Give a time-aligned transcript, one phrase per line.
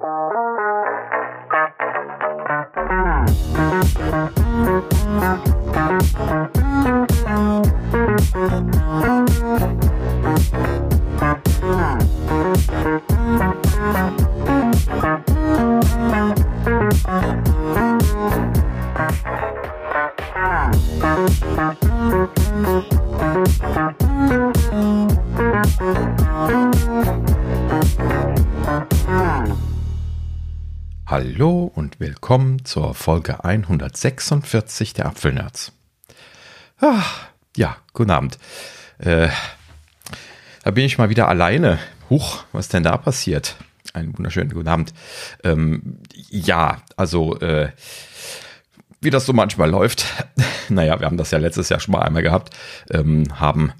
[0.00, 0.31] Bye.
[32.22, 35.72] Willkommen zur Folge 146 der Apfelnerds.
[36.80, 37.02] Ah,
[37.56, 38.38] ja, guten Abend.
[38.98, 39.26] Äh,
[40.62, 41.80] da bin ich mal wieder alleine.
[42.10, 43.56] Huch, was denn da passiert?
[43.92, 44.94] Einen wunderschönen guten Abend.
[45.42, 45.98] Ähm,
[46.30, 47.72] ja, also äh,
[49.00, 50.06] wie das so manchmal läuft.
[50.68, 52.56] naja, wir haben das ja letztes Jahr schon mal einmal gehabt,
[52.92, 53.72] ähm, haben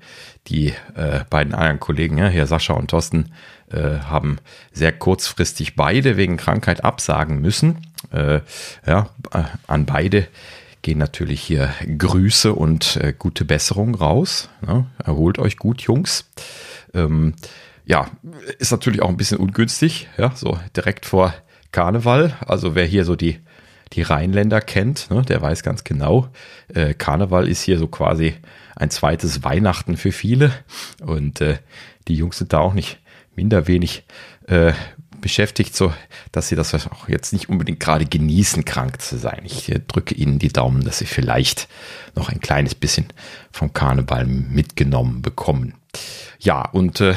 [0.49, 3.33] die äh, beiden anderen Kollegen, ja, hier Sascha und Thorsten,
[3.71, 4.39] äh, haben
[4.73, 7.87] sehr kurzfristig beide wegen Krankheit absagen müssen.
[8.11, 8.41] Äh,
[8.87, 10.27] ja, äh, an beide
[10.83, 14.49] gehen natürlich hier Grüße und äh, gute Besserung raus.
[14.67, 16.29] Ja, erholt euch gut, Jungs.
[16.93, 17.35] Ähm,
[17.85, 18.09] ja,
[18.59, 21.35] ist natürlich auch ein bisschen ungünstig, ja, so direkt vor
[21.71, 22.37] Karneval.
[22.47, 23.41] Also wer hier so die
[23.93, 26.29] die Rheinländer kennt, ne, der weiß ganz genau,
[26.75, 28.35] äh, Karneval ist hier so quasi
[28.75, 30.53] ein zweites Weihnachten für viele.
[31.05, 31.59] Und äh,
[32.09, 32.99] die Jungs sind da auch nicht
[33.35, 34.05] minder wenig
[34.47, 34.73] äh,
[35.23, 35.95] beschäftigt, so
[36.33, 39.41] dass sie das auch jetzt nicht unbedingt gerade genießen, krank zu sein.
[39.45, 41.69] Ich äh, drücke ihnen die Daumen, dass sie vielleicht
[42.15, 43.07] noch ein kleines bisschen
[43.51, 45.75] vom Karneval mitgenommen bekommen.
[46.39, 47.15] Ja, und äh,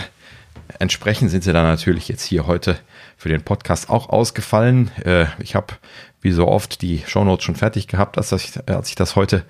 [0.79, 2.77] entsprechend sind sie dann natürlich jetzt hier heute
[3.17, 4.91] für den Podcast auch ausgefallen.
[5.03, 5.73] Äh, ich habe
[6.21, 9.43] wie so oft die Shownotes schon fertig gehabt, als, ich, als ich das heute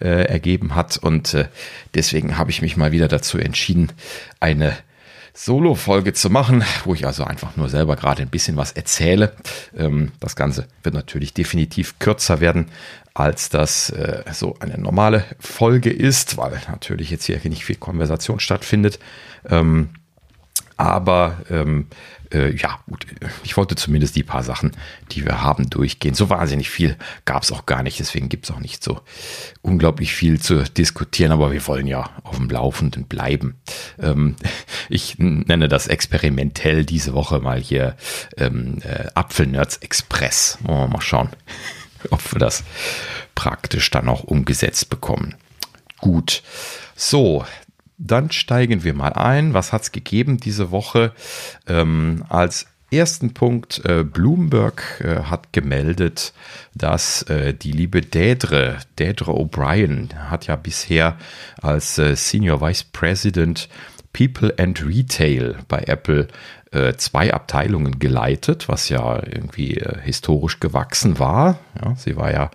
[0.00, 0.96] äh, ergeben hat.
[0.96, 1.48] Und äh,
[1.94, 3.92] deswegen habe ich mich mal wieder dazu entschieden,
[4.40, 4.76] eine
[5.34, 9.34] Solo-Folge zu machen, wo ich also einfach nur selber gerade ein bisschen was erzähle.
[9.76, 12.66] Ähm, das Ganze wird natürlich definitiv kürzer werden,
[13.14, 18.40] als das äh, so eine normale Folge ist, weil natürlich jetzt hier nicht viel Konversation
[18.40, 18.98] stattfindet.
[19.48, 19.90] Ähm,
[20.76, 21.86] aber ähm,
[22.32, 23.06] äh, ja, gut,
[23.44, 24.72] ich wollte zumindest die paar Sachen,
[25.10, 26.14] die wir haben, durchgehen.
[26.14, 29.00] So wahnsinnig viel gab es auch gar nicht, deswegen gibt es auch nicht so
[29.60, 33.56] unglaublich viel zu diskutieren, aber wir wollen ja auf dem Laufenden bleiben.
[33.98, 34.36] Ähm,
[34.88, 37.96] ich nenne das experimentell diese Woche mal hier
[38.36, 40.58] ähm, äh, Apfelnerds Express.
[40.66, 41.28] Oh, mal schauen,
[42.10, 42.64] ob wir das
[43.34, 45.34] praktisch dann auch umgesetzt bekommen.
[45.98, 46.42] Gut.
[46.96, 47.44] So,
[48.02, 49.54] dann steigen wir mal ein.
[49.54, 51.12] Was hat es gegeben diese Woche?
[51.66, 56.32] Ähm, als ersten Punkt, äh, Bloomberg äh, hat gemeldet,
[56.74, 61.16] dass äh, die liebe Dädre, Dädre O'Brien, hat ja bisher
[61.60, 63.68] als äh, Senior Vice President
[64.12, 66.28] People and Retail bei Apple
[66.72, 71.58] äh, zwei Abteilungen geleitet, was ja irgendwie äh, historisch gewachsen war.
[71.82, 72.50] Ja, sie war ja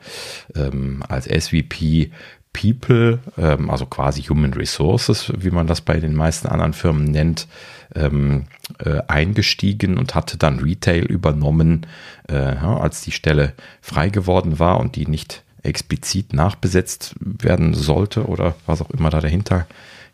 [0.55, 2.11] ähm, als SVP
[2.59, 7.47] People, ähm, also quasi Human Resources, wie man das bei den meisten anderen Firmen nennt,
[7.95, 8.45] ähm,
[8.79, 11.85] äh, eingestiegen und hatte dann Retail übernommen,
[12.29, 18.25] äh, ja, als die Stelle frei geworden war und die nicht explizit nachbesetzt werden sollte
[18.25, 19.67] oder was auch immer da dahinter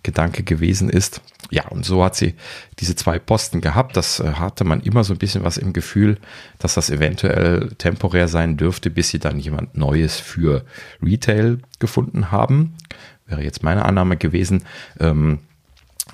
[0.04, 1.22] Gedanke gewesen ist.
[1.50, 2.36] Ja, und so hat sie
[2.80, 3.98] diese zwei Posten gehabt.
[3.98, 6.18] Das äh, hatte man immer so ein bisschen was im Gefühl,
[6.60, 10.66] dass das eventuell temporär sein dürfte, bis sie dann jemand Neues für
[11.02, 12.76] Retail gefunden haben.
[13.26, 14.64] Wäre jetzt meine Annahme gewesen.
[15.00, 15.40] Ähm,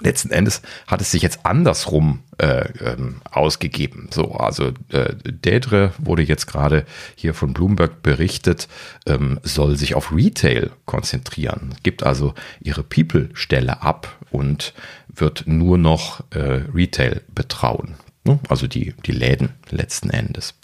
[0.01, 4.09] letzten Endes hat es sich jetzt andersrum äh, ähm, ausgegeben.
[4.11, 8.67] So, also äh, Dedre wurde jetzt gerade hier von Bloomberg berichtet,
[9.05, 14.73] ähm, soll sich auf Retail konzentrieren, gibt also ihre People-Stelle ab und
[15.07, 17.95] wird nur noch äh, Retail betrauen.
[18.23, 18.39] Ne?
[18.49, 20.55] Also die, die Läden letzten Endes.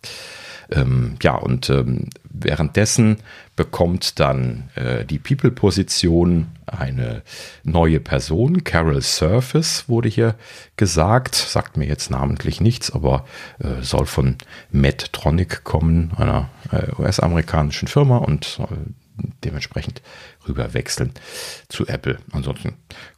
[0.71, 3.17] Ähm, ja, und ähm, währenddessen
[3.55, 7.21] bekommt dann äh, die People-Position eine
[7.63, 8.63] neue Person.
[8.63, 10.35] Carol Surface wurde hier
[10.77, 13.25] gesagt, sagt mir jetzt namentlich nichts, aber
[13.59, 14.35] äh, soll von
[14.71, 18.59] Medtronic kommen, einer äh, US-amerikanischen Firma und
[19.43, 20.01] dementsprechend
[20.47, 21.11] rüber wechseln
[21.69, 22.17] zu Apple.
[22.31, 22.73] Ansonsten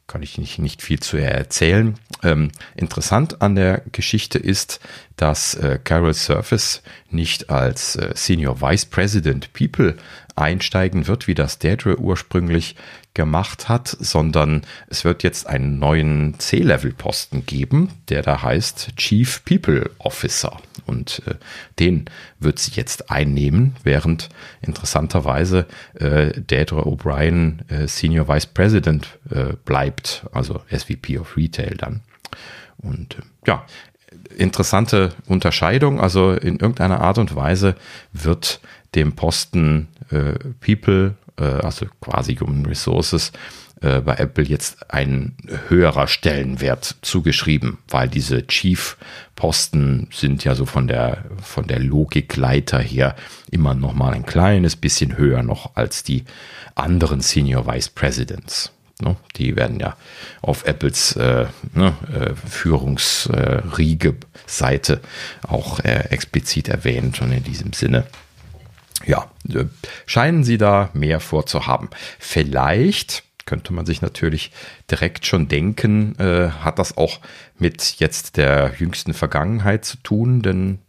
[0.08, 1.94] kann ich nicht, nicht viel zu erzählen.
[2.24, 4.80] Ähm, interessant an der Geschichte ist,
[5.16, 9.96] dass äh, Carol Surface nicht als äh, Senior Vice President People
[10.34, 12.74] einsteigen wird, wie das Deirdre ursprünglich
[13.14, 19.90] gemacht hat, sondern es wird jetzt einen neuen C-Level-Posten geben, der da heißt Chief People
[19.98, 20.58] Officer.
[20.88, 21.34] Und äh,
[21.78, 22.06] den
[22.40, 24.28] wird sie jetzt einnehmen, während
[24.60, 32.00] interessanterweise äh, Deirdre O'Brien äh, Senior Vice President äh, bleibt, also SVP of Retail dann.
[32.78, 33.66] Und äh, ja,
[34.36, 36.00] interessante Unterscheidung.
[36.00, 37.74] Also in irgendeiner Art und Weise
[38.12, 38.60] wird
[38.94, 43.32] dem Posten äh, People, äh, also quasi Human Resources,
[43.80, 45.34] äh, bei Apple jetzt ein
[45.68, 53.14] höherer Stellenwert zugeschrieben, weil diese Chief-Posten sind ja so von der, von der Logikleiter her
[53.50, 56.24] immer noch mal ein kleines bisschen höher noch als die
[56.74, 58.72] anderen Senior Vice Presidents.
[59.00, 59.14] Ne?
[59.36, 59.96] Die werden ja
[60.42, 65.00] auf Apples äh, ne, äh, Führungsriege-Seite
[65.46, 68.06] auch äh, explizit erwähnt und in diesem Sinne
[69.06, 69.66] ja, äh,
[70.06, 71.90] scheinen sie da mehr vorzuhaben.
[72.18, 74.52] Vielleicht könnte man sich natürlich
[74.90, 77.18] direkt schon denken, äh, hat das auch
[77.58, 80.80] mit jetzt der jüngsten Vergangenheit zu tun, denn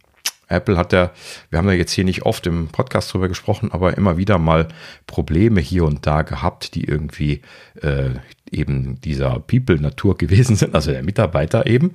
[0.46, 1.10] Apple hat ja,
[1.48, 4.68] wir haben ja jetzt hier nicht oft im Podcast drüber gesprochen, aber immer wieder mal
[5.06, 7.40] Probleme hier und da gehabt, die irgendwie
[7.80, 8.10] äh,
[8.52, 11.94] eben dieser People-Natur gewesen sind, also der Mitarbeiter eben.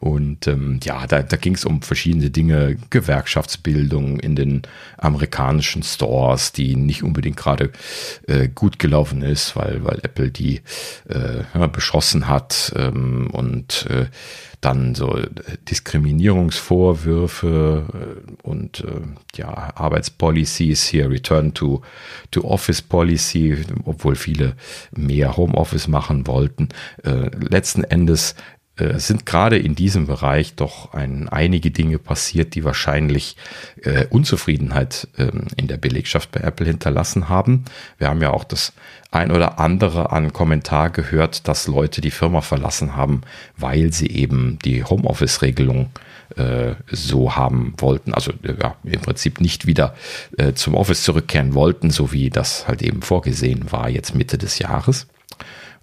[0.00, 4.62] Und ähm, ja, da, da ging es um verschiedene Dinge, Gewerkschaftsbildung in den
[4.98, 7.70] amerikanischen Stores, die nicht unbedingt gerade
[8.26, 10.60] äh, gut gelaufen ist, weil, weil Apple die
[11.08, 14.06] äh, ja, beschossen hat ähm, und äh,
[14.64, 15.20] dann so
[15.68, 19.02] Diskriminierungsvorwürfe äh, und äh,
[19.36, 21.82] ja, Arbeitspolicies hier, Return to,
[22.30, 24.54] to Office Policy, obwohl viele
[24.92, 26.70] mehr Homeoffice machen wollten.
[27.02, 28.34] Äh, letzten Endes
[28.76, 33.36] äh, sind gerade in diesem Bereich doch ein, einige Dinge passiert, die wahrscheinlich
[33.82, 37.64] äh, Unzufriedenheit ähm, in der Belegschaft bei Apple hinterlassen haben.
[37.98, 38.72] Wir haben ja auch das
[39.12, 43.20] ein oder andere an Kommentar gehört, dass Leute die Firma verlassen haben,
[43.56, 45.90] weil sie eben die Homeoffice-Regelung
[46.36, 49.94] äh, so haben wollten, also äh, ja, im Prinzip nicht wieder
[50.36, 54.58] äh, zum Office zurückkehren wollten, so wie das halt eben vorgesehen war jetzt Mitte des
[54.58, 55.06] Jahres.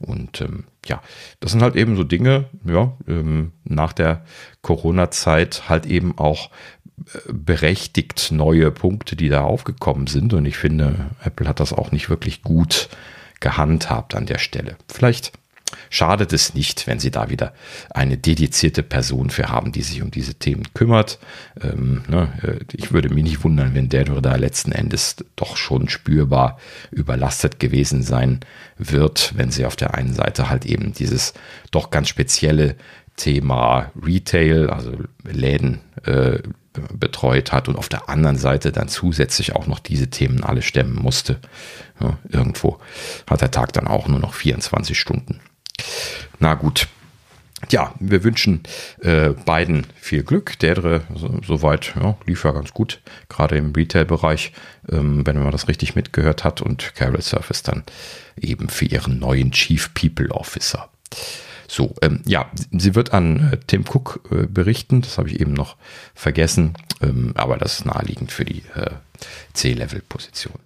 [0.02, 1.02] Und ähm, ja,
[1.40, 4.26] das sind halt eben so Dinge, ja, ähm, nach der
[4.62, 6.50] Corona-Zeit halt eben auch
[7.00, 10.34] äh, berechtigt neue Punkte, die da aufgekommen sind.
[10.34, 12.90] Und ich finde, Apple hat das auch nicht wirklich gut
[13.40, 14.78] gehandhabt an der Stelle.
[14.88, 15.34] Vielleicht
[15.90, 17.54] schadet es nicht, wenn Sie da wieder
[17.90, 21.20] eine dedizierte Person für haben, die sich um diese Themen kümmert.
[21.62, 25.90] Ähm, ne, äh, ich würde mich nicht wundern, wenn der da letzten Endes doch schon
[25.90, 26.58] spürbar
[26.92, 28.40] überlastet gewesen sein
[28.78, 31.34] wird, wenn Sie auf der einen Seite halt eben dieses
[31.72, 32.76] doch ganz spezielle
[33.16, 36.40] Thema Retail, also Läden äh,
[36.94, 40.96] betreut hat und auf der anderen Seite dann zusätzlich auch noch diese Themen alle stemmen
[40.96, 41.40] musste.
[42.00, 42.80] Ja, irgendwo
[43.30, 45.42] hat der Tag dann auch nur noch 24 Stunden.
[46.40, 46.88] Na gut.
[47.70, 48.64] Ja, wir wünschen
[49.02, 50.58] äh, beiden viel Glück.
[50.60, 54.52] Der so, soweit ja, lief ja ganz gut, gerade im Retail-Bereich,
[54.92, 56.62] ähm, wenn man das richtig mitgehört hat.
[56.62, 57.84] Und Carol Surface dann
[58.40, 60.90] eben für ihren neuen Chief People Officer.
[61.68, 65.54] So, ähm, ja, sie wird an äh, Tim Cook äh, berichten, das habe ich eben
[65.54, 65.78] noch
[66.14, 68.90] vergessen, ähm, aber das ist naheliegend für die äh,
[69.54, 70.60] C-Level-Position.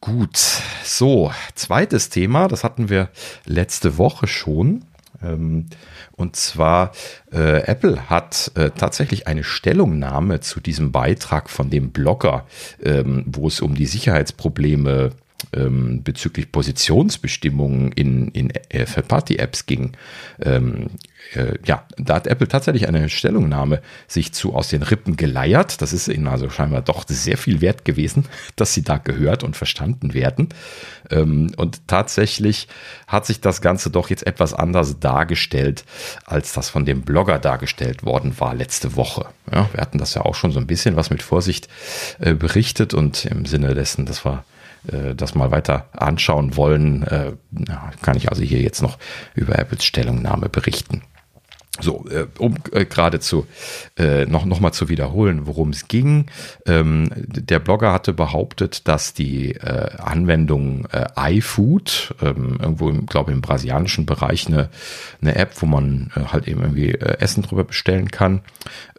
[0.00, 0.38] Gut,
[0.84, 3.08] so, zweites Thema, das hatten wir
[3.46, 4.84] letzte Woche schon.
[5.22, 5.66] Ähm,
[6.12, 6.92] und zwar,
[7.32, 12.46] äh, Apple hat äh, tatsächlich eine Stellungnahme zu diesem Beitrag von dem Blogger,
[12.82, 15.10] ähm, wo es um die Sicherheitsprobleme
[15.52, 19.92] ähm, bezüglich Positionsbestimmungen in, in äh, Third-Party-Apps ging,
[20.40, 20.88] ähm,
[21.34, 25.82] äh, ja, da hat Apple tatsächlich eine Stellungnahme sich zu aus den Rippen geleiert.
[25.82, 29.56] Das ist ihnen also scheinbar doch sehr viel wert gewesen, dass sie da gehört und
[29.56, 30.48] verstanden werden.
[31.10, 32.68] Ähm, und tatsächlich
[33.06, 35.84] hat sich das Ganze doch jetzt etwas anders dargestellt,
[36.24, 39.26] als das von dem Blogger dargestellt worden war letzte Woche.
[39.52, 41.68] Ja, wir hatten das ja auch schon so ein bisschen was mit Vorsicht
[42.18, 44.44] äh, berichtet und im Sinne dessen, dass wir
[44.92, 47.32] äh, das mal weiter anschauen wollen, äh,
[48.02, 48.98] kann ich also hier jetzt noch
[49.34, 51.02] über Apples Stellungnahme berichten.
[51.80, 53.46] So, äh, um äh, gerade zu
[53.96, 56.26] äh, noch, noch mal zu wiederholen, worum es ging.
[56.66, 63.40] Ähm, der Blogger hatte behauptet, dass die äh, Anwendung äh, iFood, ähm, irgendwo, glaube im
[63.40, 64.70] brasilianischen Bereich, eine,
[65.22, 68.40] eine App, wo man äh, halt eben irgendwie äh, Essen drüber bestellen kann,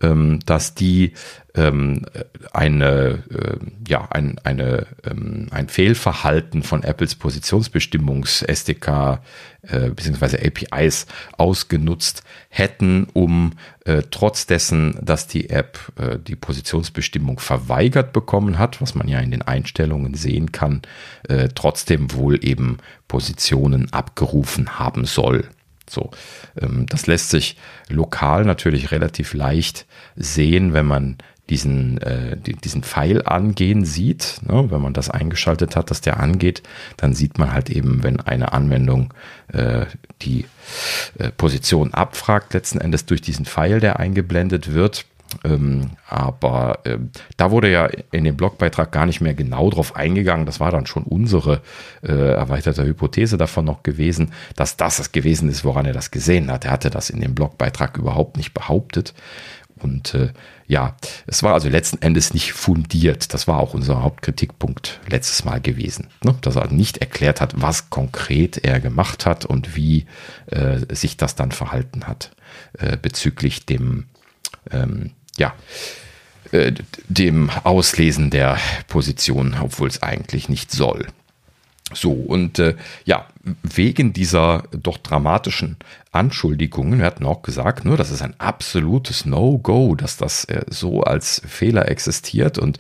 [0.02, 1.14] ähm, dass die
[1.60, 2.06] ähm,
[2.54, 9.20] eine, äh, ja, ein, eine, ähm, ein Fehlverhalten von Apples Positionsbestimmungs-SDK
[9.64, 10.48] äh, bzw.
[10.48, 11.06] APIs
[11.38, 13.52] ausgenutzt hätten, um
[13.86, 19.20] äh, trotz dessen, dass die App äh, die Positionsbestimmung verweigert bekommen hat, was man ja
[19.20, 20.82] in den Einstellungen sehen kann,
[21.28, 22.78] äh, trotzdem wohl eben
[23.10, 25.50] Positionen abgerufen haben soll.
[25.90, 26.12] So,
[26.62, 27.58] ähm, das lässt sich
[27.90, 31.18] lokal natürlich relativ leicht sehen, wenn man
[31.50, 34.42] diesen, äh, diesen Pfeil angehen sieht.
[34.48, 34.68] Ne?
[34.70, 36.64] Wenn man das eingeschaltet hat, dass der angeht,
[36.98, 39.14] dann sieht man halt eben, wenn eine Anwendung
[39.52, 39.86] äh,
[40.22, 40.46] die
[41.18, 45.06] äh, Position abfragt, letzten Endes durch diesen Pfeil, der eingeblendet wird.
[45.44, 50.46] Ähm, aber ähm, da wurde ja in dem Blogbeitrag gar nicht mehr genau drauf eingegangen.
[50.48, 51.62] Das war dann schon unsere
[52.02, 56.52] äh, erweiterte Hypothese davon noch gewesen, dass das das gewesen ist, woran er das gesehen
[56.52, 56.66] hat.
[56.66, 59.14] Er hatte das in dem Blogbeitrag überhaupt nicht behauptet.
[59.82, 60.30] Und äh,
[60.70, 60.96] ja,
[61.26, 63.34] es war also letzten Endes nicht fundiert.
[63.34, 66.08] Das war auch unser Hauptkritikpunkt letztes Mal gewesen.
[66.24, 66.36] Ne?
[66.42, 70.06] Dass er nicht erklärt hat, was konkret er gemacht hat und wie
[70.46, 72.32] äh, sich das dann verhalten hat
[72.78, 74.06] äh, bezüglich dem
[74.70, 75.56] ähm, ja,
[76.52, 76.72] äh,
[77.08, 81.08] dem Auslesen der Position, obwohl es eigentlich nicht soll.
[81.94, 83.26] So, und äh, ja,
[83.64, 85.78] wegen dieser doch dramatischen
[86.12, 91.02] Anschuldigungen, wir hatten auch gesagt, nur das ist ein absolutes No-Go, dass das äh, so
[91.02, 92.78] als Fehler existiert und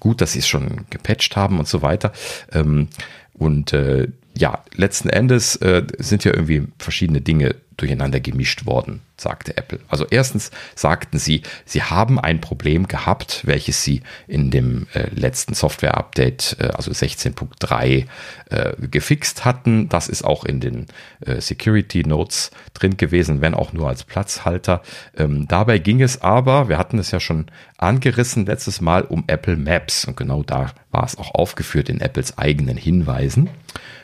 [0.00, 2.12] gut, dass sie es schon gepatcht haben und so weiter.
[2.52, 2.88] Ähm,
[3.34, 9.56] und äh, ja, letzten Endes äh, sind ja irgendwie verschiedene Dinge durcheinander gemischt worden, sagte
[9.56, 9.80] Apple.
[9.88, 15.54] Also erstens sagten sie, sie haben ein Problem gehabt, welches sie in dem äh, letzten
[15.54, 18.06] Software-Update, äh, also 16.3,
[18.50, 19.88] äh, gefixt hatten.
[19.88, 20.86] Das ist auch in den
[21.20, 24.82] äh, Security Notes drin gewesen, wenn auch nur als Platzhalter.
[25.16, 27.46] Ähm, dabei ging es aber, wir hatten es ja schon
[27.78, 30.04] angerissen letztes Mal, um Apple Maps.
[30.04, 33.48] Und genau da war es auch aufgeführt in Apples eigenen Hinweisen.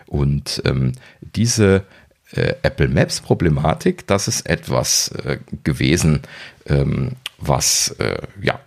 [0.08, 1.84] Und ähm, diese
[2.32, 6.22] äh, Apple Maps Problematik, das ist etwas äh, gewesen,
[6.66, 8.60] ähm, was äh, ja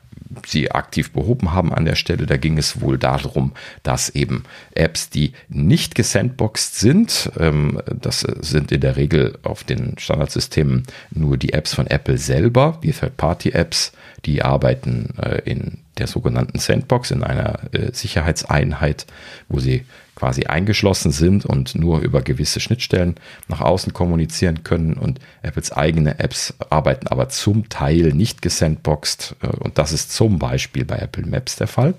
[0.45, 2.25] sie aktiv behoben haben an der Stelle.
[2.25, 4.43] Da ging es wohl darum, dass eben
[4.73, 11.37] Apps, die nicht gesandboxed sind, ähm, das sind in der Regel auf den Standardsystemen nur
[11.37, 13.91] die Apps von Apple selber, die Third-Party-Apps,
[14.25, 19.05] die arbeiten äh, in der sogenannten Sandbox, in einer äh, Sicherheitseinheit,
[19.49, 19.85] wo sie
[20.21, 23.15] quasi eingeschlossen sind und nur über gewisse Schnittstellen
[23.47, 24.93] nach außen kommunizieren können.
[24.93, 29.35] Und Apples eigene Apps arbeiten aber zum Teil nicht gesandboxed.
[29.41, 31.95] Äh, und das ist zum Beispiel bei Apple Maps der Fall.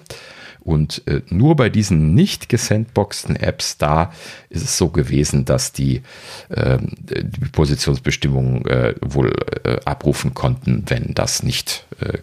[0.64, 4.12] Und äh, nur bei diesen nicht gesandboxten Apps, da
[4.49, 6.02] ist es so gewesen, dass die,
[6.50, 9.33] äh, die Positionsbestimmungen äh, wohl
[9.64, 12.19] äh, abrufen konnten, wenn das nicht äh,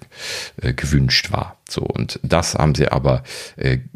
[0.61, 1.57] äh, gewünscht war.
[1.69, 3.21] So, und das haben sie aber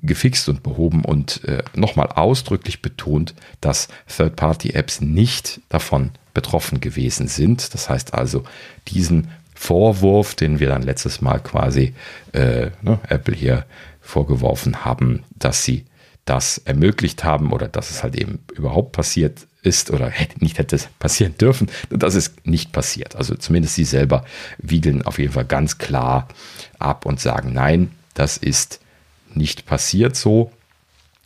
[0.03, 1.41] gefixt und behoben und
[1.73, 7.73] nochmal ausdrücklich betont, dass Third-Party-Apps nicht davon betroffen gewesen sind.
[7.73, 8.43] Das heißt also,
[8.89, 11.95] diesen Vorwurf, den wir dann letztes Mal quasi
[12.31, 13.65] ne, Apple hier
[14.03, 15.85] vorgeworfen haben, dass sie
[16.25, 21.35] das ermöglicht haben oder dass es halt eben überhaupt passiert ist oder nicht hätte passieren
[21.37, 21.69] dürfen.
[21.89, 23.15] Das ist nicht passiert.
[23.15, 24.23] Also zumindest sie selber
[24.57, 26.27] wiegeln auf jeden Fall ganz klar
[26.79, 28.79] ab und sagen, nein, das ist
[29.33, 30.51] nicht passiert so.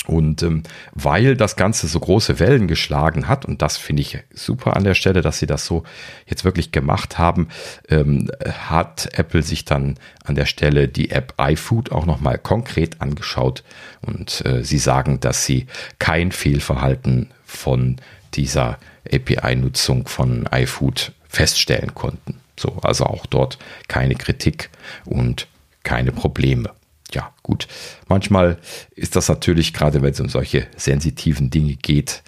[0.05, 0.63] Und ähm,
[0.93, 4.93] weil das Ganze so große Wellen geschlagen hat, und das finde ich super an der
[4.93, 5.83] Stelle, dass sie das so
[6.27, 7.49] jetzt wirklich gemacht haben,
[7.89, 13.63] ähm, hat Apple sich dann an der Stelle die App iFood auch nochmal konkret angeschaut.
[14.01, 15.65] Und äh, sie sagen, dass sie
[15.99, 17.97] kein Fehlverhalten von
[18.35, 18.77] dieser
[19.11, 22.39] API-Nutzung von iFood feststellen konnten.
[22.57, 24.69] So, also auch dort keine Kritik
[25.05, 25.47] und
[25.83, 26.71] keine Probleme
[27.13, 27.67] ja, gut.
[28.07, 28.57] Manchmal
[28.95, 32.23] ist das natürlich, gerade wenn es um solche sensitiven Dinge geht,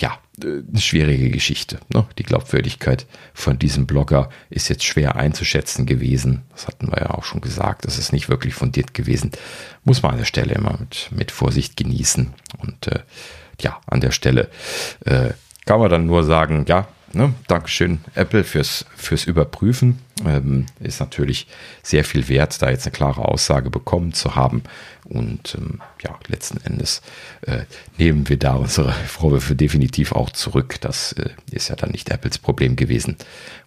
[0.00, 1.80] ja, eine schwierige Geschichte.
[1.92, 2.06] Ne?
[2.18, 6.42] Die Glaubwürdigkeit von diesem Blogger ist jetzt schwer einzuschätzen gewesen.
[6.52, 7.86] Das hatten wir ja auch schon gesagt.
[7.86, 9.30] Das ist nicht wirklich fundiert gewesen.
[9.84, 12.34] Muss man an der Stelle immer mit, mit Vorsicht genießen.
[12.58, 13.00] Und äh,
[13.60, 14.50] ja, an der Stelle
[15.06, 15.30] äh,
[15.64, 19.98] kann man dann nur sagen, ja, ne, Dankeschön Apple fürs, fürs Überprüfen.
[20.24, 21.46] Ähm, ist natürlich
[21.82, 24.62] sehr viel wert, da jetzt eine klare Aussage bekommen zu haben.
[25.04, 27.02] Und ähm, ja, letzten Endes
[27.42, 27.64] äh,
[27.98, 30.76] nehmen wir da unsere Vorwürfe definitiv auch zurück.
[30.80, 33.16] Das äh, ist ja dann nicht Apples Problem gewesen.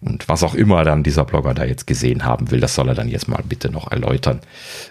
[0.00, 2.94] Und was auch immer dann dieser Blogger da jetzt gesehen haben will, das soll er
[2.94, 4.40] dann jetzt mal bitte noch erläutern.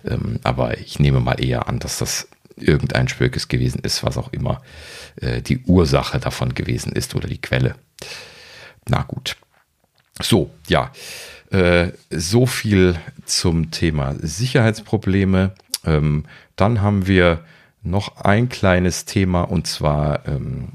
[0.06, 4.34] Ähm, aber ich nehme mal eher an, dass das irgendein Spökes gewesen ist, was auch
[4.34, 4.62] immer
[5.22, 7.75] äh, die Ursache davon gewesen ist oder die Quelle.
[8.89, 9.38] Na gut.
[10.22, 10.91] So, ja.
[11.51, 15.53] Äh, so viel zum Thema Sicherheitsprobleme.
[15.86, 17.43] Ähm, dann haben wir
[17.81, 20.74] noch ein kleines Thema und zwar ähm,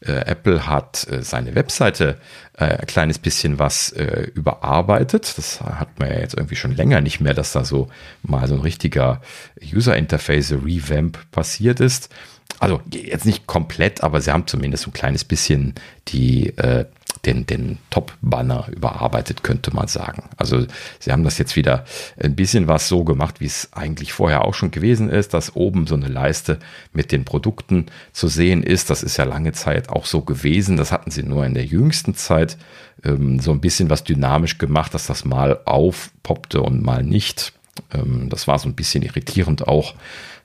[0.00, 2.18] äh, äh Apple hat äh, seine Webseite
[2.56, 5.36] äh, ein kleines bisschen was äh, überarbeitet.
[5.36, 7.88] Das hat man ja jetzt irgendwie schon länger nicht mehr, dass da so
[8.22, 9.20] mal so ein richtiger
[9.60, 12.10] User Interface Revamp passiert ist
[12.58, 15.74] also jetzt nicht komplett, aber sie haben zumindest ein kleines bisschen
[16.08, 16.86] die, äh,
[17.24, 20.24] den, den Top-Banner überarbeitet, könnte man sagen.
[20.36, 20.66] Also
[20.98, 21.84] sie haben das jetzt wieder
[22.20, 25.86] ein bisschen was so gemacht, wie es eigentlich vorher auch schon gewesen ist, dass oben
[25.86, 26.58] so eine Leiste
[26.92, 28.90] mit den Produkten zu sehen ist.
[28.90, 30.76] Das ist ja lange Zeit auch so gewesen.
[30.76, 32.56] Das hatten sie nur in der jüngsten Zeit
[33.04, 37.52] ähm, so ein bisschen was dynamisch gemacht, dass das mal aufpoppte und mal nicht.
[37.92, 39.94] Ähm, das war so ein bisschen irritierend auch.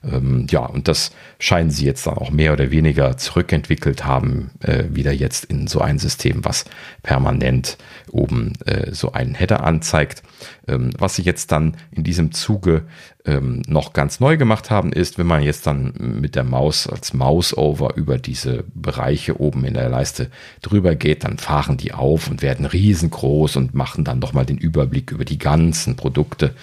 [0.02, 4.84] Ähm, ja, und das scheinen sie jetzt dann auch mehr oder weniger zurückentwickelt haben, äh,
[4.90, 6.64] wieder jetzt in so ein System, was
[7.02, 7.76] permanent
[8.10, 10.22] oben äh, so einen Header anzeigt.
[10.66, 12.84] Ähm, was sie jetzt dann in diesem Zuge
[13.26, 17.12] ähm, noch ganz neu gemacht haben, ist, wenn man jetzt dann mit der Maus als
[17.12, 20.30] Mouse-Over über diese Bereiche oben in der Leiste
[20.62, 25.12] drüber geht, dann fahren die auf und werden riesengroß und machen dann nochmal den Überblick
[25.12, 26.54] über die ganzen Produkte.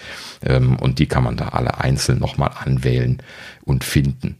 [0.44, 3.22] Ähm, und die kann man da alle einzeln nochmal anwählen
[3.64, 4.38] und finden.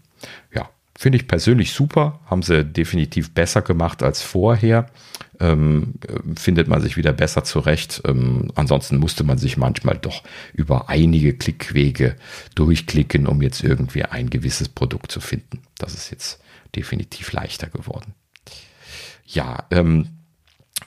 [0.54, 2.20] Ja, finde ich persönlich super.
[2.26, 4.88] Haben sie definitiv besser gemacht als vorher.
[5.40, 5.96] Ähm,
[6.36, 8.02] findet man sich wieder besser zurecht.
[8.06, 12.16] Ähm, ansonsten musste man sich manchmal doch über einige Klickwege
[12.56, 15.62] durchklicken, um jetzt irgendwie ein gewisses Produkt zu finden.
[15.78, 16.42] Das ist jetzt
[16.76, 18.14] definitiv leichter geworden.
[19.26, 20.17] Ja, ähm,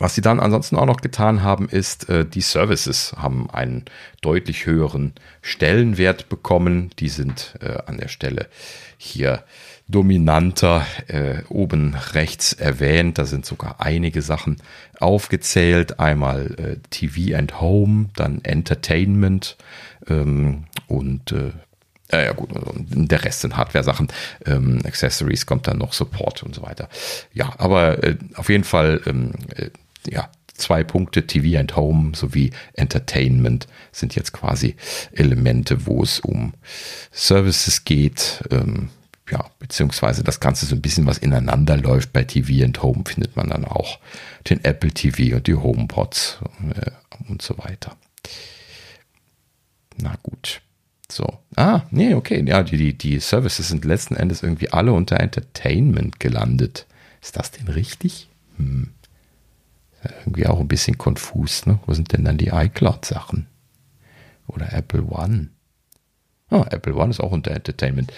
[0.01, 3.85] was sie dann ansonsten auch noch getan haben, ist, äh, die Services haben einen
[4.23, 6.91] deutlich höheren Stellenwert bekommen.
[6.99, 8.49] Die sind äh, an der Stelle
[8.97, 9.45] hier
[9.89, 13.19] dominanter äh, oben rechts erwähnt.
[13.19, 14.57] Da sind sogar einige Sachen
[14.99, 16.01] aufgezählt.
[16.01, 19.59] Einmal äh, TV and Home, dann Entertainment
[20.09, 21.53] ähm, und äh,
[22.13, 24.09] ja gut, der Rest sind Hardware-Sachen,
[24.45, 26.89] ähm, Accessories kommt dann noch Support und so weiter.
[27.33, 29.71] Ja, aber äh, auf jeden Fall ähm, äh,
[30.09, 30.31] ja,
[30.61, 34.77] zwei Punkte, TV and Home sowie Entertainment sind jetzt quasi
[35.13, 36.55] Elemente, wo es um
[37.11, 38.45] Services geht.
[38.51, 38.91] Ähm,
[39.31, 42.13] ja, beziehungsweise das Ganze so ein bisschen was ineinander läuft.
[42.13, 43.99] Bei TV and Home findet man dann auch
[44.49, 46.39] den Apple TV und die HomePods
[46.75, 46.91] äh,
[47.29, 47.97] und so weiter.
[49.97, 50.61] Na gut.
[51.11, 51.39] So.
[51.57, 52.45] Ah, nee, okay.
[52.47, 56.87] Ja, die, die, die Services sind letzten Endes irgendwie alle unter Entertainment gelandet.
[57.21, 58.29] Ist das denn richtig?
[58.57, 58.91] Hm
[60.21, 61.67] irgendwie auch ein bisschen konfus.
[61.67, 61.79] Ne?
[61.87, 63.47] Wo sind denn dann die iCloud-Sachen?
[64.47, 65.51] Oder Apple One?
[66.51, 68.13] Oh, Apple One ist auch unter Entertainment.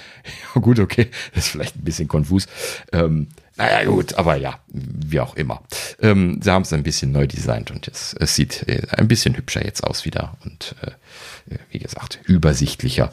[0.55, 2.47] Ja, gut, okay, das ist vielleicht ein bisschen konfus.
[2.93, 5.63] Ähm, naja, gut, aber ja, wie auch immer.
[6.01, 9.37] Ähm, sie haben es ein bisschen neu designt und es, es sieht äh, ein bisschen
[9.37, 13.13] hübscher jetzt aus wieder und äh, wie gesagt, übersichtlicher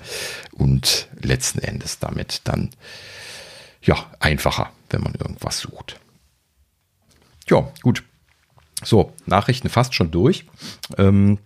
[0.53, 2.69] und letzten Endes damit dann
[3.81, 5.99] ja einfacher, wenn man irgendwas sucht.
[7.49, 8.03] Ja, gut.
[8.83, 10.45] So, Nachrichten fast schon durch.
[10.97, 11.39] Ähm,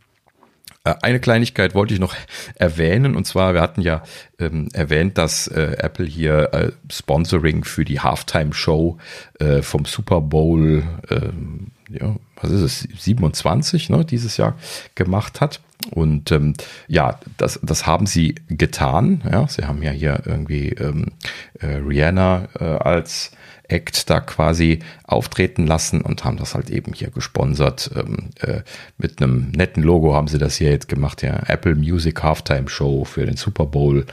[0.84, 2.15] äh, eine Kleinigkeit wollte ich noch
[2.56, 4.04] erwähnen, und zwar, wir hatten ja
[4.39, 8.98] ähm, erwähnt, dass äh, Apple hier äh, Sponsoring für die Halftime-Show
[9.39, 14.56] äh, vom Super Bowl, ähm, ja, was ist es, 27, ne, dieses Jahr
[14.96, 15.62] gemacht hat.
[15.91, 16.54] Und ähm,
[16.88, 19.22] ja, das, das haben sie getan.
[19.30, 21.12] Ja, sie haben ja hier irgendwie ähm,
[21.60, 23.32] äh, Rihanna äh, als
[23.67, 27.91] Act da quasi auftreten lassen und haben das halt eben hier gesponsert.
[27.95, 28.62] Ähm, äh,
[28.97, 31.41] mit einem netten Logo haben sie das hier jetzt gemacht, ja.
[31.47, 34.06] Apple Music Halftime Show für den Super Bowl.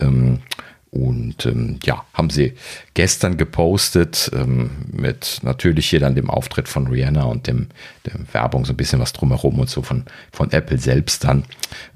[0.00, 0.40] Ähm,
[0.90, 2.54] und ähm, ja, haben sie
[2.94, 7.68] gestern gepostet ähm, mit natürlich hier dann dem Auftritt von Rihanna und dem,
[8.06, 11.44] der Werbung so ein bisschen was drumherum und so von, von Apple selbst dann.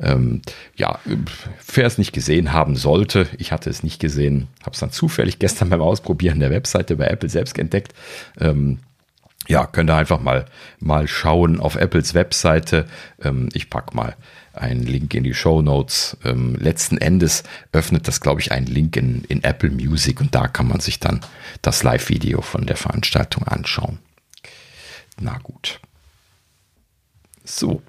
[0.01, 0.43] Ähm,
[0.77, 0.99] ja,
[1.73, 5.39] wer es nicht gesehen haben sollte, ich hatte es nicht gesehen, habe es dann zufällig
[5.39, 7.95] gestern beim Ausprobieren der Webseite bei Apple selbst entdeckt.
[8.39, 8.81] Ähm,
[9.49, 10.45] ja, könnt ihr einfach mal,
[10.79, 12.87] mal schauen auf Apples Webseite.
[13.23, 14.15] Ähm, ich pack mal
[14.53, 16.17] einen Link in die Show Notes.
[16.25, 20.49] Ähm, letzten Endes öffnet das, glaube ich, einen Link in, in Apple Music und da
[20.49, 21.21] kann man sich dann
[21.63, 23.99] das Live-Video von der Veranstaltung anschauen.
[25.21, 25.81] Na gut.
[27.45, 27.83] So,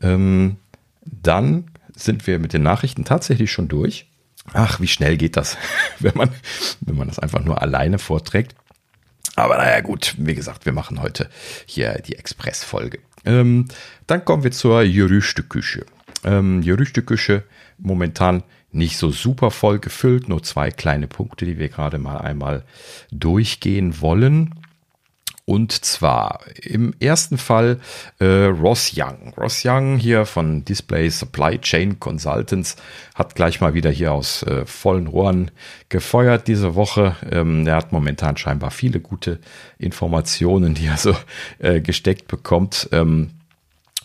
[0.00, 0.56] ähm,
[1.04, 4.06] dann sind wir mit den Nachrichten tatsächlich schon durch.
[4.52, 5.56] Ach, wie schnell geht das,
[5.98, 6.30] wenn man,
[6.80, 8.54] wenn man das einfach nur alleine vorträgt.
[9.36, 11.30] Aber naja, gut, wie gesagt, wir machen heute
[11.66, 12.98] hier die Express-Folge.
[13.24, 13.66] Ähm,
[14.06, 15.86] dann kommen wir zur Gerüchteküche.
[16.24, 17.44] Ähm, Gerüchteküche
[17.78, 22.64] momentan nicht so super voll gefüllt, nur zwei kleine Punkte, die wir gerade mal einmal
[23.10, 24.54] durchgehen wollen.
[25.50, 27.80] Und zwar im ersten Fall
[28.20, 29.34] äh, Ross Young.
[29.36, 32.76] Ross Young hier von Display Supply Chain Consultants
[33.16, 35.50] hat gleich mal wieder hier aus äh, vollen Rohren
[35.88, 37.16] gefeuert diese Woche.
[37.28, 39.40] Ähm, er hat momentan scheinbar viele gute
[39.76, 41.16] Informationen, die er so
[41.58, 42.88] äh, gesteckt bekommt.
[42.92, 43.30] Ähm,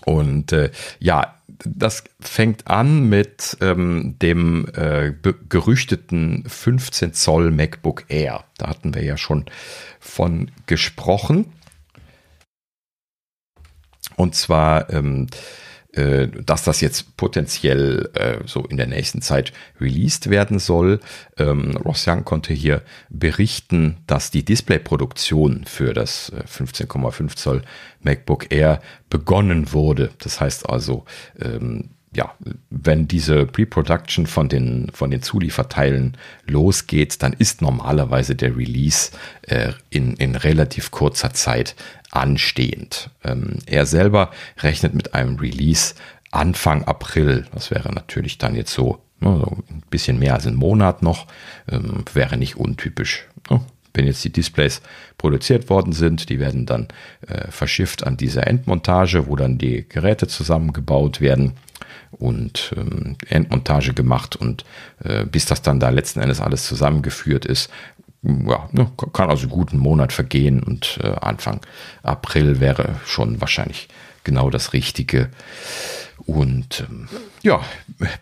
[0.03, 5.13] und äh, ja, das fängt an mit ähm, dem äh,
[5.49, 8.43] gerüchteten 15 Zoll MacBook Air.
[8.57, 9.45] Da hatten wir ja schon
[9.99, 11.53] von gesprochen.
[14.15, 15.64] Und zwar, ähm, äh,
[15.95, 20.99] dass das jetzt potenziell äh, so in der nächsten Zeit released werden soll.
[21.37, 27.61] Ähm, Ross Young konnte hier berichten, dass die Displayproduktion für das 15,5 äh, Zoll
[28.01, 30.11] MacBook Air begonnen wurde.
[30.19, 31.05] Das heißt also,
[31.39, 32.33] ähm, ja,
[32.69, 39.11] wenn diese Pre-Production von den, von den Zulieferteilen losgeht, dann ist normalerweise der Release
[39.43, 41.75] äh, in, in relativ kurzer Zeit
[42.11, 43.09] anstehend.
[43.23, 45.95] Ähm, er selber rechnet mit einem Release
[46.31, 47.45] Anfang April.
[47.53, 51.27] Das wäre natürlich dann jetzt so, ne, ein bisschen mehr als ein Monat noch.
[51.69, 53.27] Ähm, wäre nicht untypisch.
[53.49, 53.61] Ne?
[53.93, 54.81] Wenn jetzt die Displays
[55.17, 56.87] produziert worden sind, die werden dann
[57.27, 61.53] äh, verschifft an diese Endmontage, wo dann die Geräte zusammengebaut werden
[62.17, 64.65] und ähm, Endmontage gemacht und
[65.03, 67.69] äh, bis das dann da letzten Endes alles zusammengeführt ist,
[68.23, 71.61] ja, ne, kann also einen Monat vergehen und äh, Anfang
[72.03, 73.87] April wäre schon wahrscheinlich
[74.25, 75.29] genau das Richtige.
[76.25, 77.07] Und ähm,
[77.43, 77.61] ja,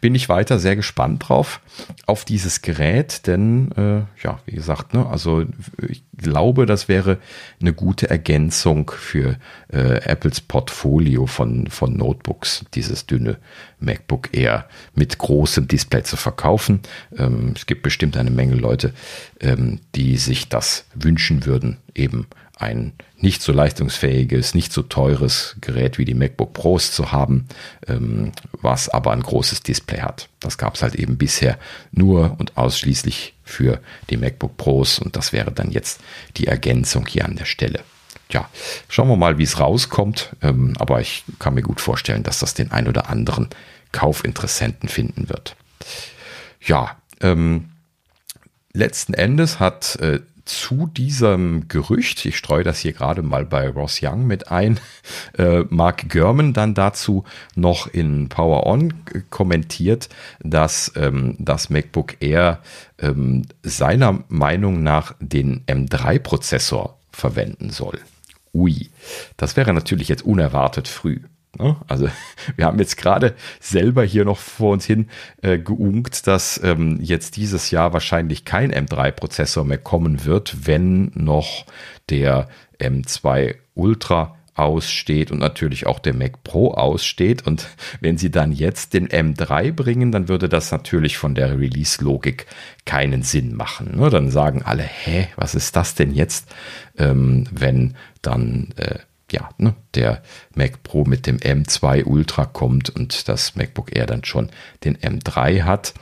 [0.01, 1.61] bin ich weiter sehr gespannt drauf,
[2.05, 5.45] auf dieses Gerät, denn äh, ja, wie gesagt, ne, also
[5.87, 7.19] ich glaube, das wäre
[7.61, 9.37] eine gute Ergänzung für
[9.71, 13.37] äh, Apples Portfolio von, von Notebooks, dieses dünne
[13.79, 16.81] MacBook Air mit großem Display zu verkaufen.
[17.17, 18.93] Ähm, es gibt bestimmt eine Menge Leute,
[19.39, 22.27] ähm, die sich das wünschen würden, eben
[22.63, 27.47] ein nicht so leistungsfähiges, nicht so teures Gerät wie die MacBook Pros zu haben,
[27.87, 30.29] ähm, was aber ein großes Display hat.
[30.39, 31.57] Das gab es halt eben bisher
[31.91, 36.01] nur und ausschließlich für die MacBook Pros und das wäre dann jetzt
[36.37, 37.81] die Ergänzung hier an der Stelle.
[38.29, 38.49] Ja,
[38.89, 42.53] schauen wir mal, wie es rauskommt, ähm, aber ich kann mir gut vorstellen, dass das
[42.53, 43.49] den ein oder anderen
[43.91, 45.55] Kaufinteressenten finden wird.
[46.59, 47.69] Ja, ähm,
[48.73, 53.99] letzten Endes hat äh, zu diesem Gerücht, ich streue das hier gerade mal bei Ross
[54.01, 54.79] Young mit ein,
[55.37, 57.23] äh, Mark Gurman dann dazu
[57.55, 58.93] noch in Power On
[59.29, 60.09] kommentiert,
[60.41, 62.59] dass ähm, das MacBook Air
[62.99, 67.99] ähm, seiner Meinung nach den M3-Prozessor verwenden soll.
[68.53, 68.89] Ui,
[69.37, 71.21] das wäre natürlich jetzt unerwartet früh.
[71.57, 71.75] Ne?
[71.87, 72.09] Also
[72.55, 75.07] wir haben jetzt gerade selber hier noch vor uns hin
[75.41, 81.65] äh, geunkt, dass ähm, jetzt dieses Jahr wahrscheinlich kein M3-Prozessor mehr kommen wird, wenn noch
[82.09, 82.47] der
[82.79, 87.45] M2 Ultra aussteht und natürlich auch der Mac Pro aussteht.
[87.45, 87.67] Und
[88.01, 92.45] wenn sie dann jetzt den M3 bringen, dann würde das natürlich von der Release-Logik
[92.85, 93.97] keinen Sinn machen.
[93.97, 94.09] Ne?
[94.09, 96.53] Dann sagen alle, hä, was ist das denn jetzt,
[96.97, 98.99] ähm, wenn dann äh,
[99.33, 100.21] ja, ne, der
[100.55, 104.49] Mac Pro mit dem M2 Ultra kommt und das MacBook Air dann schon
[104.83, 105.93] den M3 hat.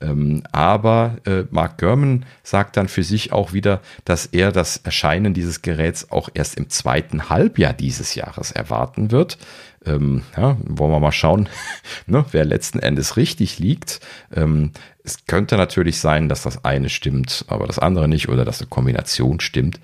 [0.00, 5.32] Ähm, aber äh, Mark Gurman sagt dann für sich auch wieder, dass er das Erscheinen
[5.32, 9.38] dieses Geräts auch erst im zweiten Halbjahr dieses Jahres erwarten wird.
[9.84, 11.48] Ähm, ja, wollen wir mal schauen,
[12.06, 14.00] ne, wer letzten Endes richtig liegt.
[14.34, 14.72] Ähm,
[15.04, 18.68] es könnte natürlich sein, dass das eine stimmt, aber das andere nicht oder dass eine
[18.68, 19.80] Kombination stimmt.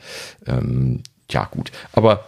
[0.46, 1.70] Ähm, ja, gut.
[1.92, 2.26] Aber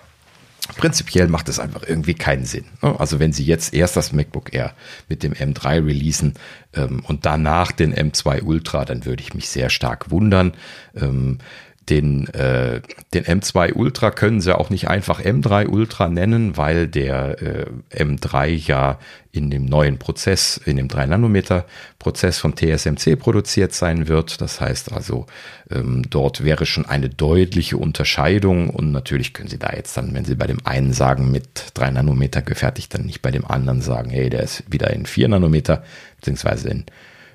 [0.77, 2.65] Prinzipiell macht es einfach irgendwie keinen Sinn.
[2.83, 2.99] Ne?
[2.99, 4.75] Also wenn Sie jetzt erst das MacBook Air
[5.09, 6.35] mit dem M3 releasen
[6.75, 10.53] ähm, und danach den M2 Ultra, dann würde ich mich sehr stark wundern.
[10.95, 11.39] Ähm,
[11.89, 12.83] den, äh,
[13.15, 17.67] den M2 Ultra können sie auch nicht einfach M3 Ultra nennen, weil der äh,
[18.05, 18.99] M3 ja
[19.33, 21.67] in dem neuen Prozess, in dem 3 Nanometer
[21.99, 24.41] Prozess von TSMC produziert sein wird.
[24.41, 25.27] Das heißt also,
[25.71, 30.25] ähm, dort wäre schon eine deutliche Unterscheidung und natürlich können Sie da jetzt dann, wenn
[30.25, 34.11] Sie bei dem einen sagen, mit 3 Nanometer gefertigt, dann nicht bei dem anderen sagen,
[34.11, 35.83] hey, der ist wieder in 4 Nanometer,
[36.19, 36.85] beziehungsweise in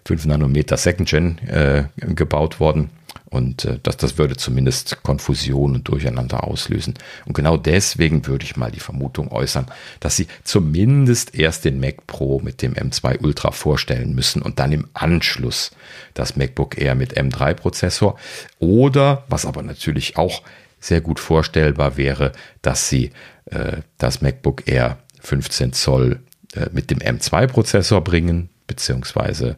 [0.05, 2.89] 5 Nanometer Second Gen äh, gebaut worden.
[3.35, 6.93] Und äh, das, das würde zumindest Konfusion und Durcheinander auslösen.
[7.25, 9.65] Und genau deswegen würde ich mal die Vermutung äußern,
[9.99, 14.71] dass sie zumindest erst den Mac Pro mit dem M2 Ultra vorstellen müssen und dann
[14.71, 15.71] im Anschluss
[16.13, 18.15] das MacBook Air mit M3-Prozessor.
[18.59, 20.41] Oder, was aber natürlich auch
[20.79, 23.11] sehr gut vorstellbar wäre, dass sie
[23.47, 26.21] äh, das MacBook Air 15 Zoll
[26.53, 29.57] äh, mit dem M2-Prozessor bringen, beziehungsweise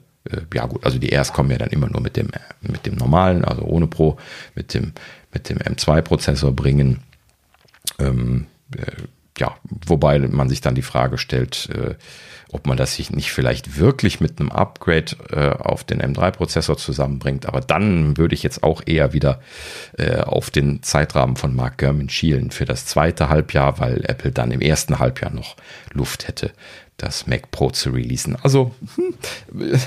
[0.53, 2.29] ja gut, also die Airs kommen ja dann immer nur mit dem,
[2.61, 4.17] mit dem normalen, also ohne Pro,
[4.55, 4.93] mit dem,
[5.33, 6.99] mit dem M2-Prozessor bringen.
[7.99, 9.03] Ähm, äh,
[9.39, 11.95] ja, wobei man sich dann die Frage stellt, äh,
[12.51, 17.45] ob man das sich nicht vielleicht wirklich mit einem Upgrade äh, auf den M3-Prozessor zusammenbringt.
[17.45, 19.41] Aber dann würde ich jetzt auch eher wieder
[19.97, 24.51] äh, auf den Zeitrahmen von Mark Gurman schielen für das zweite Halbjahr, weil Apple dann
[24.51, 25.55] im ersten Halbjahr noch
[25.93, 26.51] Luft hätte,
[26.97, 28.35] das Mac Pro zu releasen.
[28.41, 29.15] Also hm,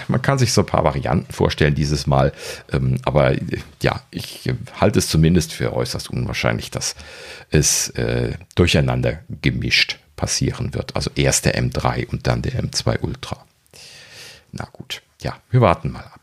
[0.08, 2.32] man kann sich so ein paar Varianten vorstellen dieses Mal,
[2.72, 3.34] ähm, aber
[3.82, 6.94] ja, ich halte es zumindest für äußerst unwahrscheinlich, dass
[7.50, 10.96] es äh, durcheinander gemischt passieren wird.
[10.96, 13.44] Also erst der M3 und dann der M2 Ultra.
[14.52, 16.19] Na gut, ja, wir warten mal ab.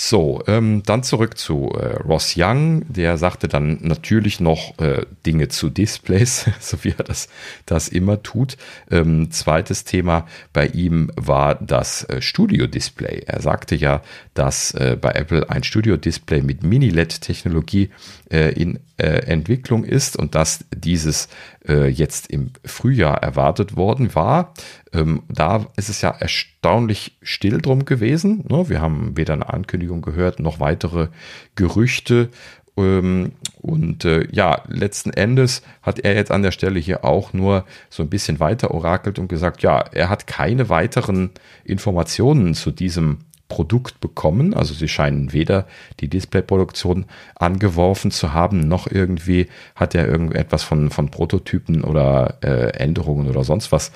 [0.00, 2.84] So, ähm, dann zurück zu äh, Ross Young.
[2.88, 7.28] Der sagte dann natürlich noch äh, Dinge zu Displays, so wie er das,
[7.66, 8.56] das immer tut.
[8.92, 13.24] Ähm, zweites Thema bei ihm war das äh, Studio-Display.
[13.26, 14.02] Er sagte ja,
[14.38, 17.90] dass äh, bei Apple ein Studio-Display mit Mini-LED-Technologie
[18.30, 21.28] äh, in äh, Entwicklung ist und dass dieses
[21.66, 24.54] äh, jetzt im Frühjahr erwartet worden war.
[24.92, 28.44] Ähm, da ist es ja erstaunlich still drum gewesen.
[28.48, 28.68] Ne?
[28.68, 31.08] Wir haben weder eine Ankündigung gehört noch weitere
[31.56, 32.28] Gerüchte.
[32.76, 37.64] Ähm, und äh, ja, letzten Endes hat er jetzt an der Stelle hier auch nur
[37.90, 41.30] so ein bisschen weiter orakelt und gesagt, ja, er hat keine weiteren
[41.64, 43.18] Informationen zu diesem
[43.48, 44.54] Produkt bekommen.
[44.54, 45.66] Also sie scheinen weder
[46.00, 52.70] die Displayproduktion angeworfen zu haben, noch irgendwie hat er irgendetwas von, von Prototypen oder äh,
[52.78, 53.92] Änderungen oder sonst was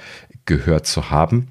[0.47, 1.49] gehört zu haben.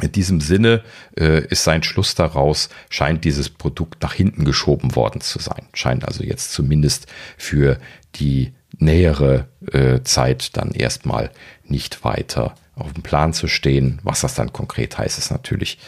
[0.00, 0.82] In diesem Sinne
[1.18, 5.66] äh, ist sein Schluss daraus, scheint dieses Produkt nach hinten geschoben worden zu sein.
[5.74, 7.78] Scheint also jetzt zumindest für
[8.14, 11.30] die nähere äh, Zeit dann erstmal
[11.64, 14.00] nicht weiter auf dem Plan zu stehen.
[14.02, 15.78] Was das dann konkret heißt, ist natürlich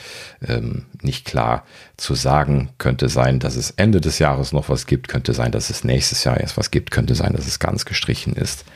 [0.47, 1.65] ähm, nicht klar
[1.97, 2.71] zu sagen.
[2.77, 6.25] Könnte sein, dass es Ende des Jahres noch was gibt, könnte sein, dass es nächstes
[6.25, 8.67] Jahr erst was gibt, könnte sein, dass es ganz gestrichen ist.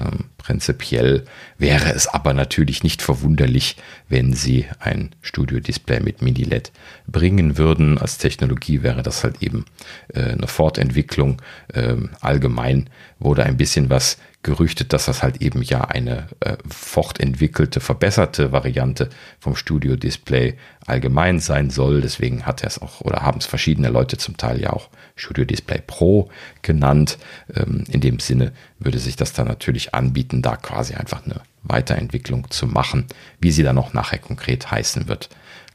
[0.00, 1.24] Ähm, prinzipiell
[1.58, 3.76] wäre es aber natürlich nicht verwunderlich,
[4.08, 6.72] wenn sie ein Studio-Display mit Mini-LED
[7.06, 7.98] bringen würden.
[7.98, 9.66] Als Technologie wäre das halt eben
[10.14, 11.42] äh, eine Fortentwicklung.
[11.74, 14.16] Ähm, allgemein wurde ein bisschen was
[14.48, 20.56] gerüchtet, dass das halt eben ja eine äh, fortentwickelte, verbesserte Variante vom Studio-Display
[20.86, 22.00] allgemein sein soll.
[22.00, 25.44] Deswegen hat er es auch oder haben es verschiedene Leute zum Teil ja auch Studio
[25.44, 26.30] Display Pro
[26.62, 27.18] genannt.
[27.54, 32.50] Ähm, in dem Sinne würde sich das dann natürlich anbieten, da quasi einfach eine Weiterentwicklung
[32.50, 33.06] zu machen.
[33.40, 35.28] Wie sie dann noch nachher konkret heißen wird,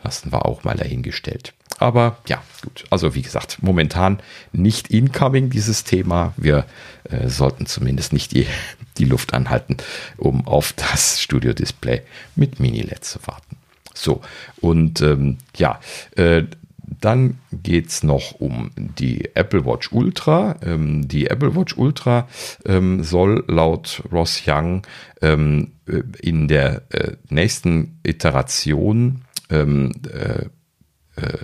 [0.04, 1.54] lassen wir auch mal dahingestellt.
[1.84, 2.86] Aber ja, gut.
[2.92, 4.20] Also wie gesagt, momentan
[4.54, 6.34] nicht incoming dieses Thema.
[6.38, 6.66] Wir
[7.04, 8.48] äh, sollten zumindest nicht die,
[8.98, 9.76] die Luft anhalten,
[10.16, 12.02] um auf das Studio-Display
[12.38, 13.58] mit Mini-LED zu warten.
[13.94, 14.22] So,
[14.62, 15.82] und ähm, ja,
[16.16, 16.44] äh,
[17.02, 20.56] dann geht es noch um die Apple Watch Ultra.
[20.62, 22.30] Ähm, die Apple Watch Ultra
[22.66, 24.88] ähm, soll laut Ross Young
[25.22, 30.46] ähm, äh, in der äh, nächsten Iteration ähm, äh,
[31.16, 31.38] äh,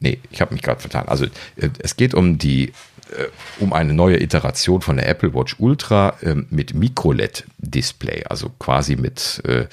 [0.00, 1.08] nee, ich habe mich gerade vertan.
[1.08, 2.72] Also äh, es geht um die
[3.10, 8.96] äh, um eine neue Iteration von der Apple Watch Ultra ähm, mit Micro-LED-Display, also quasi
[8.96, 9.66] mit äh,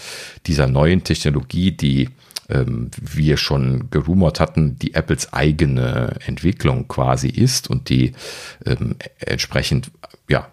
[0.46, 2.10] dieser neuen Technologie, die
[2.50, 8.14] ähm, wir schon gerumort hatten, die Apples eigene Entwicklung quasi ist und die
[8.66, 9.92] ähm, entsprechend
[10.30, 10.48] ja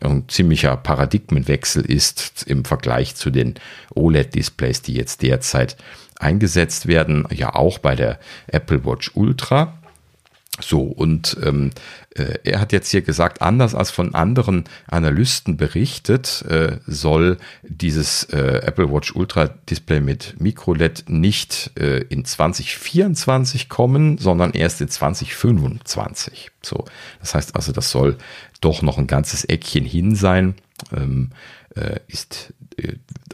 [0.00, 3.54] ein ziemlicher Paradigmenwechsel ist im Vergleich zu den
[3.94, 5.76] OLED-Displays, die jetzt derzeit
[6.24, 9.78] eingesetzt werden, ja auch bei der Apple Watch Ultra.
[10.60, 11.70] So, und ähm,
[12.14, 18.24] äh, er hat jetzt hier gesagt, anders als von anderen Analysten berichtet, äh, soll dieses
[18.24, 24.88] äh, Apple Watch Ultra Display mit MicroLED nicht äh, in 2024 kommen, sondern erst in
[24.88, 26.52] 2025.
[26.62, 26.84] So,
[27.18, 28.16] das heißt also, das soll
[28.60, 30.54] doch noch ein ganzes Eckchen hin sein.
[30.96, 31.30] Ähm,
[31.74, 32.54] äh, ist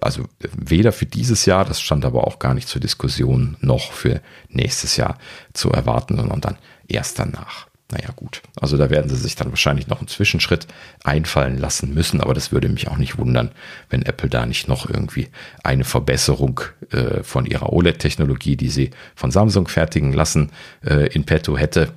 [0.00, 4.20] also weder für dieses Jahr, das stand aber auch gar nicht zur Diskussion, noch für
[4.48, 5.18] nächstes Jahr
[5.53, 7.70] zu erwarten, sondern dann erst danach.
[7.92, 10.68] Naja gut, also da werden sie sich dann wahrscheinlich noch einen Zwischenschritt
[11.03, 13.50] einfallen lassen müssen, aber das würde mich auch nicht wundern,
[13.88, 15.29] wenn Apple da nicht noch irgendwie
[15.64, 16.61] eine Verbesserung
[16.92, 20.53] äh, von ihrer OLED-Technologie, die sie von Samsung fertigen lassen,
[20.85, 21.92] äh, in petto hätte.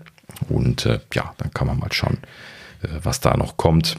[0.50, 2.18] Und äh, ja, dann kann man mal schauen,
[2.82, 3.98] äh, was da noch kommt.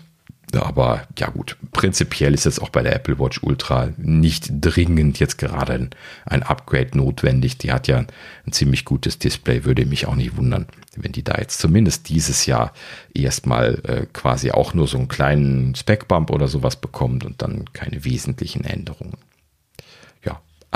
[0.62, 5.38] Aber ja gut, prinzipiell ist jetzt auch bei der Apple Watch Ultra nicht dringend jetzt
[5.38, 5.90] gerade ein,
[6.26, 7.58] ein, Upgrade notwendig.
[7.58, 11.36] Die hat ja ein ziemlich gutes Display, würde mich auch nicht wundern, wenn die da
[11.38, 12.72] jetzt zumindest dieses Jahr
[13.14, 18.04] erstmal äh, quasi auch nur so einen kleinen Spec-Bump oder sowas bekommt und dann keine
[18.04, 19.16] wesentlichen Änderungen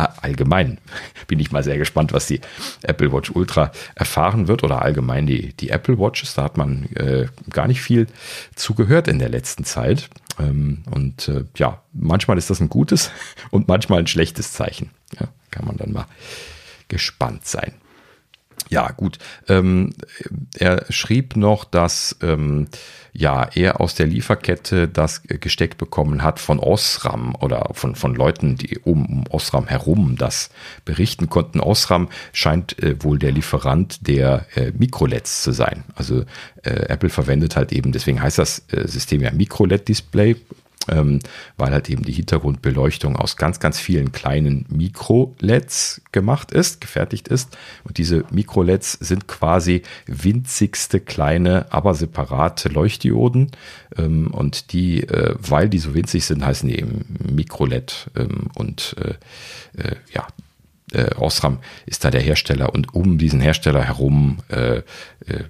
[0.04, 0.78] allgemein
[1.26, 2.40] bin ich mal sehr gespannt, was die
[2.82, 6.34] Apple Watch Ultra erfahren wird oder allgemein die, die Apple Watches.
[6.34, 8.06] Da hat man äh, gar nicht viel
[8.54, 10.08] zugehört in der letzten Zeit.
[10.38, 13.10] Ähm, und äh, ja, manchmal ist das ein gutes
[13.50, 14.90] und manchmal ein schlechtes Zeichen.
[15.18, 16.06] Ja, kann man dann mal
[16.88, 17.72] gespannt sein.
[18.68, 19.18] Ja, gut.
[19.48, 19.94] Ähm,
[20.58, 22.68] er schrieb noch, dass ähm,
[23.12, 28.56] ja er aus der Lieferkette das gesteckt bekommen hat von Osram oder von, von Leuten,
[28.56, 30.50] die um, um Osram herum das
[30.84, 31.60] berichten konnten.
[31.60, 35.84] Osram scheint äh, wohl der Lieferant der äh, Mikroleds zu sein.
[35.94, 36.24] Also
[36.62, 40.36] äh, Apple verwendet halt eben, deswegen heißt das äh, System ja Micro-LED-Display
[40.90, 41.20] ähm,
[41.56, 47.56] weil halt eben die Hintergrundbeleuchtung aus ganz, ganz vielen kleinen Mikro-LEDs gemacht ist, gefertigt ist.
[47.84, 53.50] Und diese Mikro-LEDs sind quasi winzigste kleine, aber separate Leuchtdioden.
[53.96, 58.10] Ähm, und die, äh, weil die so winzig sind, heißen die eben Mikro-LED.
[58.16, 59.14] Ähm, und äh,
[59.80, 60.26] äh, ja,
[60.92, 64.82] äh, Osram ist da der Hersteller und um diesen Hersteller herum äh, äh,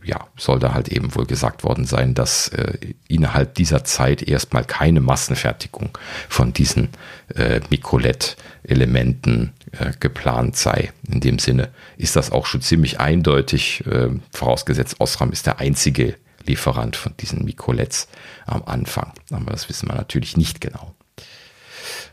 [0.05, 4.64] ja, soll da halt eben wohl gesagt worden sein, dass äh, innerhalb dieser Zeit erstmal
[4.64, 5.96] keine Massenfertigung
[6.29, 6.88] von diesen
[7.35, 10.92] äh, Mikrolet-Elementen äh, geplant sei.
[11.09, 16.14] In dem Sinne ist das auch schon ziemlich eindeutig, äh, vorausgesetzt Osram ist der einzige
[16.46, 18.09] Lieferant von diesen Mikrolets
[18.46, 19.12] am Anfang.
[19.31, 20.94] Aber das wissen wir natürlich nicht genau.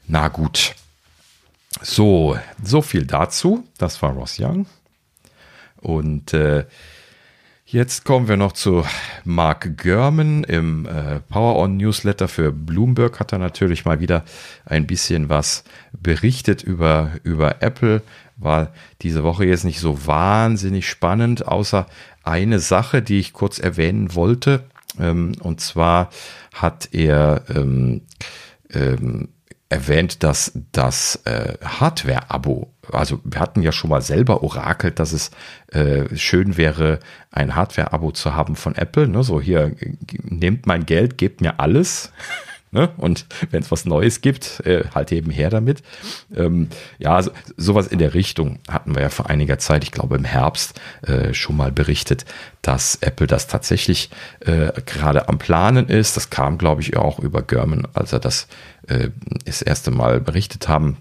[0.07, 0.75] Na gut.
[1.81, 3.67] So, so viel dazu.
[3.77, 4.65] Das war Ross Young.
[5.77, 6.65] Und äh,
[7.65, 8.83] jetzt kommen wir noch zu
[9.23, 13.19] Mark Gurman im äh, Power On Newsletter für Bloomberg.
[13.19, 14.23] Hat er natürlich mal wieder
[14.65, 18.01] ein bisschen was berichtet über, über Apple.
[18.37, 21.87] War diese Woche jetzt nicht so wahnsinnig spannend, außer
[22.23, 24.63] eine Sache, die ich kurz erwähnen wollte.
[24.99, 26.09] Ähm, und zwar
[26.53, 28.01] hat er ähm,
[28.73, 29.29] ähm,
[29.75, 35.31] erwähnt, dass das äh, Hardware-Abo, also wir hatten ja schon mal selber orakelt, dass es
[35.71, 39.09] äh, schön wäre, ein Hardware-Abo zu haben von Apple.
[39.09, 39.21] Ne?
[39.23, 39.75] So hier,
[40.23, 42.11] nehmt mein Geld, gebt mir alles.
[42.71, 42.89] Ne?
[42.97, 45.81] Und wenn es was Neues gibt, äh, halt eben her damit.
[46.35, 50.17] Ähm, ja, so, sowas in der Richtung hatten wir ja vor einiger Zeit, ich glaube
[50.17, 52.25] im Herbst, äh, schon mal berichtet,
[52.61, 54.09] dass Apple das tatsächlich
[54.41, 56.17] äh, gerade am Planen ist.
[56.17, 58.49] Das kam, glaube ich, auch über German, als er das
[58.87, 59.09] äh,
[59.45, 60.97] das erste Mal berichtet haben.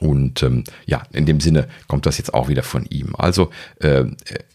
[0.00, 3.14] Und ähm, ja, in dem Sinne kommt das jetzt auch wieder von ihm.
[3.16, 4.04] Also äh,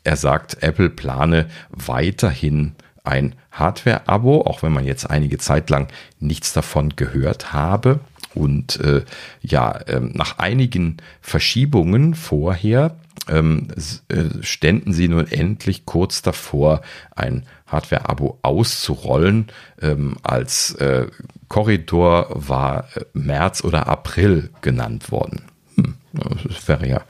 [0.03, 5.87] er sagt, Apple plane weiterhin ein Hardware-Abo, auch wenn man jetzt einige Zeit lang
[6.19, 8.01] nichts davon gehört habe.
[8.35, 9.03] Und äh,
[9.41, 12.97] ja, ähm, nach einigen Verschiebungen vorher
[13.29, 13.69] ähm,
[14.09, 16.81] äh, ständen sie nun endlich kurz davor,
[17.15, 19.47] ein Hardware-Abo auszurollen.
[19.81, 21.07] Ähm, als äh,
[21.47, 25.43] Korridor war äh, März oder April genannt worden.
[25.75, 25.95] Hm,
[26.43, 27.01] das wäre ja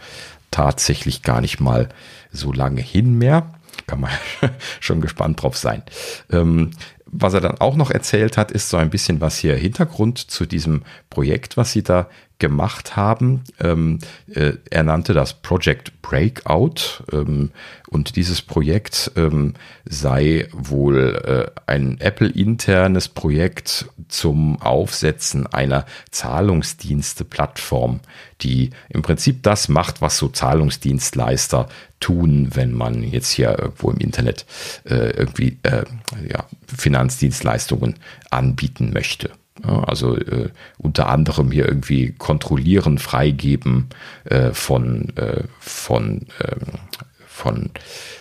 [0.51, 1.89] tatsächlich gar nicht mal
[2.31, 3.51] so lange hin mehr
[3.85, 4.11] kann man
[4.79, 5.83] schon gespannt drauf sein.
[6.31, 6.71] Ähm,
[7.05, 10.45] was er dann auch noch erzählt hat, ist so ein bisschen was hier Hintergrund zu
[10.45, 13.43] diesem Projekt, was sie da gemacht haben.
[13.59, 13.99] Ähm,
[14.33, 17.51] äh, er nannte das Project Breakout ähm,
[17.89, 28.01] und dieses Projekt ähm, sei wohl äh, ein Apple-internes Projekt zum Aufsetzen einer Zahlungsdienste-Plattform,
[28.41, 31.67] die im Prinzip das macht, was so Zahlungsdienstleister
[31.99, 34.45] tun, wenn man jetzt hier irgendwo im Internet
[34.85, 35.83] äh, irgendwie äh,
[36.29, 37.95] ja, Finanzdienstleistungen
[38.29, 39.31] anbieten möchte.
[39.63, 43.87] Also äh, unter anderem hier irgendwie kontrollieren, freigeben
[44.25, 46.79] äh, von, äh, von, ähm,
[47.27, 47.71] von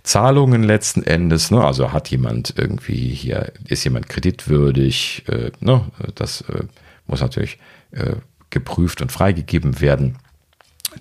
[0.03, 1.51] Zahlungen letzten Endes.
[1.51, 1.62] Ne?
[1.64, 5.85] Also hat jemand irgendwie hier, ist jemand kreditwürdig, äh, ne?
[6.14, 6.64] das äh,
[7.07, 7.59] muss natürlich
[7.92, 8.16] äh,
[8.51, 10.16] geprüft und freigegeben werden.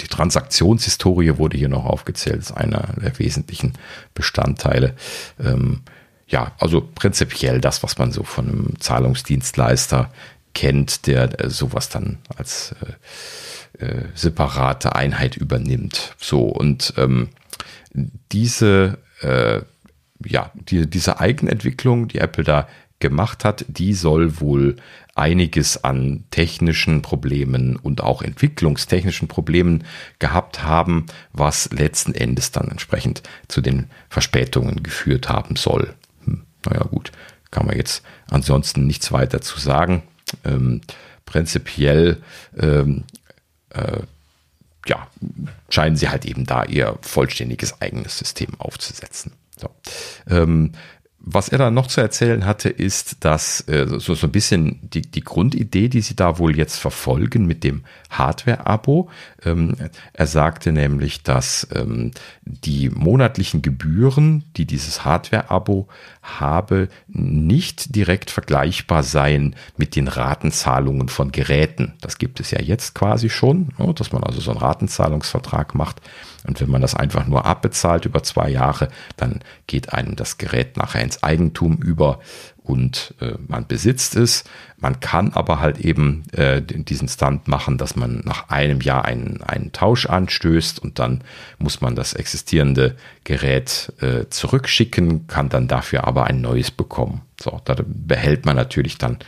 [0.01, 3.73] Die Transaktionshistorie wurde hier noch aufgezählt, ist einer der wesentlichen
[4.13, 4.95] Bestandteile.
[5.39, 5.81] Ähm,
[6.27, 10.11] ja, also prinzipiell das, was man so von einem Zahlungsdienstleister
[10.53, 12.73] kennt, der äh, sowas dann als
[13.79, 16.15] äh, äh, separate Einheit übernimmt.
[16.17, 17.29] So, und ähm,
[18.31, 19.61] diese, äh,
[20.25, 22.67] ja, die, diese Eigenentwicklung, die Apple da
[22.99, 24.77] gemacht hat, die soll wohl
[25.13, 29.83] einiges an technischen Problemen und auch entwicklungstechnischen Problemen
[30.19, 35.93] gehabt haben, was letzten Endes dann entsprechend zu den Verspätungen geführt haben soll.
[36.65, 37.11] Naja gut,
[37.51, 40.03] kann man jetzt ansonsten nichts weiter zu sagen.
[40.43, 40.81] Ähm,
[41.25, 42.21] prinzipiell
[42.57, 43.03] ähm,
[43.69, 43.99] äh,
[44.87, 45.07] ja,
[45.69, 49.31] scheinen sie halt eben da ihr vollständiges eigenes System aufzusetzen.
[49.57, 49.69] So.
[50.29, 50.73] Ähm,
[51.27, 55.01] was er da noch zu erzählen hatte, ist, dass äh, so, so ein bisschen die,
[55.01, 59.09] die Grundidee, die sie da wohl jetzt verfolgen mit dem Hardware-Abo.
[59.43, 59.75] Ähm,
[60.13, 62.11] er sagte nämlich, dass ähm,
[62.43, 65.87] die monatlichen Gebühren, die dieses Hardware-Abo
[66.21, 71.93] habe, nicht direkt vergleichbar seien mit den Ratenzahlungen von Geräten.
[72.01, 76.01] Das gibt es ja jetzt quasi schon, ne, dass man also so einen Ratenzahlungsvertrag macht.
[76.47, 80.77] Und wenn man das einfach nur abbezahlt über zwei Jahre, dann geht einem das Gerät
[80.77, 82.19] nachher ins Eigentum über
[82.65, 84.43] und äh, man besitzt es.
[84.77, 89.41] Man kann aber halt eben äh, diesen Stunt machen, dass man nach einem Jahr einen,
[89.43, 91.23] einen Tausch anstößt und dann
[91.59, 97.21] muss man das existierende Gerät äh, zurückschicken, kann dann dafür aber ein neues bekommen.
[97.39, 99.19] So, da behält man natürlich dann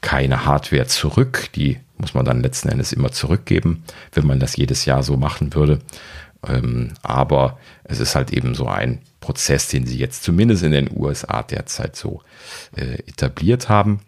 [0.00, 1.48] keine Hardware zurück.
[1.54, 5.54] Die muss man dann letzten Endes immer zurückgeben, wenn man das jedes Jahr so machen
[5.54, 5.80] würde.
[6.46, 10.90] Ähm, aber es ist halt eben so ein Prozess, den sie jetzt zumindest in den
[10.94, 12.22] USA derzeit so
[12.76, 14.00] äh, etabliert haben.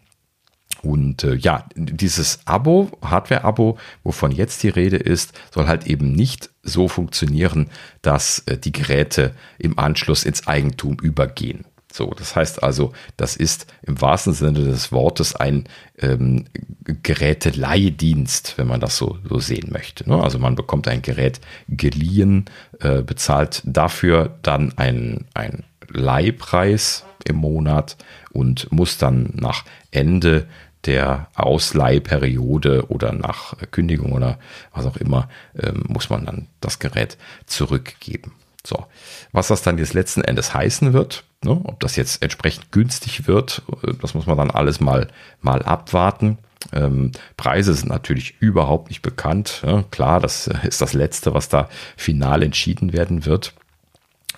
[0.83, 6.51] Und äh, ja, dieses Abo, Hardware-Abo, wovon jetzt die Rede ist, soll halt eben nicht
[6.62, 7.68] so funktionieren,
[8.03, 11.64] dass äh, die Geräte im Anschluss ins Eigentum übergehen.
[11.99, 15.64] So, das heißt also, das ist im wahrsten Sinne des Wortes ein
[15.99, 16.44] ähm,
[16.84, 20.09] Geräteleihdienst, wenn man das so, so sehen möchte.
[20.09, 20.22] Ne?
[20.22, 22.44] Also man bekommt ein Gerät geliehen,
[22.78, 27.96] äh, bezahlt dafür dann einen, einen Leihpreis im Monat
[28.30, 30.46] und muss dann nach Ende
[30.86, 34.38] der Ausleihperiode oder nach Kündigung oder
[34.72, 35.28] was auch immer,
[35.61, 38.34] ähm, muss man dann das Gerät zurückgeben.
[38.64, 38.86] So,
[39.32, 43.62] was das dann jetzt letzten Endes heißen wird, ne, ob das jetzt entsprechend günstig wird,
[43.82, 45.09] äh, das muss man dann alles mal,
[45.41, 46.39] mal abwarten.
[46.72, 49.62] Ähm, Preise sind natürlich überhaupt nicht bekannt.
[49.64, 53.55] Ja, klar, das ist das Letzte, was da final entschieden werden wird.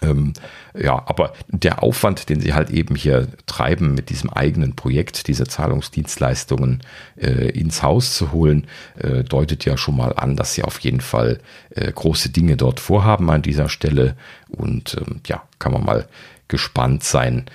[0.02, 0.32] Ähm,
[0.78, 5.44] ja, aber der Aufwand, den sie halt eben hier treiben, mit diesem eigenen Projekt, diese
[5.44, 6.80] Zahlungsdienstleistungen
[7.16, 8.66] äh, ins Haus zu holen,
[8.98, 11.40] äh, deutet ja schon mal an, dass sie auf jeden Fall
[11.70, 14.16] äh, große Dinge dort vorhaben an dieser Stelle.
[14.48, 16.08] Und ähm, ja, kann man mal
[16.50, 17.46] gespannt sein,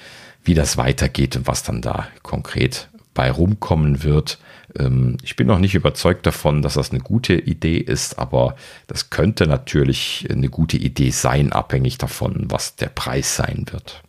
[0.43, 4.39] wie das weitergeht und was dann da konkret bei rumkommen wird.
[4.77, 8.55] Ähm, ich bin noch nicht überzeugt davon, dass das eine gute Idee ist, aber
[8.87, 14.01] das könnte natürlich eine gute Idee sein, abhängig davon, was der Preis sein wird.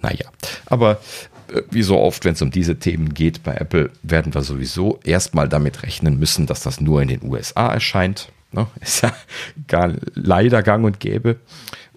[0.00, 0.26] Naja,
[0.66, 1.00] aber
[1.52, 5.00] äh, wie so oft, wenn es um diese Themen geht bei Apple, werden wir sowieso
[5.04, 8.30] erstmal damit rechnen müssen, dass das nur in den USA erscheint.
[8.50, 8.66] Ne?
[8.80, 9.14] Ist ja
[9.68, 11.36] gar leider gang und gäbe.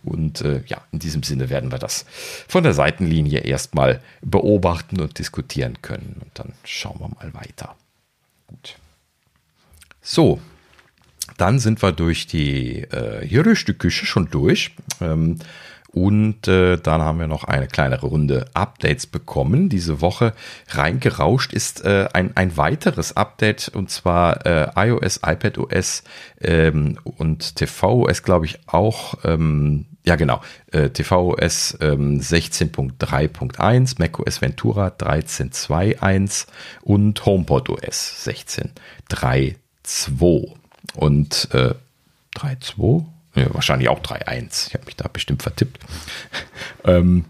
[0.05, 2.05] Und äh, ja, in diesem Sinne werden wir das
[2.47, 6.21] von der Seitenlinie erstmal beobachten und diskutieren können.
[6.21, 7.75] Und dann schauen wir mal weiter.
[8.47, 8.75] Gut.
[10.01, 10.39] So,
[11.37, 14.75] dann sind wir durch die äh, Küche schon durch.
[15.01, 15.39] Ähm,
[15.95, 19.69] und äh, dann haben wir noch eine kleinere Runde Updates bekommen.
[19.69, 20.33] Diese Woche
[20.67, 26.03] reingerauscht ist äh, ein, ein weiteres Update und zwar äh, iOS, iPadOS
[26.41, 29.19] ähm, und tvOS, glaube ich, auch.
[29.23, 30.41] Ähm, ja, genau.
[30.71, 36.45] Äh, tvOS ähm, 16.3.1, macOS Ventura 13.2.1
[36.81, 40.51] und HomePodOS 16.3.2.
[40.95, 41.73] Und äh,
[42.35, 43.05] 3.2?
[43.35, 44.67] Ja, wahrscheinlich auch 3.1.
[44.67, 45.79] Ich habe mich da bestimmt vertippt.
[46.85, 47.25] ähm,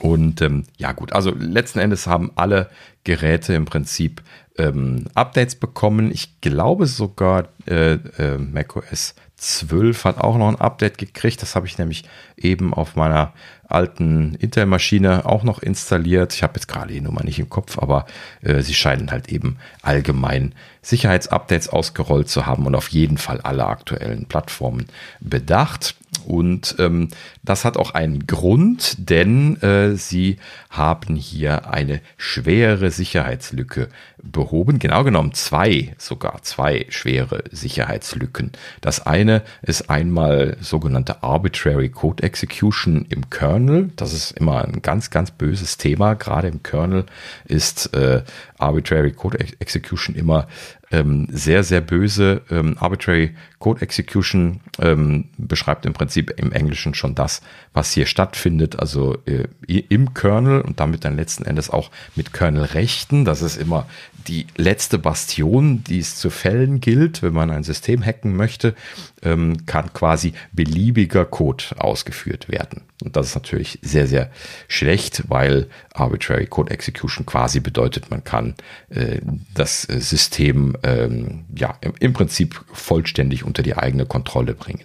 [0.00, 2.68] und ähm, ja gut, also letzten Endes haben alle
[3.04, 4.22] Geräte im Prinzip
[4.58, 6.10] ähm, Updates bekommen.
[6.10, 11.42] Ich glaube sogar äh, äh, macOS 12 hat auch noch ein Update gekriegt.
[11.42, 12.04] Das habe ich nämlich
[12.36, 13.32] eben auf meiner
[13.66, 16.32] alten Intel-Maschine auch noch installiert.
[16.34, 18.06] Ich habe jetzt gerade die Nummer nicht im Kopf, aber
[18.42, 23.66] äh, sie scheinen halt eben allgemein Sicherheitsupdates ausgerollt zu haben und auf jeden Fall alle
[23.66, 24.86] aktuellen Plattformen
[25.20, 25.96] bedacht.
[26.26, 27.08] Und ähm,
[27.42, 30.36] das hat auch einen Grund, denn äh, sie
[30.70, 33.88] haben hier eine schwere Sicherheitslücke
[34.22, 34.78] behoben.
[34.78, 38.52] Genau genommen zwei, sogar zwei schwere Sicherheitslücken.
[38.80, 43.90] Das eine ist einmal sogenannte Arbitrary Code Execution im Kernel.
[43.96, 46.14] Das ist immer ein ganz, ganz böses Thema.
[46.14, 47.06] Gerade im Kernel
[47.44, 48.22] ist äh,
[48.58, 50.46] Arbitrary Code Execution immer
[50.92, 52.42] ähm, sehr, sehr böse.
[52.50, 57.40] Ähm, Arbitrary Code Execution ähm, beschreibt im Prinzip im Englischen schon das,
[57.72, 59.48] was hier stattfindet, also äh,
[59.88, 63.24] im Kernel und damit dann letzten Endes auch mit Kernelrechten.
[63.24, 63.86] Das ist immer
[64.26, 68.74] die letzte Bastion, die es zu fällen gilt, wenn man ein System hacken möchte,
[69.22, 72.82] ähm, kann quasi beliebiger Code ausgeführt werden.
[73.02, 74.30] Und das ist natürlich sehr, sehr
[74.68, 78.54] schlecht, weil Arbitrary Code Execution quasi bedeutet, man kann
[78.90, 79.20] äh,
[79.54, 84.84] das System ähm, ja im, im Prinzip vollständig unter die eigene Kontrolle bringen.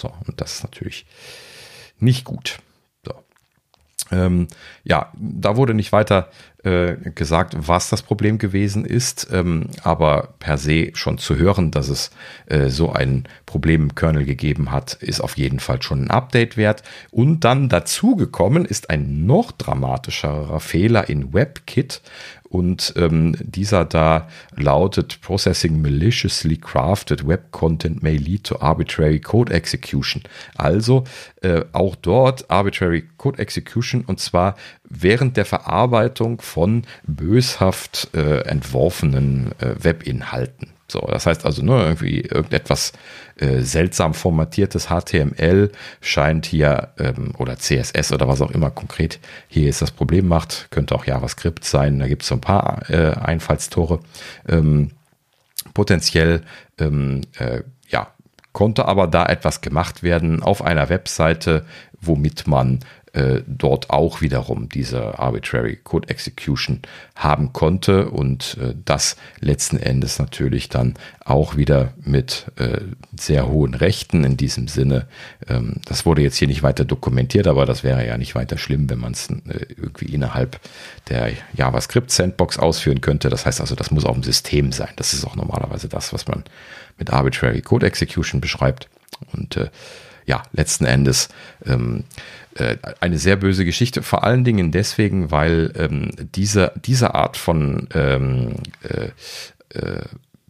[0.00, 1.06] So, und das ist natürlich
[1.98, 2.58] nicht gut.
[4.10, 4.48] Ähm,
[4.84, 6.30] ja, da wurde nicht weiter
[6.68, 11.88] äh, gesagt, was das Problem gewesen ist, ähm, aber per se schon zu hören, dass
[11.88, 12.10] es
[12.46, 16.58] äh, so ein Problem im Kernel gegeben hat, ist auf jeden Fall schon ein Update
[16.58, 16.82] wert.
[17.10, 22.02] Und dann dazugekommen ist ein noch dramatischerer Fehler in WebKit
[22.48, 29.52] und ähm, dieser da lautet Processing maliciously crafted web content may lead to arbitrary code
[29.52, 30.22] execution.
[30.54, 31.04] Also
[31.42, 34.56] äh, auch dort arbitrary code execution und zwar
[34.88, 40.77] während der Verarbeitung von böshaft äh, entworfenen äh, Webinhalten.
[40.90, 42.92] So, das heißt also nur irgendwie irgendetwas
[43.36, 45.70] äh, seltsam formatiertes HTML
[46.00, 50.68] scheint hier ähm, oder CSS oder was auch immer konkret hier jetzt das Problem macht.
[50.70, 51.98] Könnte auch JavaScript sein.
[51.98, 54.00] Da gibt es so ein paar äh, Einfallstore.
[54.48, 54.92] Ähm,
[55.74, 56.42] potenziell
[56.78, 58.08] ähm, äh, ja
[58.52, 61.64] konnte aber da etwas gemacht werden auf einer Webseite,
[62.00, 62.80] womit man
[63.18, 66.80] äh, dort auch wiederum diese Arbitrary Code Execution
[67.16, 70.94] haben konnte und äh, das letzten Endes natürlich dann
[71.24, 72.80] auch wieder mit äh,
[73.18, 75.08] sehr hohen Rechten in diesem Sinne.
[75.48, 78.88] Ähm, das wurde jetzt hier nicht weiter dokumentiert, aber das wäre ja nicht weiter schlimm,
[78.88, 80.60] wenn man es äh, irgendwie innerhalb
[81.08, 83.30] der JavaScript Sandbox ausführen könnte.
[83.30, 84.92] Das heißt also, das muss auf dem System sein.
[84.94, 86.44] Das ist auch normalerweise das, was man
[86.98, 88.88] mit Arbitrary Code Execution beschreibt.
[89.32, 89.70] Und äh,
[90.28, 91.30] ja, letzten Endes
[91.64, 92.37] ähm, äh,
[93.00, 98.54] eine sehr böse Geschichte, vor allen Dingen deswegen, weil ähm, diese, diese Art von ähm,
[98.82, 100.02] äh, äh,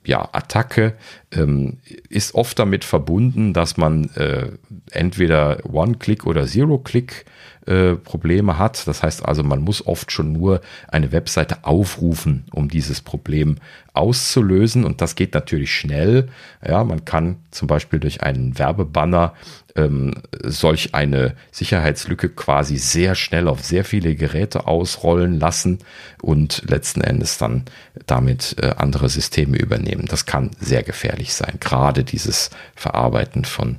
[0.05, 0.95] ja, Attacke
[1.33, 4.51] ähm, ist oft damit verbunden, dass man äh,
[4.91, 7.27] entweder One-Click oder Zero-Click
[7.69, 8.87] äh, Probleme hat.
[8.87, 13.57] Das heißt also, man muss oft schon nur eine Webseite aufrufen, um dieses Problem
[13.93, 14.85] auszulösen.
[14.85, 16.29] Und das geht natürlich schnell.
[16.67, 19.35] Ja, man kann zum Beispiel durch einen Werbebanner
[19.77, 25.81] ähm, solch eine Sicherheitslücke quasi sehr schnell auf sehr viele Geräte ausrollen lassen
[26.23, 27.65] und letzten Endes dann
[28.07, 30.07] damit äh, andere Systeme übernehmen.
[30.09, 31.59] Das kann sehr gefährlich sein.
[31.61, 33.79] Gerade dieses Verarbeiten von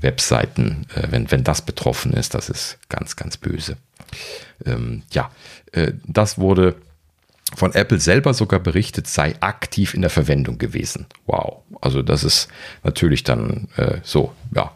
[0.00, 3.76] Webseiten, äh, wenn, wenn das betroffen ist, das ist ganz, ganz böse.
[4.64, 5.30] Ähm, ja,
[5.72, 6.76] äh, das wurde
[7.54, 11.06] von Apple selber sogar berichtet, sei aktiv in der Verwendung gewesen.
[11.26, 11.62] Wow.
[11.80, 12.48] Also das ist
[12.82, 14.72] natürlich dann äh, so, ja,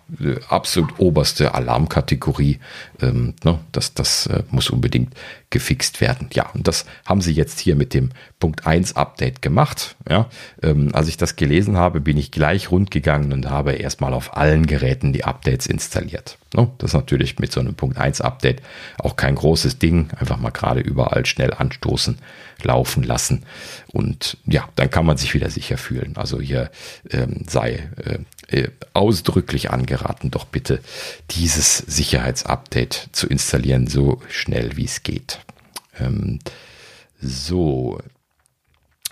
[0.49, 2.59] absolut oberste Alarmkategorie.
[3.01, 5.15] Ähm, ne, das das äh, muss unbedingt
[5.51, 6.31] gefixt werden.
[6.33, 9.97] Ja, und das haben sie jetzt hier mit dem Punkt 1 Update gemacht.
[10.09, 10.31] Ja,
[10.63, 14.67] ähm, als ich das gelesen habe, bin ich gleich rundgegangen und habe erstmal auf allen
[14.67, 16.39] Geräten die Updates installiert.
[16.55, 18.63] Ne, das ist natürlich mit so einem Punkt 1 Update
[18.99, 20.11] auch kein großes Ding.
[20.17, 22.19] Einfach mal gerade überall schnell anstoßen,
[22.63, 23.45] laufen lassen.
[23.89, 26.17] Und ja, dann kann man sich wieder sicher fühlen.
[26.17, 26.71] Also hier
[27.11, 28.69] ähm, sei äh, äh
[29.61, 30.81] ausdrücklich angeraten, doch bitte
[31.31, 35.41] dieses Sicherheitsupdate zu installieren, so schnell wie es geht.
[35.99, 36.39] Ähm,
[37.21, 37.99] so.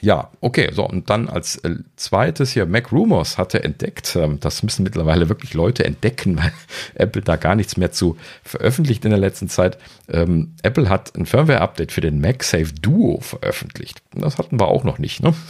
[0.00, 4.62] Ja, okay, so und dann als äh, zweites hier Mac Rumors hatte entdeckt, ähm, das
[4.62, 6.52] müssen mittlerweile wirklich Leute entdecken, weil
[6.94, 9.76] Apple da gar nichts mehr zu veröffentlicht in der letzten Zeit.
[10.08, 14.00] Ähm, Apple hat ein Firmware-Update für den MagSafe Duo veröffentlicht.
[14.14, 15.22] Das hatten wir auch noch nicht.
[15.22, 15.34] Ne?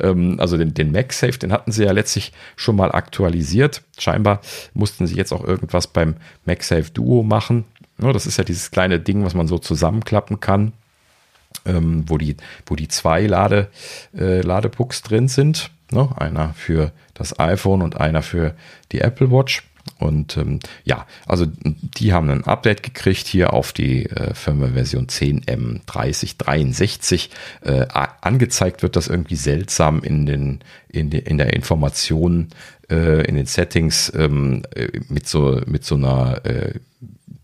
[0.00, 3.82] Ähm, also den, den MagSafe, den hatten sie ja letztlich schon mal aktualisiert.
[3.98, 4.40] Scheinbar
[4.74, 7.64] mussten sie jetzt auch irgendwas beim MagSafe Duo machen.
[7.98, 10.72] Das ist ja dieses kleine Ding, was man so zusammenklappen kann,
[11.66, 12.36] ähm, wo, die,
[12.66, 13.68] wo die zwei Lade,
[14.16, 15.70] äh, Ladepucks drin sind.
[15.90, 16.08] Ne?
[16.16, 18.54] Einer für das iPhone und einer für
[18.92, 19.64] die Apple Watch.
[19.98, 27.30] Und ähm, ja, also die haben ein Update gekriegt hier auf die äh, Firmware-Version 10M3063.
[27.62, 27.86] Äh,
[28.20, 32.48] angezeigt wird das irgendwie seltsam in, den, in, de, in der Information,
[32.90, 36.74] äh, in den Settings ähm, äh, mit, so, mit so einer äh,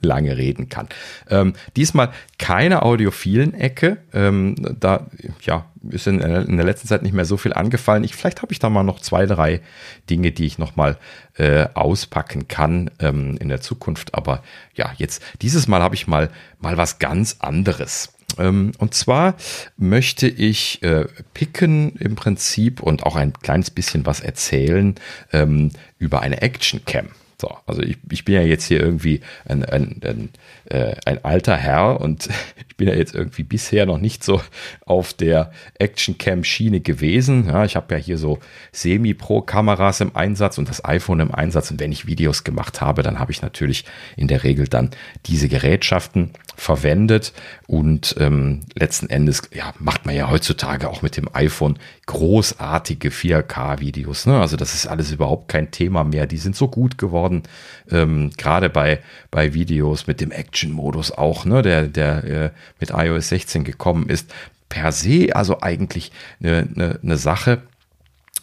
[0.00, 0.88] lange reden kann.
[1.28, 3.98] Ähm, diesmal keine audiophilen Ecke.
[4.12, 5.06] Ähm, da
[5.42, 8.04] ja, ist in, in, der letzten Zeit nicht mehr so viel angefallen.
[8.04, 9.60] Ich, vielleicht habe ich da mal noch zwei, drei
[10.08, 10.96] Dinge, die ich noch mal
[11.36, 14.14] äh, auspacken kann ähm, in der Zukunft.
[14.14, 14.42] Aber
[14.74, 16.30] ja, jetzt dieses Mal habe ich mal
[16.60, 18.12] mal was ganz anderes.
[18.38, 19.34] Ähm, und zwar
[19.76, 24.94] möchte ich äh, picken im Prinzip und auch ein kleines bisschen was erzählen
[25.32, 27.08] ähm, über eine Action Cam.
[27.40, 30.30] So, also ich, ich bin ja jetzt hier irgendwie ein, ein, ein,
[30.64, 32.28] äh, ein alter Herr und
[32.68, 34.40] ich bin ja jetzt irgendwie bisher noch nicht so
[34.86, 37.46] auf der Action-Cam-Schiene gewesen.
[37.46, 38.40] Ja, ich habe ja hier so
[38.72, 41.70] Semi-Pro-Kameras im Einsatz und das iPhone im Einsatz.
[41.70, 43.84] Und wenn ich Videos gemacht habe, dann habe ich natürlich
[44.16, 44.90] in der Regel dann
[45.26, 47.32] diese Gerätschaften verwendet.
[47.68, 54.26] Und ähm, letzten Endes ja, macht man ja heutzutage auch mit dem iPhone großartige 4K-Videos.
[54.26, 54.40] Ne?
[54.40, 56.26] Also das ist alles überhaupt kein Thema mehr.
[56.26, 57.42] Die sind so gut geworden geworden.
[57.90, 59.00] Ähm, Gerade bei,
[59.30, 62.50] bei Videos mit dem Action-Modus auch, ne, der, der äh,
[62.80, 64.32] mit iOS 16 gekommen ist.
[64.68, 66.12] Per se also eigentlich
[66.42, 67.62] eine, eine, eine Sache,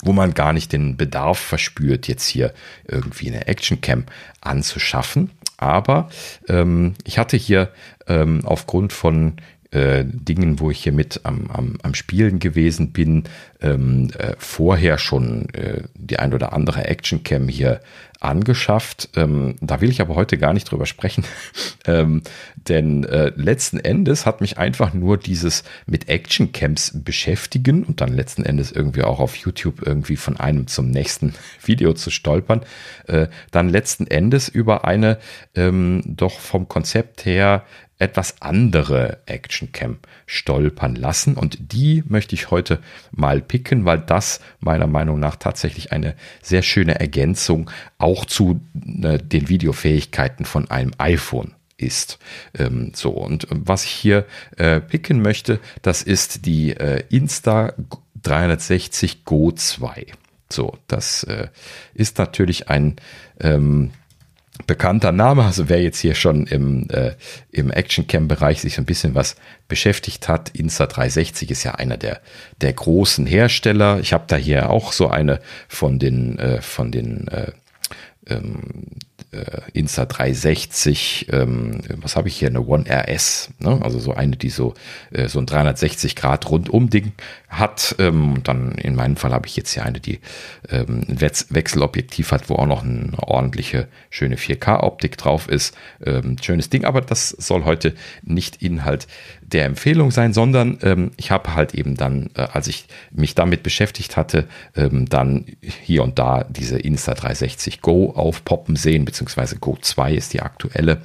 [0.01, 2.53] wo man gar nicht den Bedarf verspürt, jetzt hier
[2.87, 4.05] irgendwie eine Action-Cam
[4.41, 5.31] anzuschaffen.
[5.57, 6.09] Aber
[6.49, 7.71] ähm, ich hatte hier
[8.07, 9.37] ähm, aufgrund von
[9.71, 13.23] äh, Dingen, wo ich hier mit am, am, am Spielen gewesen bin,
[13.61, 17.81] ähm, äh, vorher schon äh, die ein oder andere Actioncam hier
[18.19, 19.09] angeschafft.
[19.15, 21.23] Ähm, da will ich aber heute gar nicht drüber sprechen,
[21.85, 22.21] ähm,
[22.55, 28.43] denn äh, letzten Endes hat mich einfach nur dieses mit Actioncams beschäftigen und dann letzten
[28.43, 32.61] Endes irgendwie auch auf YouTube irgendwie von einem zum nächsten Video zu stolpern,
[33.07, 35.17] äh, dann letzten Endes über eine
[35.55, 37.63] ähm, doch vom Konzept her
[37.97, 41.35] etwas andere Actioncam stolpern lassen.
[41.35, 42.79] Und die möchte ich heute
[43.11, 48.59] mal picken, weil das meiner Meinung nach tatsächlich eine sehr schöne Ergänzung auch zu
[49.01, 52.19] äh, den Videofähigkeiten von einem iPhone ist.
[52.57, 54.25] Ähm, so, und was ich hier
[54.57, 57.73] äh, picken möchte, das ist die äh, Insta
[58.23, 60.07] 360 Go 2.
[60.49, 61.47] So, das äh,
[61.93, 62.97] ist natürlich ein
[63.39, 63.91] ähm,
[64.67, 65.43] bekannter Name.
[65.43, 67.13] Also wer jetzt hier schon im, äh,
[67.51, 69.35] im Action-Cam-Bereich sich ein bisschen was
[69.67, 72.21] beschäftigt hat, Insta360 ist ja einer der,
[72.61, 73.99] der großen Hersteller.
[73.99, 77.51] Ich habe da hier auch so eine von den, äh, von den äh,
[78.27, 78.61] ähm,
[79.14, 79.14] äh,
[79.73, 83.79] Insta360, ähm, was habe ich hier, eine One RS, ne?
[83.81, 84.73] also so eine, die so,
[85.11, 87.13] äh, so ein 360 Grad Rundum-Ding
[87.49, 87.95] hat.
[87.99, 90.19] Ähm, dann in meinem Fall habe ich jetzt hier eine, die
[90.69, 95.75] ähm, ein Wechselobjektiv hat, wo auch noch eine ordentliche, schöne 4K-Optik drauf ist.
[96.05, 99.07] Ähm, schönes Ding, aber das soll heute nicht Inhalt
[99.51, 103.63] der Empfehlung sein, sondern ähm, ich habe halt eben dann, äh, als ich mich damit
[103.63, 110.13] beschäftigt hatte, ähm, dann hier und da diese Insta360 Go aufpoppen sehen, beziehungsweise Go 2
[110.13, 111.01] ist die aktuelle.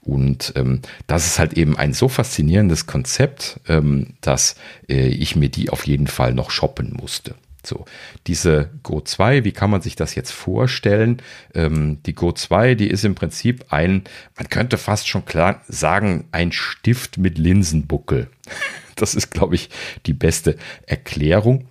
[0.00, 4.56] Und ähm, das ist halt eben ein so faszinierendes Konzept, ähm, dass
[4.88, 7.34] äh, ich mir die auf jeden Fall noch shoppen musste.
[7.66, 7.84] So,
[8.26, 11.22] diese Go 2, wie kann man sich das jetzt vorstellen?
[11.54, 14.04] Ähm, die Go 2, die ist im Prinzip ein,
[14.36, 18.28] man könnte fast schon klar sagen, ein Stift mit Linsenbuckel.
[18.96, 19.70] Das ist, glaube ich,
[20.06, 20.56] die beste
[20.86, 21.66] Erklärung.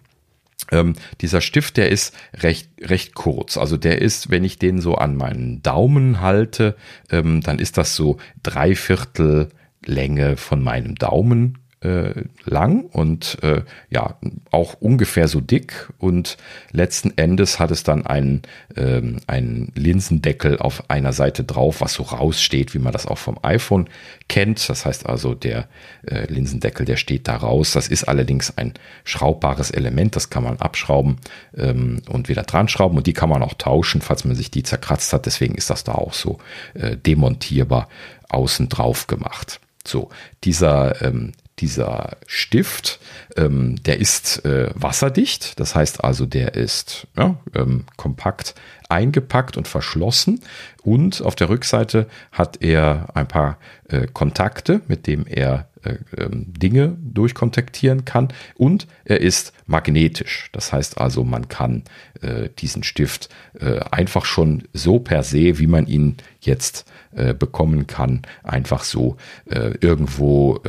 [0.72, 3.58] Ähm, dieser Stift, der ist recht, recht kurz.
[3.58, 6.76] Also der ist, wenn ich den so an meinen Daumen halte,
[7.10, 9.48] ähm, dann ist das so dreiviertel
[9.86, 14.16] Länge von meinem Daumen äh, lang und äh, ja
[14.52, 16.38] auch ungefähr so dick und
[16.72, 18.44] letzten Endes hat es dann einen,
[18.76, 23.38] ähm, einen Linsendeckel auf einer Seite drauf, was so raussteht, wie man das auch vom
[23.44, 23.90] iPhone
[24.30, 24.70] kennt.
[24.70, 25.68] Das heißt also, der
[26.08, 27.74] äh, Linsendeckel, der steht da raus.
[27.74, 28.74] Das ist allerdings ein
[29.04, 31.18] schraubbares Element, das kann man abschrauben
[31.58, 34.64] ähm, und wieder dran schrauben und die kann man auch tauschen, falls man sich die
[34.64, 35.26] zerkratzt hat.
[35.26, 36.38] Deswegen ist das da auch so
[36.74, 37.90] äh, demontierbar
[38.30, 39.60] außen drauf gemacht.
[39.86, 40.10] So,
[40.44, 43.00] dieser ähm, dieser Stift,
[43.36, 48.56] ähm, der ist äh, wasserdicht, das heißt also, der ist ja, ähm, kompakt
[48.94, 50.40] eingepackt und verschlossen
[50.84, 53.58] und auf der Rückseite hat er ein paar
[53.90, 60.50] äh, Kontakte, mit dem er äh, ähm, Dinge durchkontaktieren kann und er ist magnetisch.
[60.54, 61.84] Das heißt also, man kann
[62.22, 63.30] äh, diesen Stift
[63.60, 66.86] äh, einfach schon so per se, wie man ihn jetzt
[67.16, 69.18] äh, bekommen kann, einfach so
[69.50, 70.62] äh, irgendwo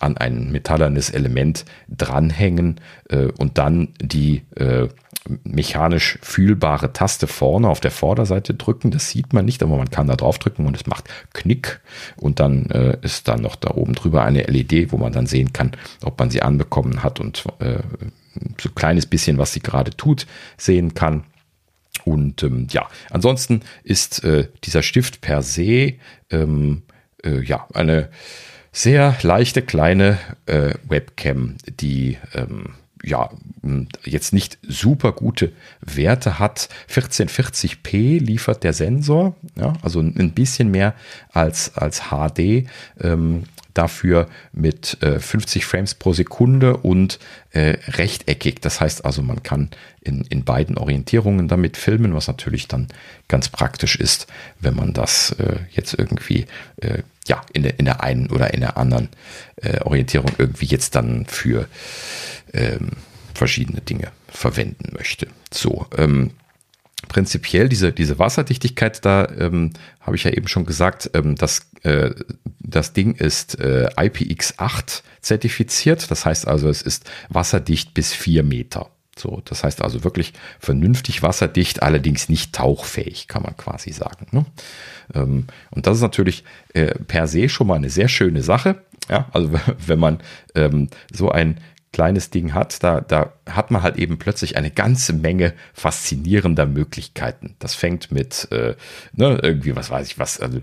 [0.00, 2.80] an ein metallernes Element dranhängen
[3.38, 4.42] und dann die
[5.44, 8.90] mechanisch fühlbare Taste vorne auf der Vorderseite drücken.
[8.90, 11.80] Das sieht man nicht, aber man kann da drauf drücken und es macht Knick
[12.16, 15.52] und dann äh, ist dann noch da oben drüber eine LED, wo man dann sehen
[15.52, 15.72] kann,
[16.02, 17.78] ob man sie anbekommen hat und äh,
[18.60, 21.24] so ein kleines bisschen, was sie gerade tut, sehen kann.
[22.04, 25.94] Und ähm, ja, ansonsten ist äh, dieser Stift per se
[26.30, 26.82] ähm,
[27.24, 28.10] äh, ja eine
[28.72, 33.30] sehr leichte kleine äh, Webcam, die ähm, ja,
[34.04, 36.68] jetzt nicht super gute Werte hat.
[36.90, 40.94] 1440p liefert der Sensor, ja, also ein bisschen mehr
[41.32, 42.66] als, als HD.
[43.00, 43.44] Ähm,
[43.74, 47.18] dafür mit äh, 50 Frames pro Sekunde und
[47.50, 48.60] äh, rechteckig.
[48.60, 52.88] Das heißt also, man kann in, in beiden Orientierungen damit filmen, was natürlich dann
[53.28, 54.28] ganz praktisch ist,
[54.60, 56.46] wenn man das äh, jetzt irgendwie
[56.76, 59.08] äh, ja, in der, in der einen oder in der anderen
[59.56, 61.68] äh, Orientierung irgendwie jetzt dann für
[62.52, 62.90] ähm,
[63.34, 65.28] verschiedene Dinge verwenden möchte.
[65.52, 66.32] So, ähm,
[67.08, 72.10] prinzipiell diese, diese Wasserdichtigkeit, da ähm, habe ich ja eben schon gesagt, ähm, dass äh,
[72.60, 76.10] das Ding ist äh, IPX8 zertifiziert.
[76.10, 78.90] Das heißt also, es ist wasserdicht bis vier Meter.
[79.16, 84.26] So, das heißt also wirklich vernünftig wasserdicht, allerdings nicht tauchfähig, kann man quasi sagen.
[84.32, 84.46] Ne?
[85.14, 88.82] Ähm, und das ist natürlich äh, per se schon mal eine sehr schöne Sache.
[89.08, 89.52] Ja, also
[89.86, 90.18] wenn man
[90.54, 91.60] ähm, so ein
[91.92, 97.54] kleines Ding hat, da, da hat man halt eben plötzlich eine ganze Menge faszinierender Möglichkeiten.
[97.60, 98.74] Das fängt mit, äh,
[99.12, 100.60] ne, irgendwie, was weiß ich was, also,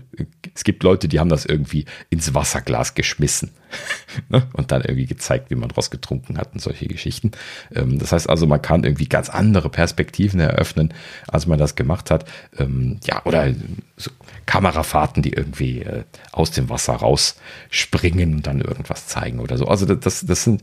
[0.54, 3.50] es gibt Leute, die haben das irgendwie ins Wasserglas geschmissen
[4.52, 7.32] und dann irgendwie gezeigt, wie man draus getrunken hat und solche Geschichten.
[7.74, 10.92] Ähm, das heißt also, man kann irgendwie ganz andere Perspektiven eröffnen,
[11.28, 12.24] als man das gemacht hat.
[12.58, 13.52] Ähm, ja, oder
[13.96, 14.10] so
[14.46, 16.02] Kamerafahrten, die irgendwie äh,
[16.32, 19.66] aus dem Wasser rausspringen und dann irgendwas zeigen oder so.
[19.68, 20.62] Also das, das sind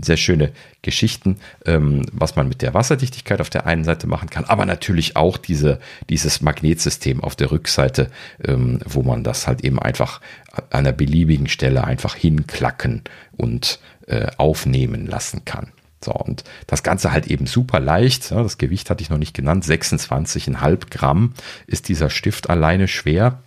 [0.00, 0.52] sehr schöne
[0.82, 5.16] Geschichten, ähm, was man mit der Wasserdichtigkeit auf der einen Seite machen kann, aber natürlich
[5.16, 10.20] auch diese, dieses Magnetsystem auf der Rückseite, wo man das halt eben einfach
[10.52, 13.02] an einer beliebigen Stelle einfach hinklacken
[13.36, 15.72] und äh, aufnehmen lassen kann.
[16.02, 18.30] So, und das Ganze halt eben super leicht.
[18.30, 19.64] Ja, das Gewicht hatte ich noch nicht genannt.
[19.64, 21.34] 26,5 Gramm
[21.66, 23.42] ist dieser Stift alleine schwer.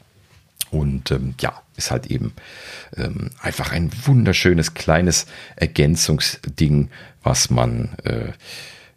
[0.70, 2.34] Und ähm, ja, ist halt eben
[2.95, 5.26] ähm, einfach ein wunderschönes kleines
[5.56, 6.89] Ergänzungsding,
[7.24, 8.32] was man äh,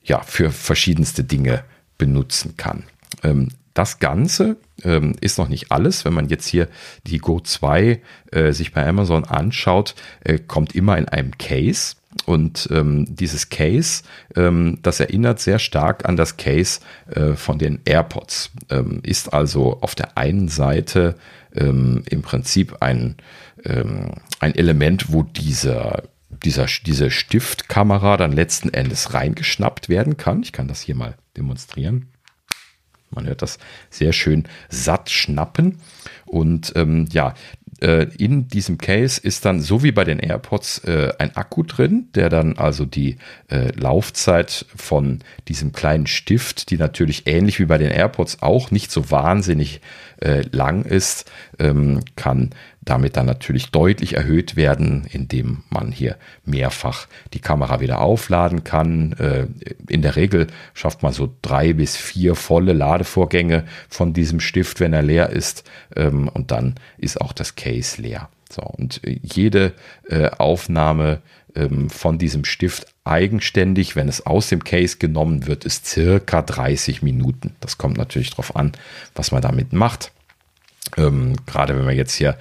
[0.04, 1.64] ja für verschiedenste Dinge
[1.98, 2.84] benutzen kann.
[3.22, 6.04] Ähm, das Ganze ähm, ist noch nicht alles.
[6.04, 6.68] Wenn man jetzt hier
[7.06, 8.00] die Go 2
[8.32, 11.96] äh, sich bei Amazon anschaut, äh, kommt immer in einem Case.
[12.24, 14.02] Und ähm, dieses Case,
[14.34, 16.80] ähm, das erinnert sehr stark an das Case
[17.14, 18.52] äh, von den AirPods.
[18.70, 21.16] Ähm, ist also auf der einen Seite
[21.54, 23.16] ähm, im Prinzip ein,
[23.64, 30.42] ähm, ein Element, wo dieser, dieser, diese Stiftkamera dann letzten Endes reingeschnappt werden kann.
[30.42, 32.08] Ich kann das hier mal demonstrieren.
[33.10, 33.58] Man hört das
[33.90, 35.78] sehr schön satt schnappen.
[36.24, 37.34] Und ähm, ja,
[37.80, 42.08] äh, in diesem Case ist dann so wie bei den AirPods äh, ein Akku drin,
[42.14, 43.16] der dann also die
[43.48, 48.90] äh, Laufzeit von diesem kleinen Stift, die natürlich ähnlich wie bei den AirPods auch nicht
[48.90, 49.80] so wahnsinnig
[50.22, 52.50] äh, lang ist, ähm, kann
[52.86, 59.12] damit dann natürlich deutlich erhöht werden, indem man hier mehrfach die Kamera wieder aufladen kann.
[59.14, 59.48] Äh,
[59.88, 64.92] in der Regel schafft man so drei bis vier volle Ladevorgänge von diesem Stift, wenn
[64.92, 65.64] er leer ist.
[65.94, 68.30] Ähm, und dann ist auch das Case leer.
[68.48, 69.72] So, und jede
[70.08, 71.20] äh, Aufnahme
[71.56, 77.02] ähm, von diesem Stift eigenständig, wenn es aus dem Case genommen wird, ist circa 30
[77.02, 77.56] Minuten.
[77.58, 78.72] Das kommt natürlich darauf an,
[79.16, 80.12] was man damit macht.
[80.96, 82.36] Ähm, gerade wenn man jetzt hier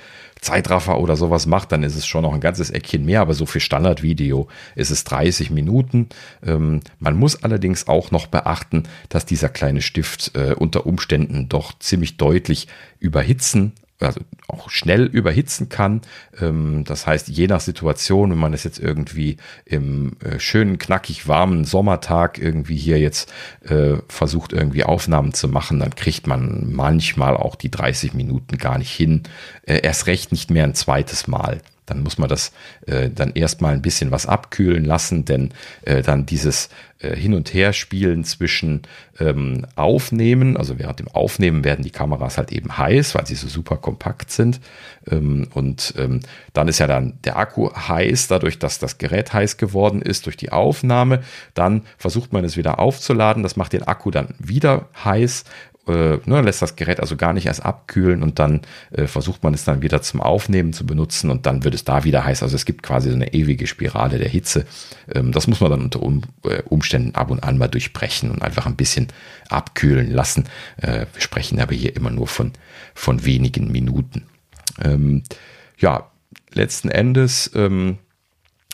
[0.46, 3.46] Zeitraffer oder sowas macht, dann ist es schon noch ein ganzes Eckchen mehr, aber so
[3.46, 6.10] für Standardvideo ist es 30 Minuten.
[6.46, 11.78] Ähm, man muss allerdings auch noch beachten, dass dieser kleine Stift äh, unter Umständen doch
[11.80, 12.68] ziemlich deutlich
[13.00, 16.02] überhitzen also auch schnell überhitzen kann.
[16.40, 21.28] Ähm, das heißt, je nach Situation, wenn man es jetzt irgendwie im äh, schönen, knackig
[21.28, 23.32] warmen Sommertag irgendwie hier jetzt
[23.64, 28.78] äh, versucht, irgendwie Aufnahmen zu machen, dann kriegt man manchmal auch die 30 Minuten gar
[28.78, 29.24] nicht hin.
[29.64, 32.52] Äh, erst recht nicht mehr ein zweites Mal dann muss man das
[32.88, 35.52] äh, dann erstmal ein bisschen was abkühlen lassen, denn
[35.84, 36.70] äh, dann dieses
[37.00, 38.84] äh, Hin- und Herspielen zwischen
[39.20, 43.48] ähm, Aufnehmen, also während dem Aufnehmen werden die Kameras halt eben heiß, weil sie so
[43.48, 44.60] super kompakt sind.
[45.10, 46.22] Ähm, und ähm,
[46.54, 50.38] dann ist ja dann der Akku heiß, dadurch, dass das Gerät heiß geworden ist durch
[50.38, 51.22] die Aufnahme.
[51.54, 55.44] Dann versucht man es wieder aufzuladen, das macht den Akku dann wieder heiß
[55.88, 58.62] äh, ne, lässt das Gerät also gar nicht erst abkühlen und dann
[58.92, 62.04] äh, versucht man es dann wieder zum Aufnehmen zu benutzen und dann wird es da
[62.04, 62.44] wieder heiß.
[62.44, 64.66] Also es gibt quasi so eine ewige Spirale der Hitze.
[65.14, 68.42] Ähm, das muss man dann unter um, äh, Umständen ab und an mal durchbrechen und
[68.42, 69.08] einfach ein bisschen
[69.50, 70.46] abkühlen lassen.
[70.78, 72.54] Äh, wir sprechen aber hier immer nur von,
[72.94, 74.24] von wenigen Minuten.
[74.84, 75.24] Ähm,
[75.78, 76.10] ja,
[76.54, 77.98] letzten Endes ähm,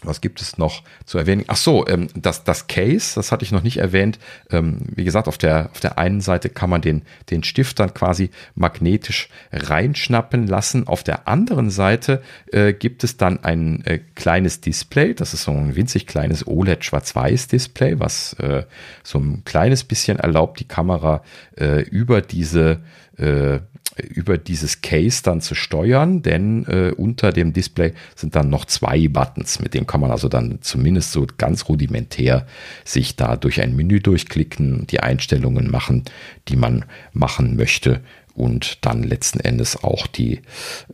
[0.03, 1.43] was gibt es noch zu erwähnen?
[1.47, 4.19] Ach so, ähm, das, das Case, das hatte ich noch nicht erwähnt.
[4.49, 7.93] Ähm, wie gesagt, auf der, auf der einen Seite kann man den, den Stift dann
[7.93, 10.87] quasi magnetisch reinschnappen lassen.
[10.87, 12.21] Auf der anderen Seite
[12.51, 15.13] äh, gibt es dann ein äh, kleines Display.
[15.13, 18.63] Das ist so ein winzig kleines OLED-Schwarz-Weiß-Display, was äh,
[19.03, 21.23] so ein kleines bisschen erlaubt, die Kamera
[21.57, 22.81] äh, über diese
[23.21, 23.59] äh,
[23.97, 29.07] über dieses Case dann zu steuern, denn äh, unter dem Display sind dann noch zwei
[29.09, 32.47] Buttons, mit denen kann man also dann zumindest so ganz rudimentär
[32.85, 36.05] sich da durch ein Menü durchklicken, die Einstellungen machen,
[36.47, 38.01] die man machen möchte
[38.33, 40.41] und dann letzten Endes auch die,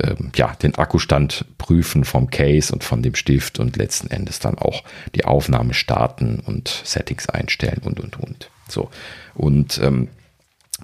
[0.01, 4.57] ähm, ja, den Akkustand prüfen vom Case und von dem Stift und letzten Endes dann
[4.57, 4.84] auch
[5.15, 8.49] die Aufnahme starten und Settings einstellen und und und.
[8.67, 8.89] So.
[9.36, 10.09] Und ähm,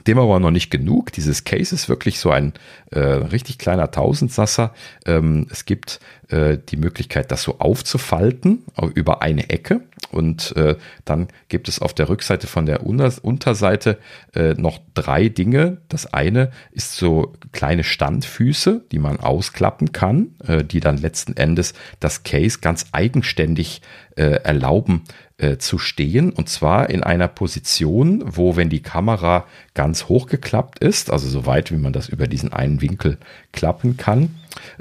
[0.07, 1.11] dem aber noch nicht genug.
[1.11, 2.53] Dieses Case ist wirklich so ein
[2.91, 4.73] äh, richtig kleiner Tausendsasser.
[5.05, 8.63] Ähm, es gibt äh, die Möglichkeit, das so aufzufalten
[8.95, 9.81] über eine Ecke.
[10.11, 10.75] Und äh,
[11.05, 13.97] dann gibt es auf der Rückseite von der Unter Unterseite
[14.35, 15.77] äh, noch drei Dinge.
[15.89, 21.73] Das eine ist so kleine Standfüße, die man ausklappen kann, äh, die dann letzten Endes
[21.99, 23.81] das Case ganz eigenständig
[24.15, 25.03] äh, erlauben,
[25.43, 26.31] äh, zu stehen.
[26.31, 31.69] Und zwar in einer Position, wo wenn die Kamera ganz hochgeklappt ist, also so weit
[31.69, 33.17] wie man das über diesen einen Winkel
[33.51, 34.35] klappen kann,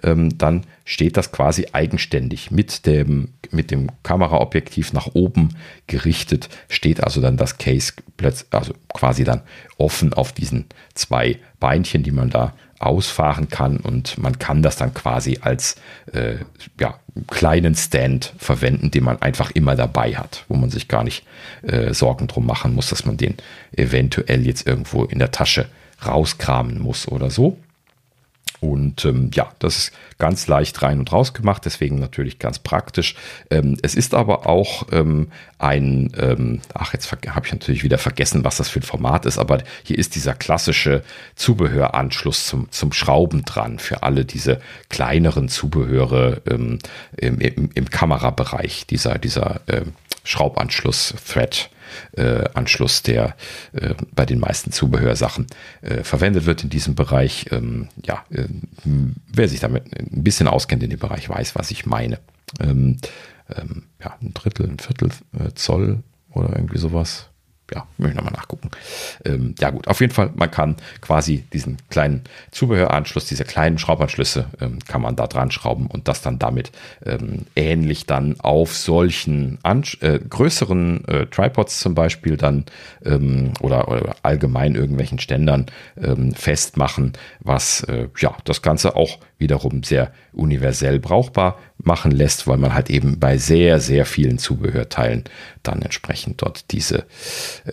[0.05, 5.57] ähm, dann steht das quasi eigenständig mit dem, mit dem Kameraobjektiv nach oben
[5.89, 7.95] gerichtet, steht also dann das Case
[8.51, 9.41] also quasi dann
[9.79, 14.95] offen auf diesen zwei Beinchen, die man da ausfahren kann und man kann das dann
[14.95, 15.77] quasi als
[16.13, 16.37] äh,
[16.79, 21.25] ja, kleinen Stand verwenden, den man einfach immer dabei hat, wo man sich gar nicht
[21.63, 23.37] äh, Sorgen drum machen muss, dass man den
[23.77, 25.67] eventuell jetzt irgendwo in der Tasche
[26.05, 27.59] rauskramen muss oder so.
[28.63, 33.17] Und ähm, ja, das ist ganz leicht rein und raus gemacht, deswegen natürlich ganz praktisch.
[33.51, 38.45] Ähm, es ist aber auch ähm, ein, ähm, ach, jetzt habe ich natürlich wieder vergessen,
[38.45, 41.03] was das für ein Format ist, aber hier ist dieser klassische
[41.35, 46.79] Zubehöranschluss zum, zum Schrauben dran für alle diese kleineren Zubehöre ähm,
[47.17, 49.83] im, im, im Kamerabereich, dieser, dieser äh,
[50.23, 51.69] Schraubanschluss, Thread
[52.13, 53.37] äh, Anschluss, der
[53.73, 55.47] äh, bei den meisten Zubehörsachen
[55.83, 57.47] äh, verwendet wird in diesem Bereich.
[57.51, 58.47] Ähm, ja, äh,
[59.33, 62.19] wer sich damit ein bisschen auskennt in dem Bereich, weiß, was ich meine.
[62.61, 62.99] Ähm,
[63.57, 67.29] ähm, ja, ein Drittel, ein Viertel äh, Zoll oder irgendwie sowas
[67.75, 68.71] ja, möchte ich nochmal nachgucken.
[69.25, 74.47] Ähm, ja gut, auf jeden Fall, man kann quasi diesen kleinen Zubehöranschluss, diese kleinen Schraubanschlüsse,
[74.61, 76.73] ähm, kann man da dran schrauben und das dann damit
[77.05, 82.65] ähm, ähnlich dann auf solchen Ansch äh, größeren äh, Tripods zum Beispiel dann
[83.05, 85.67] ähm, oder, oder allgemein irgendwelchen Ständern
[86.01, 92.59] ähm, festmachen, was äh, ja das Ganze auch wiederum sehr universell brauchbar machen lässt, weil
[92.59, 95.25] man halt eben bei sehr, sehr vielen Zubehörteilen
[95.63, 97.05] dann entsprechend dort diese,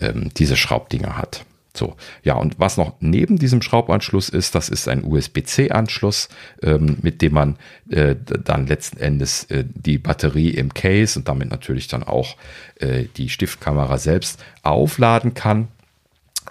[0.00, 1.44] ähm, diese Schraubdinger hat.
[1.76, 6.28] So, ja, und was noch neben diesem Schraubanschluss ist, das ist ein USB-C-Anschluss,
[6.62, 7.56] ähm, mit dem man
[7.88, 12.36] äh, dann letzten Endes äh, die Batterie im Case und damit natürlich dann auch
[12.76, 15.68] äh, die Stiftkamera selbst aufladen kann.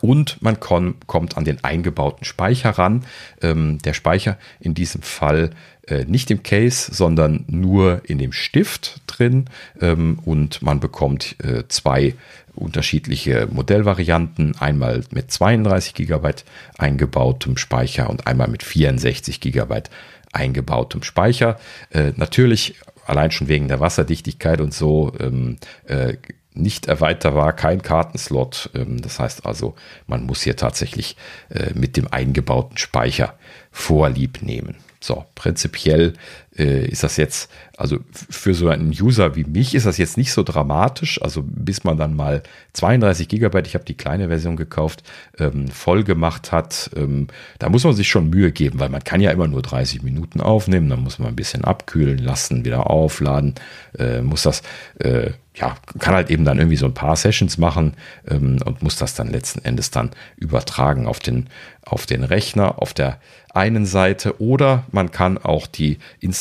[0.01, 3.05] Und man kommt an den eingebauten Speicher ran.
[3.41, 5.49] Ähm, der Speicher in diesem Fall
[5.89, 9.45] äh, nicht im Case, sondern nur in dem Stift drin.
[9.81, 12.15] Ähm, und man bekommt äh, zwei
[12.55, 14.55] unterschiedliche Modellvarianten.
[14.59, 16.31] Einmal mit 32 GB
[16.77, 19.83] eingebautem Speicher und einmal mit 64 GB
[20.31, 21.59] eingebautem Speicher.
[21.91, 22.75] Äh, natürlich
[23.05, 26.17] allein schon wegen der Wasserdichtigkeit und so ähm, äh,
[26.53, 28.69] nicht erweiterbar, kein Kartenslot.
[28.75, 29.75] Ähm, das heißt also,
[30.07, 31.15] man muss hier tatsächlich
[31.49, 33.35] äh, mit dem eingebauten Speicher
[33.71, 34.75] Vorlieb nehmen.
[35.01, 36.13] So, prinzipiell
[36.59, 40.33] äh, ist das jetzt, also für so einen User wie mich ist das jetzt nicht
[40.33, 41.21] so dramatisch.
[41.21, 42.43] Also bis man dann mal
[42.73, 45.03] 32 Gigabyte, ich habe die kleine Version gekauft,
[45.39, 49.21] ähm, voll gemacht hat, ähm, da muss man sich schon Mühe geben, weil man kann
[49.21, 53.55] ja immer nur 30 Minuten aufnehmen, dann muss man ein bisschen abkühlen lassen, wieder aufladen,
[53.97, 54.61] äh, muss das
[54.99, 57.95] äh, ja, kann halt eben dann irgendwie so ein paar Sessions machen
[58.27, 61.47] ähm, und muss das dann letzten Endes dann übertragen auf den,
[61.83, 63.19] auf den Rechner auf der
[63.53, 65.97] einen Seite oder man kann auch die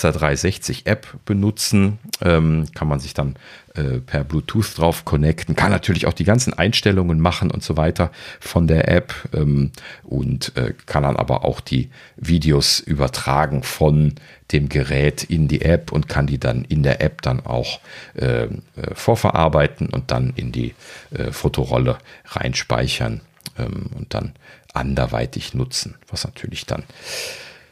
[0.09, 3.37] Insta360 App benutzen, ähm, kann man sich dann
[3.75, 8.11] äh, per Bluetooth drauf connecten, kann natürlich auch die ganzen Einstellungen machen und so weiter
[8.41, 9.15] von der App.
[9.33, 9.71] Ähm,
[10.05, 14.15] und äh, kann dann aber auch die Videos übertragen von
[14.53, 17.81] dem Gerät in die App und kann die dann in der App dann auch
[18.15, 18.49] äh, äh
[18.95, 20.75] vorverarbeiten und dann in die
[21.11, 23.21] äh, Fotorolle reinspeichern
[23.59, 24.33] ähm, und dann
[24.73, 26.85] anderweitig nutzen, was natürlich dann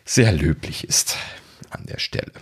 [0.05, 1.17] sehr löblich ist
[1.71, 2.33] an der Stelle.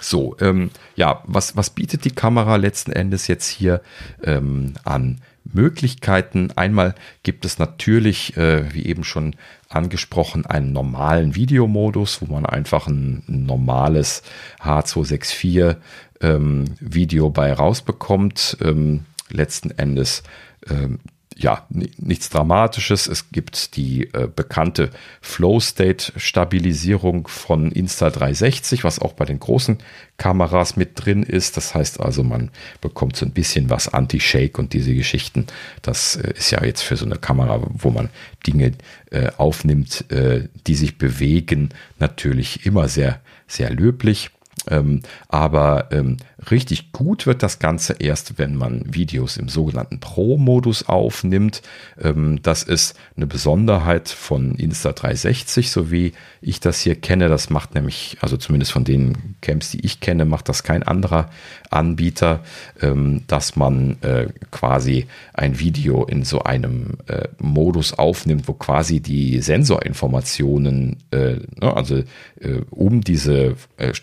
[0.00, 3.80] So, ähm, ja, was, was bietet die Kamera letzten Endes jetzt hier
[4.22, 6.52] ähm, an Möglichkeiten?
[6.54, 6.94] Einmal
[7.24, 9.34] gibt es natürlich, äh, wie eben schon
[9.68, 14.22] angesprochen, einen normalen Videomodus, wo man einfach ein normales
[14.62, 15.76] H264
[16.20, 18.58] ähm, Video bei rausbekommt.
[18.60, 20.22] Ähm, letzten Endes
[20.68, 21.00] ähm,
[21.42, 23.06] ja, nichts Dramatisches.
[23.06, 24.90] Es gibt die äh, bekannte
[25.22, 29.78] Flow-State-Stabilisierung von Insta360, was auch bei den großen
[30.18, 31.56] Kameras mit drin ist.
[31.56, 32.50] Das heißt also, man
[32.82, 35.46] bekommt so ein bisschen was Anti-Shake und diese Geschichten.
[35.80, 38.10] Das äh, ist ja jetzt für so eine Kamera, wo man
[38.46, 38.72] Dinge
[39.10, 44.30] äh, aufnimmt, äh, die sich bewegen, natürlich immer sehr, sehr löblich.
[44.68, 46.18] Ähm, aber ähm,
[46.50, 51.62] richtig gut wird das Ganze erst, wenn man Videos im sogenannten Pro-Modus aufnimmt.
[52.00, 57.28] Ähm, das ist eine Besonderheit von Insta360, so wie ich das hier kenne.
[57.28, 61.30] Das macht nämlich, also zumindest von den Camps, die ich kenne, macht das kein anderer
[61.70, 62.40] Anbieter,
[62.82, 69.00] ähm, dass man äh, quasi ein Video in so einem äh, Modus aufnimmt, wo quasi
[69.00, 71.96] die Sensorinformationen, äh, ne, also
[72.40, 73.94] äh, um diese äh,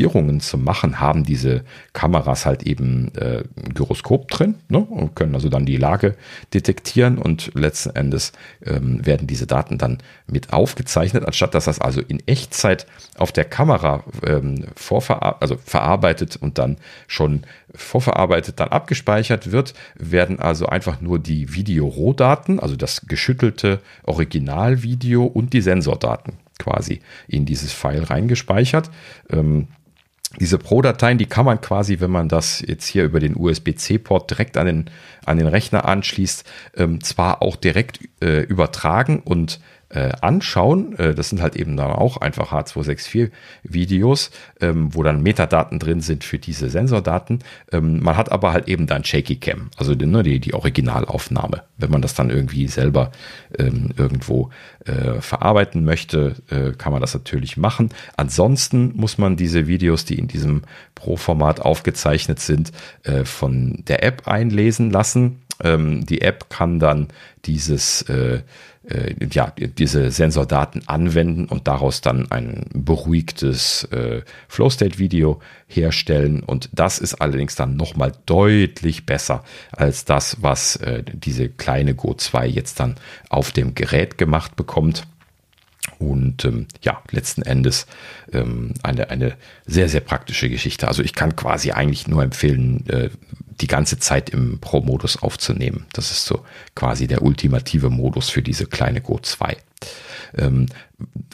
[0.00, 5.34] Stabilisierungen zu machen, haben diese Kameras halt eben äh, ein Gyroskop drin ne, und können
[5.34, 6.16] also dann die Lage
[6.54, 8.32] detektieren und letzten Endes
[8.64, 12.86] ähm, werden diese Daten dann mit aufgezeichnet, anstatt dass das also in Echtzeit
[13.18, 16.76] auf der Kamera ähm, vorverar also verarbeitet und dann
[17.06, 17.42] schon
[17.74, 25.52] vorverarbeitet dann abgespeichert wird, werden also einfach nur die Videorohdaten, also das geschüttelte Originalvideo und
[25.52, 28.90] die Sensordaten quasi in dieses File reingespeichert.
[29.30, 29.68] Ähm,
[30.38, 34.56] diese Pro-Dateien, die kann man quasi, wenn man das jetzt hier über den USB-C-Port direkt
[34.56, 34.90] an den,
[35.24, 36.44] an den Rechner anschließt,
[36.76, 39.60] ähm, zwar auch direkt äh, übertragen und
[39.90, 40.96] äh, anschauen.
[40.98, 44.30] Äh, das sind halt eben dann auch einfach H264-Videos,
[44.60, 47.40] ähm, wo dann Metadaten drin sind für diese Sensordaten.
[47.72, 51.64] Ähm, man hat aber halt eben dann Shaky Cam, also die, ne, die, die Originalaufnahme.
[51.76, 53.10] Wenn man das dann irgendwie selber
[53.58, 54.50] ähm, irgendwo
[54.84, 57.90] äh, verarbeiten möchte, äh, kann man das natürlich machen.
[58.16, 60.62] Ansonsten muss man diese Videos, die in diesem
[60.94, 62.72] Pro-Format aufgezeichnet sind,
[63.02, 65.42] äh, von der App einlesen lassen.
[65.62, 67.08] Ähm, die App kann dann
[67.44, 68.42] dieses äh,
[68.90, 76.42] äh, ja, diese Sensordaten anwenden und daraus dann ein beruhigtes äh, Flow-State-Video herstellen.
[76.42, 82.14] Und das ist allerdings dann nochmal deutlich besser als das, was äh, diese kleine Go
[82.14, 82.96] 2 jetzt dann
[83.28, 85.06] auf dem Gerät gemacht bekommt.
[85.98, 87.86] Und ähm, ja, letzten Endes
[88.32, 89.34] ähm, eine, eine
[89.66, 90.88] sehr, sehr praktische Geschichte.
[90.88, 93.10] Also ich kann quasi eigentlich nur empfehlen, äh,
[93.60, 95.86] die ganze Zeit im Pro-Modus aufzunehmen.
[95.92, 96.44] Das ist so
[96.74, 99.56] quasi der ultimative Modus für diese kleine Go 2.
[100.36, 100.66] Ähm,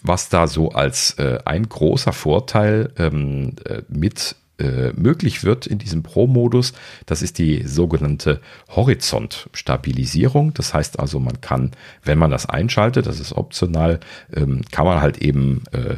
[0.03, 5.79] was da so als äh, ein großer Vorteil ähm, äh, mit äh, möglich wird in
[5.79, 6.72] diesem Pro-Modus,
[7.05, 10.55] das ist die sogenannte Horizontstabilisierung.
[10.55, 11.72] Das heißt also, man kann,
[12.05, 14.01] wenn man das einschaltet, das ist optional,
[14.35, 15.97] ähm, kann man halt eben äh,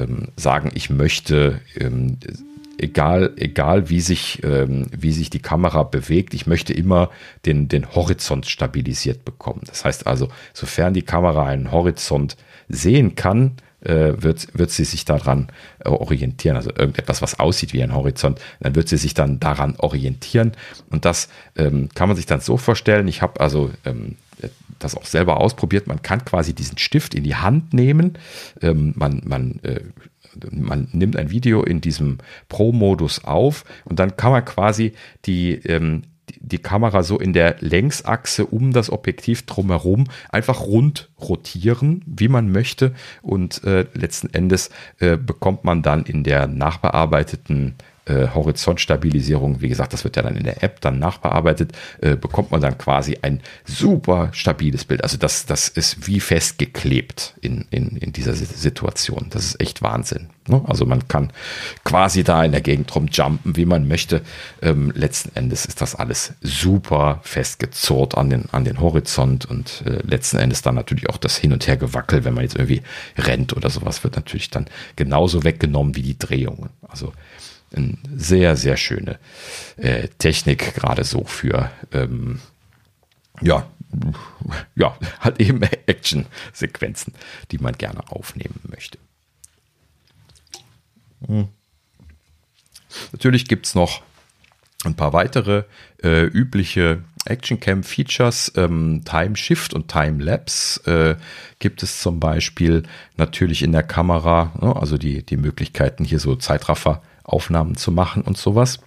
[0.00, 2.18] ähm, sagen, ich möchte ähm,
[2.80, 7.10] egal, egal wie sich, ähm, wie sich die Kamera bewegt, ich möchte immer
[7.46, 9.62] den, den Horizont stabilisiert bekommen.
[9.66, 12.36] Das heißt also, sofern die Kamera einen Horizont
[12.68, 15.48] sehen kann, äh, wird, wird sie sich daran
[15.84, 16.56] äh, orientieren.
[16.56, 20.52] Also irgendetwas, was aussieht wie ein Horizont, dann wird sie sich dann daran orientieren.
[20.90, 23.08] Und das ähm, kann man sich dann so vorstellen.
[23.08, 24.16] Ich habe also ähm,
[24.78, 25.86] das auch selber ausprobiert.
[25.86, 28.18] Man kann quasi diesen Stift in die Hand nehmen.
[28.60, 29.80] Ähm, man man äh,
[30.50, 32.18] man nimmt ein Video in diesem
[32.48, 34.92] Pro-Modus auf und dann kann man quasi
[35.24, 36.02] die, ähm,
[36.38, 42.50] die Kamera so in der Längsachse um das Objektiv drumherum einfach rund rotieren, wie man
[42.52, 42.94] möchte.
[43.22, 49.92] Und äh, letzten Endes äh, bekommt man dann in der nachbearbeiteten äh, Horizontstabilisierung, wie gesagt,
[49.92, 53.40] das wird ja dann in der App dann nachbearbeitet, äh, bekommt man dann quasi ein
[53.64, 55.02] super stabiles Bild.
[55.02, 59.26] Also das, das ist wie festgeklebt in, in, in dieser Situation.
[59.30, 60.28] Das ist echt Wahnsinn.
[60.48, 60.62] Ne?
[60.66, 61.32] Also man kann
[61.84, 64.22] quasi da in der Gegend rumjumpen, wie man möchte.
[64.60, 70.02] Ähm, letzten Endes ist das alles super festgezurrt an den, an den Horizont und äh,
[70.02, 72.82] letzten Endes dann natürlich auch das Hin- und Hergewackel, wenn man jetzt irgendwie
[73.16, 76.70] rennt oder sowas, wird natürlich dann genauso weggenommen wie die Drehungen.
[76.88, 77.12] Also
[77.74, 79.18] eine sehr, sehr schöne
[79.76, 82.40] äh, Technik, gerade so für, ähm,
[83.40, 83.68] ja,
[84.74, 87.14] ja, halt eben Action-Sequenzen,
[87.50, 88.98] die man gerne aufnehmen möchte.
[91.26, 91.48] Hm.
[93.12, 94.02] Natürlich gibt es noch
[94.84, 95.64] ein paar weitere
[96.02, 100.80] äh, übliche Action Cam Features, ähm, Time Shift und Time Lapse
[101.18, 101.22] äh,
[101.58, 102.84] gibt es zum Beispiel
[103.16, 108.22] natürlich in der Kamera, ne, also die, die Möglichkeiten hier so Zeitraffer Aufnahmen zu machen
[108.22, 108.80] und sowas.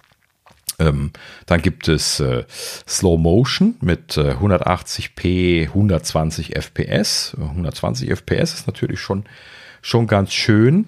[0.78, 1.12] Ähm,
[1.46, 2.44] dann gibt es äh,
[2.88, 7.36] Slow Motion mit äh, 180p, 120 FPS.
[7.40, 9.24] 120 FPS ist natürlich schon,
[9.82, 10.86] schon ganz schön.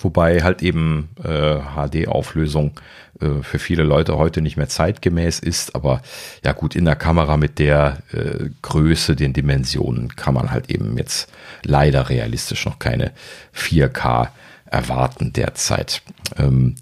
[0.00, 2.78] Wobei halt eben äh, HD-Auflösung
[3.20, 5.74] äh, für viele Leute heute nicht mehr zeitgemäß ist.
[5.74, 6.02] Aber
[6.44, 10.96] ja gut, in der Kamera mit der äh, Größe, den Dimensionen kann man halt eben
[10.98, 11.32] jetzt
[11.64, 13.12] leider realistisch noch keine
[13.56, 14.28] 4K
[14.70, 16.02] erwarten derzeit.
[16.36, 16.74] Ähm,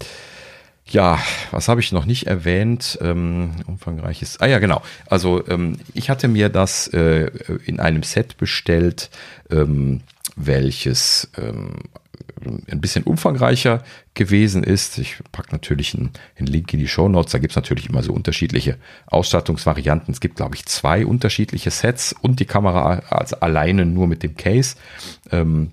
[0.89, 1.19] ja,
[1.51, 2.97] was habe ich noch nicht erwähnt?
[3.01, 4.39] Ähm, umfangreiches.
[4.39, 4.81] Ah ja, genau.
[5.07, 7.29] Also ähm, ich hatte mir das äh,
[7.65, 9.09] in einem Set bestellt,
[9.49, 10.01] ähm,
[10.35, 11.75] welches ähm,
[12.71, 13.83] ein bisschen umfangreicher
[14.13, 14.97] gewesen ist.
[14.97, 17.31] Ich packe natürlich einen, einen, Link in die Show Notes.
[17.31, 18.77] Da gibt es natürlich immer so unterschiedliche
[19.07, 20.13] Ausstattungsvarianten.
[20.13, 24.37] Es gibt, glaube ich, zwei unterschiedliche Sets und die Kamera als alleine nur mit dem
[24.37, 24.75] Case.
[25.31, 25.71] Ähm,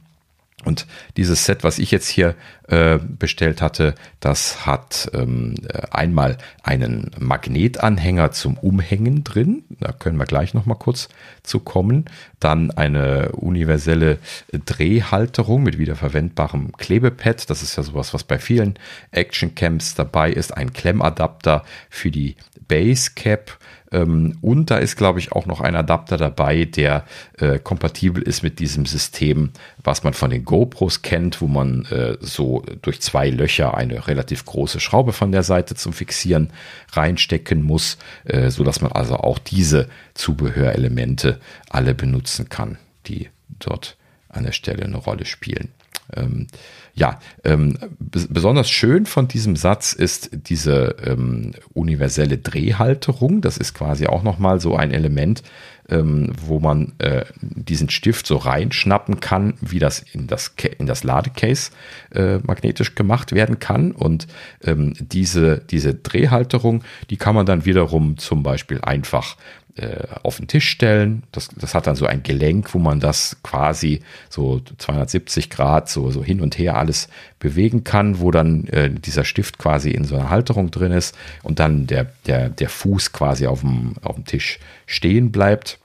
[0.65, 0.87] und
[1.17, 2.35] dieses Set, was ich jetzt hier
[2.69, 5.55] äh, bestellt hatte, das hat ähm,
[5.91, 9.65] einmal einen Magnetanhänger zum Umhängen drin.
[9.81, 11.11] Da können wir gleich noch mal kurz
[11.43, 12.07] zu kommen.
[12.41, 14.19] Dann eine universelle
[14.51, 17.51] Drehhalterung mit wiederverwendbarem Klebepad.
[17.51, 18.79] Das ist ja sowas, was bei vielen
[19.11, 20.57] Action Camps dabei ist.
[20.57, 22.37] Ein Klemmadapter für die
[22.67, 23.59] Basecap
[23.95, 27.05] ähm, und da ist, glaube ich, auch noch ein Adapter dabei, der
[27.39, 29.51] äh, kompatibel ist mit diesem System,
[29.83, 34.45] was man von den GoPros kennt, wo man äh, so durch zwei Löcher eine relativ
[34.45, 36.51] große Schraube von der Seite zum Fixieren
[36.93, 41.41] reinstecken muss, äh, so dass man also auch diese Zubehörelemente
[41.71, 43.29] alle benutzen kann, die
[43.59, 43.97] dort
[44.29, 45.71] an der Stelle eine Rolle spielen.
[46.15, 46.47] Ähm,
[46.95, 53.41] ja, ähm, besonders schön von diesem Satz ist diese ähm, universelle Drehhalterung.
[53.41, 55.43] Das ist quasi auch nochmal so ein Element,
[55.89, 61.03] ähm, wo man äh, diesen Stift so reinschnappen kann, wie das in das, in das
[61.03, 61.73] Ladecase
[62.15, 63.91] äh, magnetisch gemacht werden kann.
[63.91, 64.29] Und
[64.63, 69.37] ähm, diese, diese Drehhalterung, die kann man dann wiederum zum Beispiel einfach
[69.77, 71.25] äh, auf den Tisch stellen.
[71.33, 74.01] Das, das hat dann so ein Gelenk, wo man das quasi
[74.31, 77.09] so 270 Grad so, so hin und her alles
[77.39, 81.59] bewegen kann, wo dann äh, dieser Stift quasi in so einer Halterung drin ist und
[81.59, 85.79] dann der, der, der Fuß quasi auf dem, auf dem Tisch stehen bleibt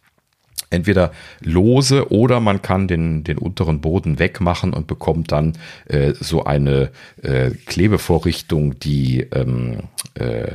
[0.70, 1.12] entweder
[1.42, 6.92] lose oder man kann den, den unteren Boden wegmachen und bekommt dann äh, so eine
[7.22, 9.84] äh, Klebevorrichtung, die, ähm,
[10.14, 10.54] äh,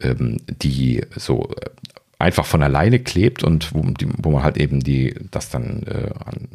[0.00, 1.70] ähm, die so äh,
[2.18, 6.10] einfach von alleine klebt und wo, die, wo man halt eben die, das dann äh,
[6.24, 6.48] an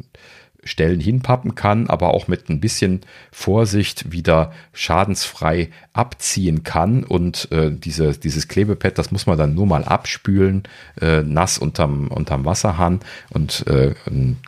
[0.64, 3.00] Stellen hinpappen kann, aber auch mit ein bisschen
[3.32, 7.04] Vorsicht wieder schadensfrei abziehen kann.
[7.04, 10.64] Und äh, diese, dieses Klebepad, das muss man dann nur mal abspülen,
[11.00, 13.00] äh, nass unterm, unterm Wasserhahn
[13.30, 13.94] und äh,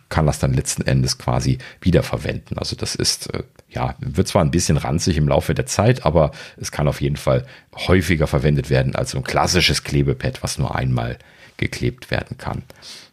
[0.09, 2.59] kann das dann letzten Endes quasi wiederverwenden.
[2.59, 6.33] Also das ist, äh, ja, wird zwar ein bisschen ranzig im Laufe der Zeit, aber
[6.59, 10.75] es kann auf jeden Fall häufiger verwendet werden als so ein klassisches Klebepad, was nur
[10.75, 11.19] einmal
[11.57, 12.63] geklebt werden kann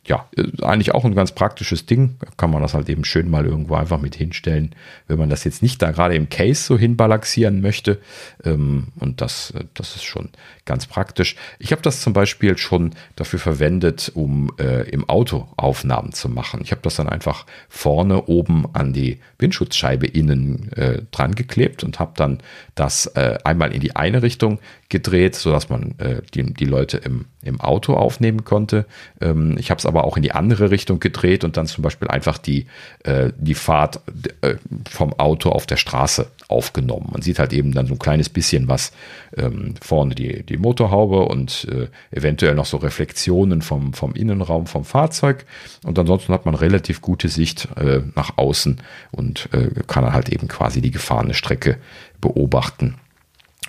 [0.06, 0.28] ja,
[0.62, 2.16] eigentlich auch ein ganz praktisches Ding.
[2.38, 4.74] Kann man das halt eben schön mal irgendwo einfach mit hinstellen,
[5.08, 8.00] wenn man das jetzt nicht da gerade im Case so hinbalancieren möchte.
[8.44, 10.30] Ähm, und das, das ist schon
[10.66, 11.36] ganz praktisch.
[11.60, 16.62] Ich habe das zum Beispiel schon dafür verwendet, um äh, im Auto Aufnahmen zu machen.
[16.64, 22.00] Ich habe das dann einfach vorne oben an die Windschutzscheibe innen äh, dran geklebt und
[22.00, 22.40] habe dann
[22.76, 27.62] das äh, einmal in die eine Richtung gedreht, sodass man äh, die, Leute im, im
[27.62, 28.86] Auto aufnehmen konnte.
[29.22, 32.08] Ähm, ich habe es aber auch in die andere Richtung gedreht und dann zum Beispiel
[32.08, 32.68] einfach die,
[33.04, 34.00] äh, die Fahrt
[34.42, 34.56] äh,
[34.90, 37.10] vom Auto auf der Straße aufgenommen.
[37.12, 38.92] Man sieht halt eben dann so ein kleines bisschen was
[39.36, 44.86] ähm, vorne die, die Motorhaube und äh, eventuell noch so Reflexionen vom, vom Innenraum vom
[44.86, 45.46] Fahrzeug.
[45.84, 48.82] Und ansonsten hat man relativ gute Sicht äh, nach außen
[49.12, 51.78] und äh, kann dann halt eben quasi die gefahrene Strecke
[52.22, 52.96] beobachten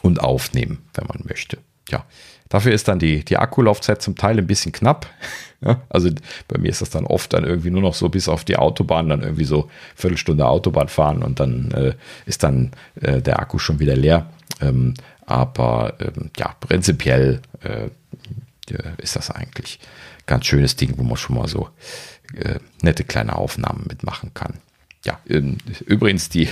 [0.03, 1.59] und aufnehmen, wenn man möchte.
[1.89, 2.05] Ja,
[2.49, 5.07] dafür ist dann die, die Akkulaufzeit zum Teil ein bisschen knapp.
[5.63, 6.09] Ja, also
[6.49, 9.11] bei mir ist das dann oft dann irgendwie nur noch so bis auf die Autobahn,
[9.11, 11.95] dann irgendwie so Viertelstunde Autobahn fahren und dann äh,
[12.25, 14.31] ist dann äh, der Akku schon wieder leer.
[14.61, 14.95] Ähm,
[15.27, 17.91] aber ähm, ja, prinzipiell äh,
[18.99, 19.81] ist das eigentlich
[20.27, 21.69] ganz schönes Ding, wo man schon mal so
[22.35, 24.55] äh, nette kleine Aufnahmen mitmachen kann
[25.05, 26.49] ja, übrigens die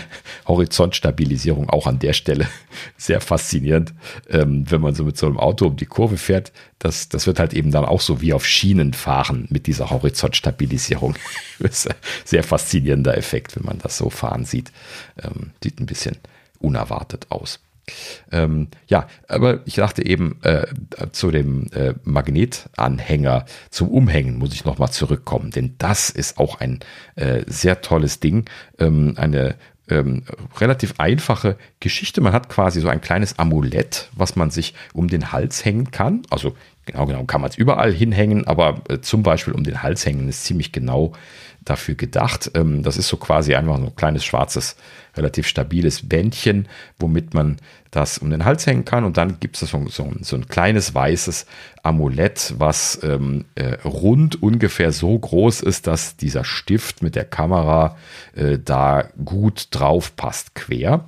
[0.46, 2.48] Horizontstabilisierung auch an der Stelle
[2.96, 3.92] sehr faszinierend.
[4.30, 7.40] Ähm, wenn man so mit so einem Auto um die Kurve fährt, das, das wird
[7.40, 11.14] halt eben dann auch so wie auf Schienen fahren mit dieser Horizontstabilisierung.
[12.24, 14.72] sehr faszinierender Effekt, wenn man das so fahren sieht.
[15.22, 16.16] Ähm, sieht ein bisschen
[16.58, 17.60] unerwartet aus.
[18.30, 20.66] Ähm, ja, aber ich dachte eben äh,
[21.12, 26.80] zu dem äh, Magnetanhänger zum Umhängen muss ich nochmal zurückkommen, denn das ist auch ein
[27.16, 28.48] äh, sehr tolles Ding,
[28.78, 29.56] ähm, eine
[29.90, 30.22] ähm,
[30.58, 32.20] relativ einfache Geschichte.
[32.20, 36.22] Man hat quasi so ein kleines Amulett, was man sich um den Hals hängen kann.
[36.30, 36.54] Also
[36.84, 40.28] genau genau kann man es überall hinhängen, aber äh, zum Beispiel um den Hals hängen
[40.28, 41.12] ist ziemlich genau
[41.68, 42.50] dafür gedacht.
[42.54, 44.76] Ähm, das ist so quasi einfach so ein kleines schwarzes,
[45.16, 46.68] relativ stabiles Bändchen,
[46.98, 47.58] womit man
[47.90, 49.04] das um den Hals hängen kann.
[49.04, 51.46] Und dann gibt es so, so, so, ein kleines weißes
[51.82, 57.96] Amulett, was ähm, äh, rund ungefähr so groß ist, dass dieser Stift mit der Kamera
[58.34, 61.04] äh, da gut drauf passt, quer.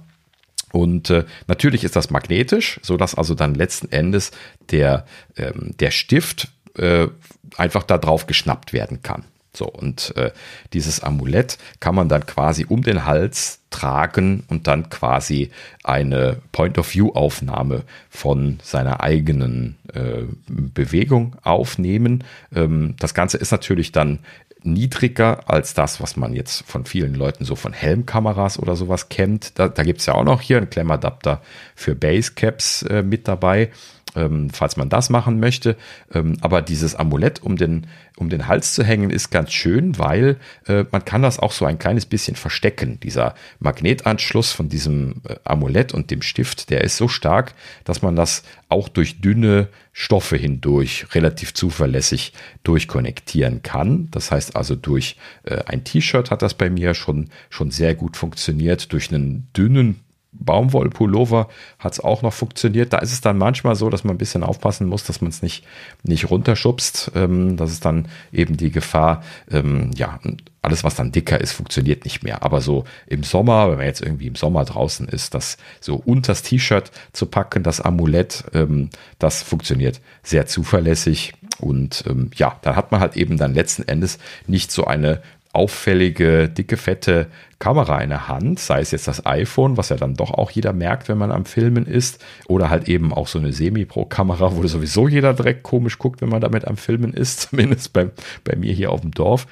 [0.72, 4.30] Und äh, natürlich ist das magnetisch, so dass also dann letzten Endes
[4.70, 5.04] der,
[5.36, 7.08] ähm, der Stift äh,
[7.56, 9.24] einfach da drauf geschnappt werden kann.
[9.52, 10.30] So, und äh,
[10.72, 15.50] dieses Amulett kann man dann quasi um den Hals tragen und dann quasi
[15.82, 22.24] eine Point-of-View-Aufnahme von seiner eigenen äh, Bewegung aufnehmen.
[22.54, 24.20] Ähm, das Ganze ist natürlich dann
[24.62, 29.58] niedriger als das, was man jetzt von vielen Leuten so von Helmkameras oder sowas kennt.
[29.58, 31.40] Da, da gibt es ja auch noch hier einen Klemmadapter
[31.74, 33.70] für Basecaps äh, mit dabei
[34.14, 35.76] ähm, falls man das machen möchte.
[36.12, 40.36] Ähm, aber dieses Amulett um den, um den Hals zu hängen ist ganz schön, weil
[40.66, 42.98] äh, man kann das auch so ein kleines bisschen verstecken.
[43.00, 47.54] Dieser Magnetanschluss von diesem äh, Amulett und dem Stift, der ist so stark,
[47.84, 52.32] dass man das auch durch dünne Stoffe hindurch relativ zuverlässig
[52.62, 54.08] durchkonnektieren kann.
[54.10, 58.16] Das heißt also durch äh, ein T-Shirt hat das bei mir schon, schon sehr gut
[58.16, 58.92] funktioniert.
[58.92, 60.00] Durch einen dünnen
[60.32, 61.48] Baumwollpullover
[61.78, 62.92] hat es auch noch funktioniert.
[62.92, 65.42] Da ist es dann manchmal so, dass man ein bisschen aufpassen muss, dass man es
[65.42, 65.64] nicht,
[66.02, 67.12] nicht runterschubst.
[67.14, 70.20] Ähm, das ist dann eben die Gefahr, ähm, ja,
[70.62, 72.42] alles, was dann dicker ist, funktioniert nicht mehr.
[72.42, 76.42] Aber so im Sommer, wenn man jetzt irgendwie im Sommer draußen ist, das so unters
[76.42, 81.34] T-Shirt zu packen, das Amulett, ähm, das funktioniert sehr zuverlässig.
[81.58, 86.48] Und ähm, ja, dann hat man halt eben dann letzten Endes nicht so eine auffällige,
[86.48, 87.26] dicke, fette
[87.58, 90.72] Kamera in der Hand, sei es jetzt das iPhone, was ja dann doch auch jeder
[90.72, 95.08] merkt, wenn man am Filmen ist, oder halt eben auch so eine Semi-Pro-Kamera, wo sowieso
[95.08, 98.10] jeder direkt komisch guckt, wenn man damit am Filmen ist, zumindest bei,
[98.44, 99.46] bei mir hier auf dem Dorf.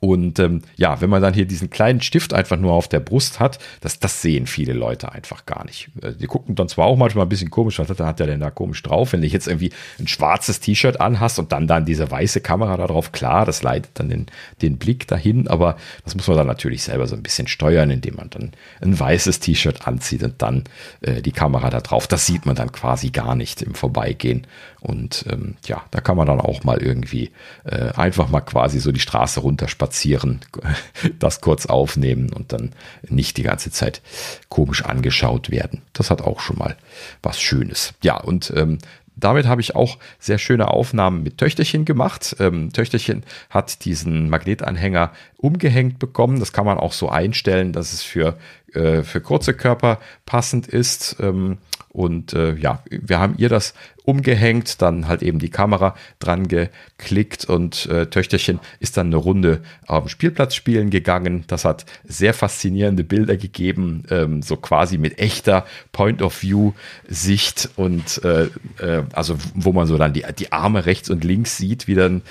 [0.00, 3.40] Und ähm, ja, wenn man dann hier diesen kleinen Stift einfach nur auf der Brust
[3.40, 5.88] hat, das, das sehen viele Leute einfach gar nicht.
[6.02, 8.40] Äh, die gucken dann zwar auch manchmal ein bisschen komisch, was hat, hat der denn
[8.40, 9.12] da komisch drauf?
[9.12, 12.86] Wenn du jetzt irgendwie ein schwarzes T-Shirt anhast und dann dann diese weiße Kamera da
[12.86, 14.26] drauf, klar, das leitet dann den,
[14.62, 18.16] den Blick dahin, aber das muss man dann natürlich selber so ein bisschen steuern, indem
[18.16, 20.64] man dann ein weißes T-Shirt anzieht und dann
[21.00, 22.06] äh, die Kamera da drauf.
[22.06, 24.46] Das sieht man dann quasi gar nicht im Vorbeigehen.
[24.86, 27.32] Und ähm, ja, da kann man dann auch mal irgendwie
[27.64, 30.40] äh, einfach mal quasi so die Straße runterspazieren,
[31.18, 32.72] das kurz aufnehmen und dann
[33.08, 34.00] nicht die ganze Zeit
[34.48, 35.82] komisch angeschaut werden.
[35.92, 36.76] Das hat auch schon mal
[37.20, 37.94] was Schönes.
[38.02, 38.78] Ja, und ähm,
[39.16, 42.36] damit habe ich auch sehr schöne Aufnahmen mit Töchterchen gemacht.
[42.38, 46.38] Ähm, Töchterchen hat diesen Magnetanhänger umgehängt bekommen.
[46.38, 48.36] Das kann man auch so einstellen, dass es für,
[48.74, 51.16] äh, für kurze Körper passend ist.
[51.18, 51.58] Ähm,
[51.88, 53.72] und äh, ja, wir haben ihr das
[54.06, 59.62] umgehängt, dann halt eben die Kamera dran geklickt und äh, Töchterchen ist dann eine Runde
[59.86, 61.44] auf dem Spielplatz spielen gegangen.
[61.48, 68.44] Das hat sehr faszinierende Bilder gegeben, ähm, so quasi mit echter Point-of-View-Sicht und äh,
[68.78, 72.22] äh, also wo man so dann die, die Arme rechts und links sieht, wie dann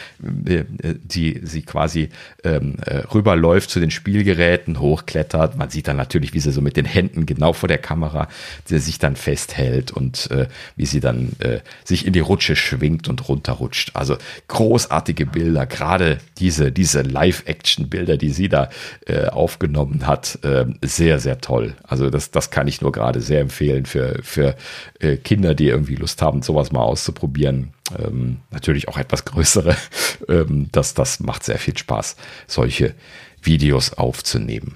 [0.46, 2.10] äh, die sie quasi
[2.46, 5.58] ähm, äh, rüberläuft zu den Spielgeräten, hochklettert.
[5.58, 8.30] Man sieht dann natürlich, wie sie so mit den Händen genau vor der Kamera
[8.64, 10.48] sich dann festhält und äh,
[10.78, 13.92] wie sie dann äh, sich in die Rutsche schwingt und runterrutscht.
[13.96, 14.18] Also
[14.48, 18.70] großartige Bilder, gerade diese, diese Live-Action-Bilder, die sie da
[19.06, 21.76] äh, aufgenommen hat, äh, sehr, sehr toll.
[21.84, 24.56] Also das, das kann ich nur gerade sehr empfehlen für, für
[25.00, 27.74] äh, Kinder, die irgendwie Lust haben, sowas mal auszuprobieren.
[27.98, 29.76] Ähm, natürlich auch etwas größere.
[30.30, 32.16] Ähm, das, das macht sehr viel Spaß,
[32.48, 32.96] solche
[33.44, 34.76] Videos aufzunehmen.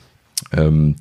[0.51, 0.95] Ähm,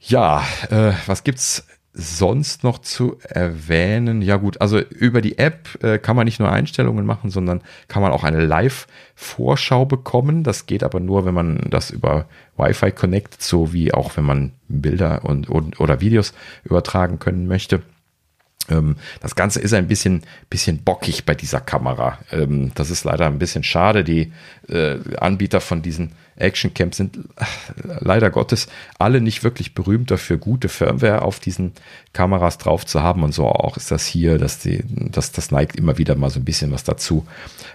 [0.00, 1.66] ja, äh, was gibt's
[1.98, 4.20] sonst noch zu erwähnen?
[4.20, 8.02] Ja gut, also über die App äh, kann man nicht nur Einstellungen machen, sondern kann
[8.02, 10.44] man auch eine Live-Vorschau bekommen.
[10.44, 12.26] Das geht aber nur, wenn man das über
[12.58, 17.82] Wi-Fi connectet, so wie auch wenn man Bilder und, und oder Videos übertragen können möchte.
[18.68, 22.18] Ähm, das Ganze ist ein bisschen, bisschen bockig bei dieser Kamera.
[22.30, 24.04] Ähm, das ist leider ein bisschen schade.
[24.04, 24.32] Die
[24.68, 27.18] äh, Anbieter von diesen Actioncamps sind
[28.00, 28.68] leider Gottes
[28.98, 31.72] alle nicht wirklich berühmt dafür, gute Firmware auf diesen
[32.12, 33.22] Kameras drauf zu haben.
[33.22, 36.40] Und so auch ist das hier, dass die, dass das neigt immer wieder mal so
[36.40, 37.26] ein bisschen was dazu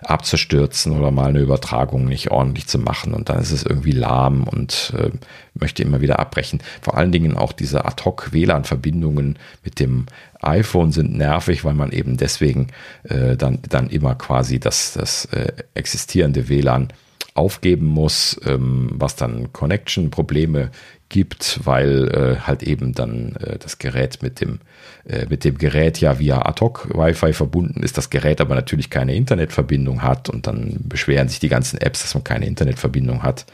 [0.04, 3.14] abzustürzen oder mal eine Übertragung nicht ordentlich zu machen.
[3.14, 5.12] Und dann ist es irgendwie lahm und äh,
[5.54, 6.62] möchte immer wieder abbrechen.
[6.82, 10.06] Vor allen Dingen auch diese Ad-Hoc-WLAN-Verbindungen mit dem
[10.42, 12.68] iPhone sind nervig, weil man eben deswegen
[13.04, 16.90] äh, dann, dann immer quasi das, das äh, existierende WLAN
[17.34, 20.72] aufgeben muss, ähm, was dann Connection-Probleme
[21.10, 24.60] gibt, weil äh, halt eben dann äh, das Gerät mit dem
[25.06, 29.16] äh, mit dem Gerät ja via ad-hoc Wi-Fi verbunden ist, das Gerät aber natürlich keine
[29.16, 33.45] Internetverbindung hat und dann beschweren sich die ganzen Apps, dass man keine Internetverbindung hat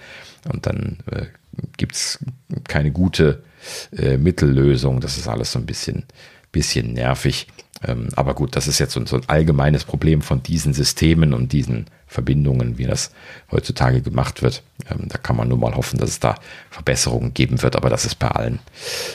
[0.52, 1.26] und dann äh,
[1.78, 2.20] gibt es
[2.68, 3.44] keine gute
[3.96, 5.00] äh, Mittellösung.
[5.02, 6.06] Das ist alles so ein bisschen
[6.52, 7.48] bisschen nervig.
[7.84, 11.88] Ähm, aber gut, das ist jetzt so, ein allgemeines Problem von diesen Systemen und diesen
[12.08, 13.12] Verbindungen, wie das
[13.52, 14.64] heutzutage gemacht wird.
[14.90, 16.36] Ähm, da kann man nur mal hoffen, dass es da
[16.70, 17.76] Verbesserungen geben wird.
[17.76, 18.60] Aber das ist bei allen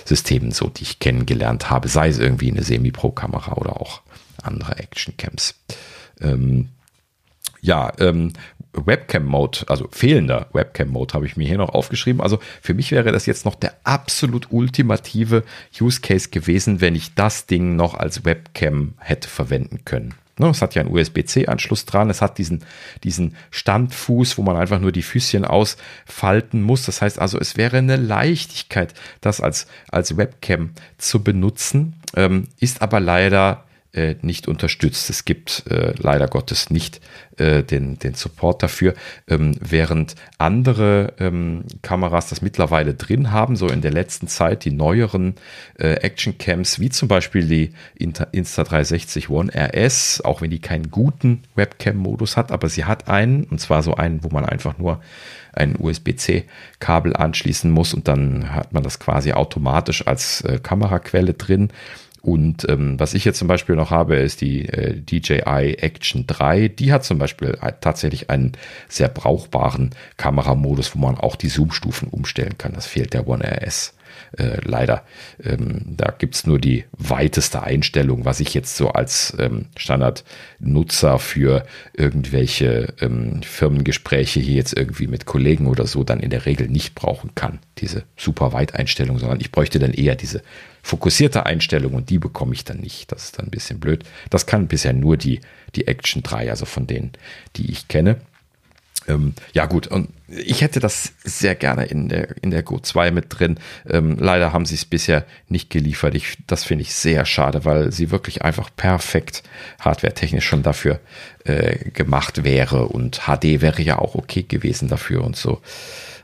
[0.05, 4.03] Systemen so, die ich kennengelernt habe, sei es irgendwie eine Semi-Pro-Kamera oder auch
[4.43, 5.55] andere Action-Cams.
[6.21, 6.69] Ähm,
[7.61, 8.33] ja, ähm,
[8.73, 12.21] Webcam-Mode, also fehlender Webcam-Mode habe ich mir hier noch aufgeschrieben.
[12.21, 15.45] Also für mich wäre das jetzt noch der absolut ultimative
[15.81, 20.15] Use Case gewesen, wenn ich das Ding noch als Webcam hätte verwenden können.
[20.39, 22.09] Ne, es hat ja einen USB-C-Anschluss dran.
[22.09, 22.65] Es hat diesen,
[23.05, 26.87] diesen Standfuß, wo man einfach nur die Füßchen ausfalten muss.
[26.87, 32.81] Das heißt also, es wäre eine Leichtigkeit, das als, als Webcam zu benutzen, ähm, ist
[32.81, 35.11] aber leider äh, nicht unterstützt.
[35.11, 37.01] Es gibt äh, leider Gottes nicht
[37.37, 38.95] äh, den, den Support dafür,
[39.29, 44.71] ähm, während andere ähm, Kameras das mittlerweile drin haben, so in der letzten Zeit die
[44.71, 45.35] neueren
[45.79, 51.43] äh, Action Cams, wie zum Beispiel die Insta360 One RS, auch wenn die keinen guten
[51.55, 55.01] Webcam-Modus hat, aber sie hat einen, und zwar so einen, wo man einfach nur
[55.53, 61.71] ein USB-C-Kabel anschließen muss und dann hat man das quasi automatisch als äh, Kameraquelle drin.
[62.23, 66.69] Und ähm, was ich jetzt zum Beispiel noch habe, ist die äh, DJI Action 3.
[66.69, 68.53] Die hat zum Beispiel tatsächlich einen
[68.89, 72.75] sehr brauchbaren Kameramodus, wo man auch die Zoom-Stufen umstellen kann.
[72.75, 73.95] Das fehlt der One RS.
[74.39, 75.05] Äh, leider.
[75.43, 81.65] Ähm, da gibt's nur die weiteste Einstellung, was ich jetzt so als ähm, Standardnutzer für
[81.93, 86.95] irgendwelche ähm, Firmengespräche hier jetzt irgendwie mit Kollegen oder so dann in der Regel nicht
[86.95, 87.59] brauchen kann.
[87.79, 90.43] Diese super Weiteinstellung, sondern ich bräuchte dann eher diese
[90.83, 93.13] fokussierte Einstellung und die bekomme ich dann nicht.
[93.13, 94.05] Das ist dann ein bisschen blöd.
[94.31, 95.41] Das kann bisher nur die,
[95.75, 97.13] die Action 3, also von denen,
[97.57, 98.17] die ich kenne.
[99.09, 103.11] Ähm, ja gut, und ich hätte das sehr gerne in der, in der Go 2
[103.11, 103.59] mit drin.
[103.89, 106.15] Ähm, leider haben sie es bisher nicht geliefert.
[106.15, 109.43] Ich, das finde ich sehr schade, weil sie wirklich einfach perfekt
[109.81, 111.01] hardware-technisch schon dafür
[111.45, 115.61] äh, gemacht wäre und HD wäre ja auch okay gewesen dafür und so.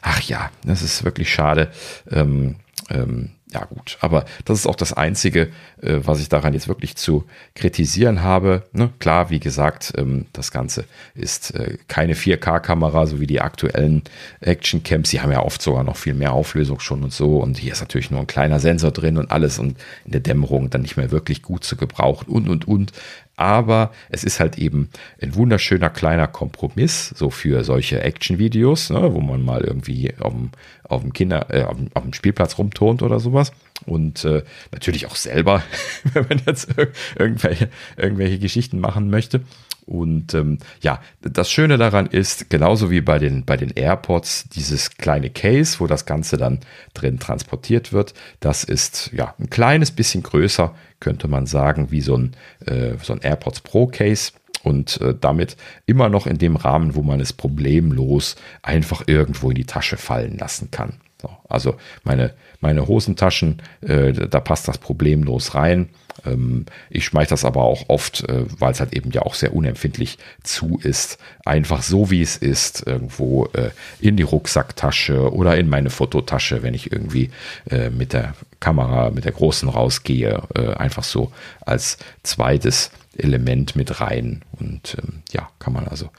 [0.01, 1.71] Ach ja, das ist wirklich schade.
[2.11, 2.57] Ähm,
[2.91, 5.49] ähm, ja gut, aber das ist auch das Einzige,
[5.81, 8.65] äh, was ich daran jetzt wirklich zu kritisieren habe.
[8.73, 8.91] Ne?
[8.99, 10.85] Klar, wie gesagt, ähm, das Ganze
[11.15, 14.03] ist äh, keine 4K-Kamera, so wie die aktuellen
[14.41, 15.11] Action-Camps.
[15.11, 17.39] Die haben ja oft sogar noch viel mehr Auflösung schon und so.
[17.39, 20.69] Und hier ist natürlich nur ein kleiner Sensor drin und alles und in der Dämmerung
[20.69, 22.93] dann nicht mehr wirklich gut zu gebrauchen und und und
[23.39, 24.91] aber es ist halt eben
[25.23, 30.51] ein wunderschöner kleiner Kompromiss, so für solche Action-Videos, ne, wo man mal irgendwie auf dem,
[30.83, 33.53] auf dem Kinder, äh, auf, dem, auf dem Spielplatz rumturnt oder sowas.
[33.87, 34.43] Und äh,
[34.73, 35.63] natürlich auch selber,
[36.13, 36.69] wenn man jetzt
[37.17, 39.43] irgendwelche, irgendwelche Geschichten machen möchte.
[39.89, 44.91] Und ähm, ja, das Schöne daran ist, genauso wie bei den, bei den AirPods, dieses
[44.99, 46.61] kleine Case, wo das Ganze dann
[46.93, 52.19] drin transportiert wird, das ist ja ein kleines bisschen größer, könnte man sagen, wie so
[52.19, 52.37] ein,
[52.67, 54.33] äh, so ein AirPods Pro Case
[54.63, 55.57] und äh, damit
[55.87, 60.37] immer noch in dem Rahmen, wo man es problemlos einfach irgendwo in die Tasche fallen
[60.37, 61.01] lassen kann.
[61.23, 65.89] So, also meine, meine Hosentaschen, äh, da passt das problemlos rein.
[66.25, 69.55] Ähm, ich schmeiße das aber auch oft, äh, weil es halt eben ja auch sehr
[69.55, 73.71] unempfindlich zu ist, einfach so wie es ist, irgendwo äh,
[74.01, 77.31] in die Rucksacktasche oder in meine Fototasche, wenn ich irgendwie
[77.71, 80.43] äh, mit der Kamera, mit der großen rausgehe,
[80.79, 81.31] einfach so
[81.61, 84.43] als zweites Element mit rein.
[84.59, 86.11] Und ähm, ja, kann man also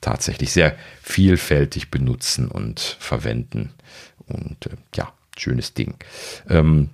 [0.00, 3.72] tatsächlich sehr vielfältig benutzen und verwenden.
[4.26, 5.94] Und ja, schönes Ding.
[6.48, 6.90] Ähm,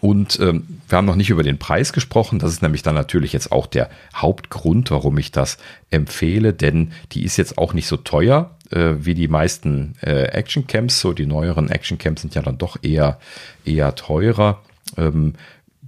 [0.00, 2.38] und ähm, wir haben noch nicht über den Preis gesprochen.
[2.38, 5.58] Das ist nämlich dann natürlich jetzt auch der Hauptgrund, warum ich das
[5.90, 10.66] empfehle, denn die ist jetzt auch nicht so teuer äh, wie die meisten äh, Action
[10.66, 11.00] Camps.
[11.00, 13.20] So die neueren Action Camps sind ja dann doch eher
[13.64, 14.62] eher teurer.
[14.96, 15.34] Ähm,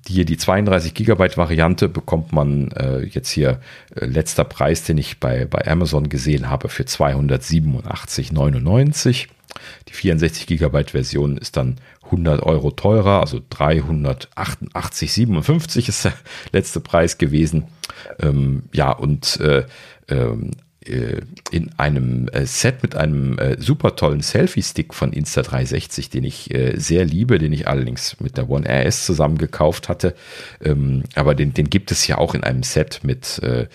[0.06, 3.60] hier die 32 Gigabyte Variante bekommt man äh, jetzt hier
[3.94, 9.28] äh, letzter Preis, den ich bei, bei Amazon gesehen habe, für 287,99.
[9.88, 11.78] Die 64 Gigabyte Version ist dann
[12.12, 16.12] 100 Euro teurer, also 388,57 ist der
[16.52, 17.64] letzte Preis gewesen.
[18.20, 19.64] Ähm, ja, und äh,
[20.08, 20.52] ähm,
[20.84, 21.20] äh,
[21.50, 26.74] in einem äh, Set mit einem äh, super tollen Selfie-Stick von Insta360, den ich äh,
[26.76, 30.14] sehr liebe, den ich allerdings mit der One RS zusammen gekauft hatte.
[30.62, 33.68] Ähm, aber den, den gibt es ja auch in einem Set mit äh,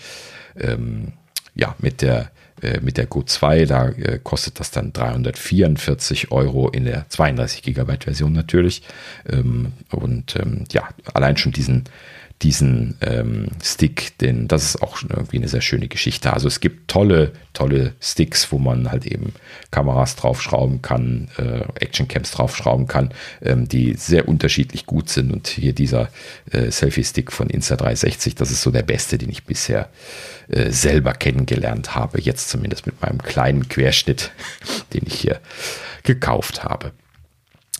[0.58, 1.12] ähm,
[1.54, 2.30] ja, mit der
[2.62, 7.62] äh, mit der Go 2, da äh, kostet das dann 344 Euro in der 32
[7.62, 8.82] Gigabyte Version natürlich.
[9.28, 11.84] Ähm, und ähm, ja, allein schon diesen
[12.42, 16.32] diesen ähm, Stick, denn das ist auch irgendwie eine sehr schöne Geschichte.
[16.32, 19.32] Also es gibt tolle, tolle Sticks, wo man halt eben
[19.72, 23.10] Kameras draufschrauben kann, äh, Actioncams draufschrauben kann,
[23.42, 25.32] ähm, die sehr unterschiedlich gut sind.
[25.32, 26.10] Und hier dieser
[26.52, 29.88] äh, Selfie-Stick von Insta360, das ist so der beste, den ich bisher
[30.48, 32.20] äh, selber kennengelernt habe.
[32.20, 34.30] Jetzt zumindest mit meinem kleinen Querschnitt,
[34.92, 35.40] den ich hier
[36.04, 36.92] gekauft habe.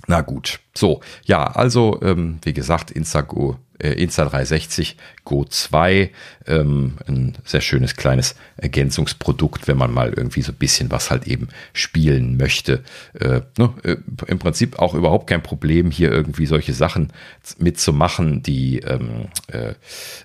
[0.08, 4.94] Na gut, so, ja, also ähm, wie gesagt, Instago Insta360
[5.24, 6.10] Go 2.
[6.46, 11.26] Ähm, ein sehr schönes kleines Ergänzungsprodukt, wenn man mal irgendwie so ein bisschen was halt
[11.26, 12.82] eben spielen möchte.
[13.14, 13.96] Äh, ne, äh,
[14.26, 17.12] Im Prinzip auch überhaupt kein Problem, hier irgendwie solche Sachen
[17.58, 19.74] mitzumachen, die ähm, äh,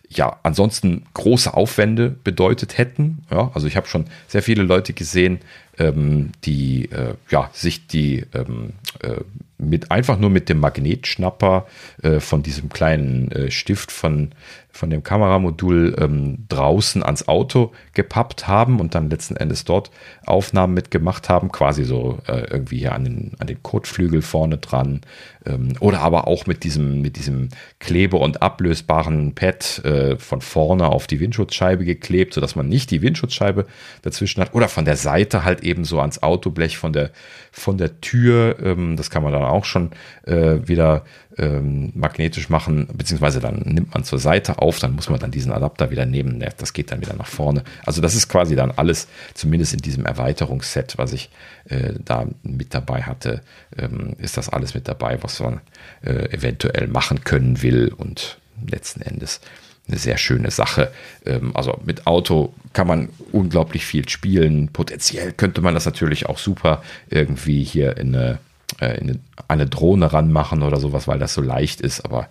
[0.10, 3.26] ja ansonsten große Aufwände bedeutet hätten.
[3.30, 5.40] Ja, also ich habe schon sehr viele Leute gesehen,
[5.78, 9.22] ähm, die äh, ja, sich die ähm, äh,
[9.70, 11.68] mit einfach nur mit dem Magnetschnapper
[12.02, 14.32] äh, von diesem kleinen äh, Stift von
[14.74, 19.92] von dem Kameramodul ähm, draußen ans Auto gepappt haben und dann letzten Endes dort
[20.26, 25.02] Aufnahmen mitgemacht haben, quasi so äh, irgendwie hier an den, an den Kotflügel vorne dran
[25.46, 30.88] ähm, oder aber auch mit diesem, mit diesem klebe- und ablösbaren Pad äh, von vorne
[30.88, 33.68] auf die Windschutzscheibe geklebt, sodass man nicht die Windschutzscheibe
[34.02, 34.56] dazwischen hat.
[34.56, 37.12] Oder von der Seite halt eben so ans Autoblech von der,
[37.52, 39.92] von der Tür, ähm, das kann man dann auch schon
[40.26, 41.04] äh, wieder
[41.38, 45.52] ähm, magnetisch machen, beziehungsweise dann nimmt man zur Seite auf, dann muss man dann diesen
[45.52, 47.64] Adapter wieder nehmen, das geht dann wieder nach vorne.
[47.86, 51.30] Also das ist quasi dann alles, zumindest in diesem Erweiterungsset, was ich
[51.70, 53.42] äh, da mit dabei hatte,
[53.78, 55.62] ähm, ist das alles mit dabei, was man
[56.04, 58.38] äh, eventuell machen können will und
[58.68, 59.42] letzten Endes
[59.88, 60.92] eine sehr schöne Sache.
[61.26, 64.70] Ähm, also mit Auto kann man unglaublich viel spielen.
[64.70, 68.40] Potenziell könnte man das natürlich auch super irgendwie hier in eine
[68.84, 72.02] äh, in eine Drohne ranmachen oder sowas, weil das so leicht ist.
[72.06, 72.28] Aber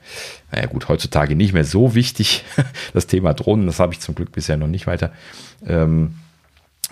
[0.51, 2.45] naja gut, heutzutage nicht mehr so wichtig.
[2.95, 5.13] Das Thema Drohnen, das habe ich zum Glück bisher noch nicht weiter,
[5.67, 6.17] ähm,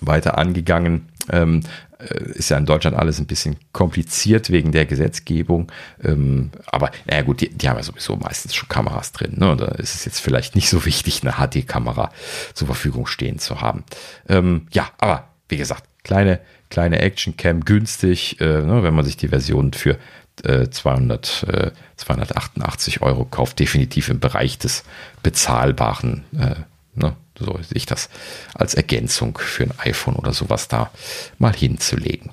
[0.01, 1.09] weiter angegangen.
[1.31, 1.61] Ähm,
[1.99, 5.71] äh, ist ja in Deutschland alles ein bisschen kompliziert wegen der Gesetzgebung.
[6.03, 9.35] Ähm, aber naja gut, die, die, haben ja sowieso meistens schon Kameras drin.
[9.37, 9.57] Ne?
[9.57, 12.11] Da ist es jetzt vielleicht nicht so wichtig, eine HD-Kamera
[12.55, 13.85] zur Verfügung stehen zu haben.
[14.29, 16.41] Ähm, ja, aber wie gesagt, kleine
[16.71, 19.99] kleine Action-Cam günstig, äh, ne, wenn man sich die Version für
[20.45, 24.85] äh, 200, äh, 288 Euro kauft, definitiv im Bereich des
[25.23, 26.25] bezahlbaren.
[26.33, 26.55] Äh,
[26.95, 28.09] ne, so sehe ich das
[28.55, 30.91] als Ergänzung für ein iPhone oder sowas da
[31.39, 32.31] mal hinzulegen.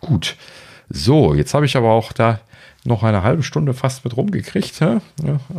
[0.00, 0.36] Gut,
[0.88, 2.40] so, jetzt habe ich aber auch da
[2.84, 4.80] noch eine halbe Stunde fast mit rumgekriegt.
[4.80, 5.00] Ja,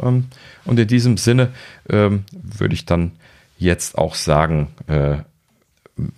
[0.02, 0.28] ähm,
[0.66, 1.54] und in diesem Sinne
[1.90, 3.12] ähm, würde ich dann
[3.58, 5.18] jetzt auch sagen, äh,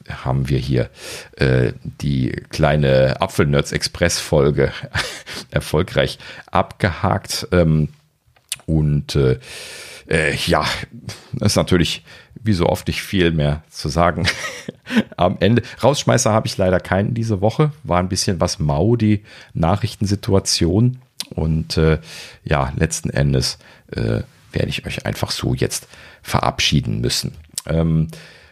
[0.09, 0.89] haben wir hier
[1.37, 4.71] äh, die kleine Apfelnerds Express Folge
[5.51, 6.19] erfolgreich
[6.51, 7.47] abgehakt.
[7.51, 7.89] Ähm,
[8.65, 9.39] und äh,
[10.07, 10.65] äh, ja,
[11.39, 12.03] ist natürlich
[12.41, 14.27] wie so oft nicht viel mehr zu sagen.
[15.17, 17.71] Am Ende, Rausschmeißer habe ich leider keinen diese Woche.
[17.83, 19.23] War ein bisschen was mau, die
[19.53, 20.99] Nachrichtensituation.
[21.35, 21.99] Und äh,
[22.43, 23.59] ja, letzten Endes
[23.91, 25.87] äh, werde ich euch einfach so jetzt
[26.21, 27.35] verabschieden müssen.
[27.65, 28.07] Ähm,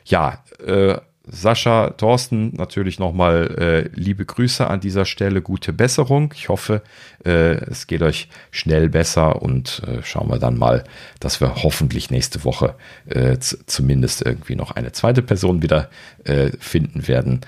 [0.05, 0.97] ja, äh,
[1.29, 6.33] Sascha, Thorsten, natürlich nochmal äh, liebe Grüße an dieser Stelle, gute Besserung.
[6.35, 6.81] Ich hoffe,
[7.25, 10.83] äh, es geht euch schnell besser und äh, schauen wir dann mal,
[11.19, 12.75] dass wir hoffentlich nächste Woche
[13.07, 15.89] äh, zumindest irgendwie noch eine zweite Person wieder
[16.23, 17.41] äh, finden werden.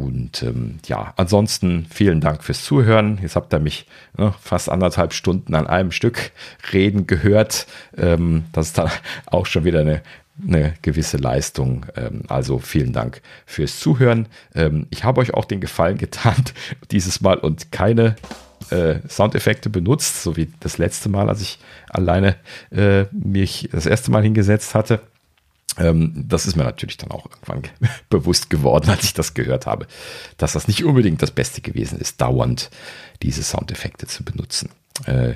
[0.00, 3.18] Und ähm, ja, ansonsten vielen Dank fürs Zuhören.
[3.20, 3.86] Jetzt habt ihr mich
[4.16, 6.32] ne, fast anderthalb Stunden an einem Stück
[6.72, 7.66] reden gehört.
[7.98, 8.90] Ähm, das ist dann
[9.26, 10.02] auch schon wieder eine
[10.46, 11.86] eine gewisse Leistung.
[11.96, 14.28] Ähm, also vielen Dank fürs Zuhören.
[14.54, 16.44] Ähm, ich habe euch auch den Gefallen getan
[16.90, 18.16] dieses Mal und keine
[18.70, 21.58] äh, Soundeffekte benutzt, so wie das letzte Mal, als ich
[21.88, 22.36] alleine
[22.70, 25.00] äh, mich das erste Mal hingesetzt hatte.
[25.78, 27.62] Ähm, das ist mir natürlich dann auch irgendwann
[28.10, 29.86] bewusst geworden, als ich das gehört habe,
[30.36, 32.70] dass das nicht unbedingt das Beste gewesen ist, dauernd
[33.22, 34.70] diese Soundeffekte zu benutzen.
[35.06, 35.34] Äh,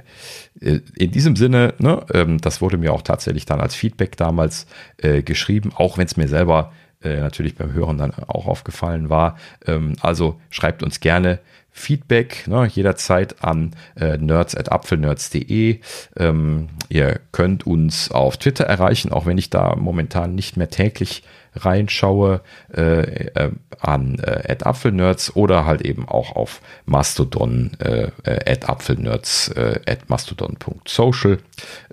[0.61, 4.67] äh, in diesem Sinne, ne, ähm, das wurde mir auch tatsächlich dann als Feedback damals
[4.99, 6.73] äh, geschrieben, auch wenn es mir selber
[7.05, 9.37] äh, natürlich beim Hören dann auch aufgefallen war.
[9.67, 11.39] Ähm, also schreibt uns gerne
[11.77, 15.81] Feedback ne, jederzeit an äh, nerds.apfelnerds.de.
[16.17, 21.25] Ähm, ihr könnt uns auf Twitter erreichen, auch wenn ich da momentan nicht mehr täglich
[21.57, 22.41] reinschaue
[22.73, 23.51] äh, äh,
[23.81, 31.39] an äh, Apfelnerds oder halt eben auch auf Mastodon äh, äh, Apfelnerds äh, mastodon.social.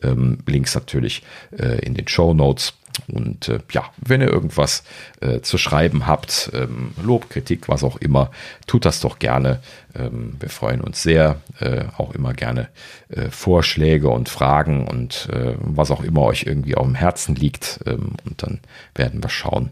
[0.01, 1.23] Ähm, Links natürlich
[1.57, 2.73] äh, in den Show Notes.
[3.07, 4.83] Und äh, ja, wenn ihr irgendwas
[5.21, 8.31] äh, zu schreiben habt, ähm, Lob, Kritik, was auch immer,
[8.67, 9.61] tut das doch gerne.
[9.95, 12.69] Ähm, wir freuen uns sehr, äh, auch immer gerne
[13.09, 17.79] äh, Vorschläge und Fragen und äh, was auch immer euch irgendwie auf dem Herzen liegt.
[17.85, 18.59] Ähm, und dann
[18.95, 19.69] werden wir schauen,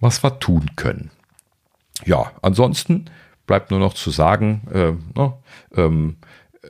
[0.00, 1.10] was wir tun können.
[2.04, 3.06] Ja, ansonsten
[3.46, 5.32] bleibt nur noch zu sagen, äh, ne,
[5.76, 6.16] ähm,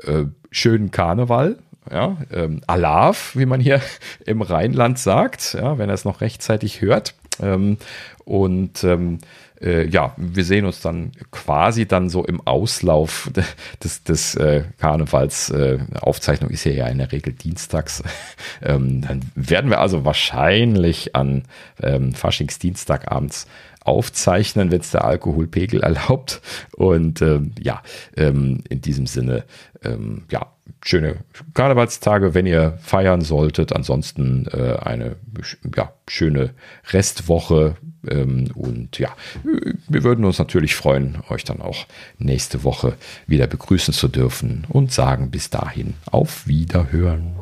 [0.03, 1.59] äh, schönen Karneval
[1.91, 3.81] ja, ähm, Alav, wie man hier
[4.27, 7.15] im Rheinland sagt, ja, wenn er es noch rechtzeitig hört.
[7.43, 7.79] Ähm,
[8.25, 9.19] und ähm,
[9.61, 13.31] äh, ja, wir sehen uns dann quasi dann so im Auslauf
[13.83, 15.51] des, des äh, Karnevals.
[15.51, 18.03] Äh, Aufzeichnung ist ja in der Regel dienstags.
[18.63, 21.45] ähm, dann werden wir also wahrscheinlich an
[21.83, 23.47] ähm, Faschingsdienstagabends
[23.85, 26.41] aufzeichnen, wenn es der Alkoholpegel erlaubt.
[26.77, 27.83] Und ähm, ja,
[28.17, 29.45] ähm, in diesem Sinne,
[29.83, 31.17] ähm, ja, schöne
[31.55, 33.73] Karnevalstage, wenn ihr feiern solltet.
[33.73, 35.17] Ansonsten äh, eine
[35.75, 36.51] ja, schöne
[36.93, 37.77] Restwoche.
[38.09, 39.11] Ähm, und ja,
[39.89, 41.87] wir würden uns natürlich freuen, euch dann auch
[42.19, 42.95] nächste Woche
[43.27, 47.37] wieder begrüßen zu dürfen und sagen bis dahin auf Wiederhören.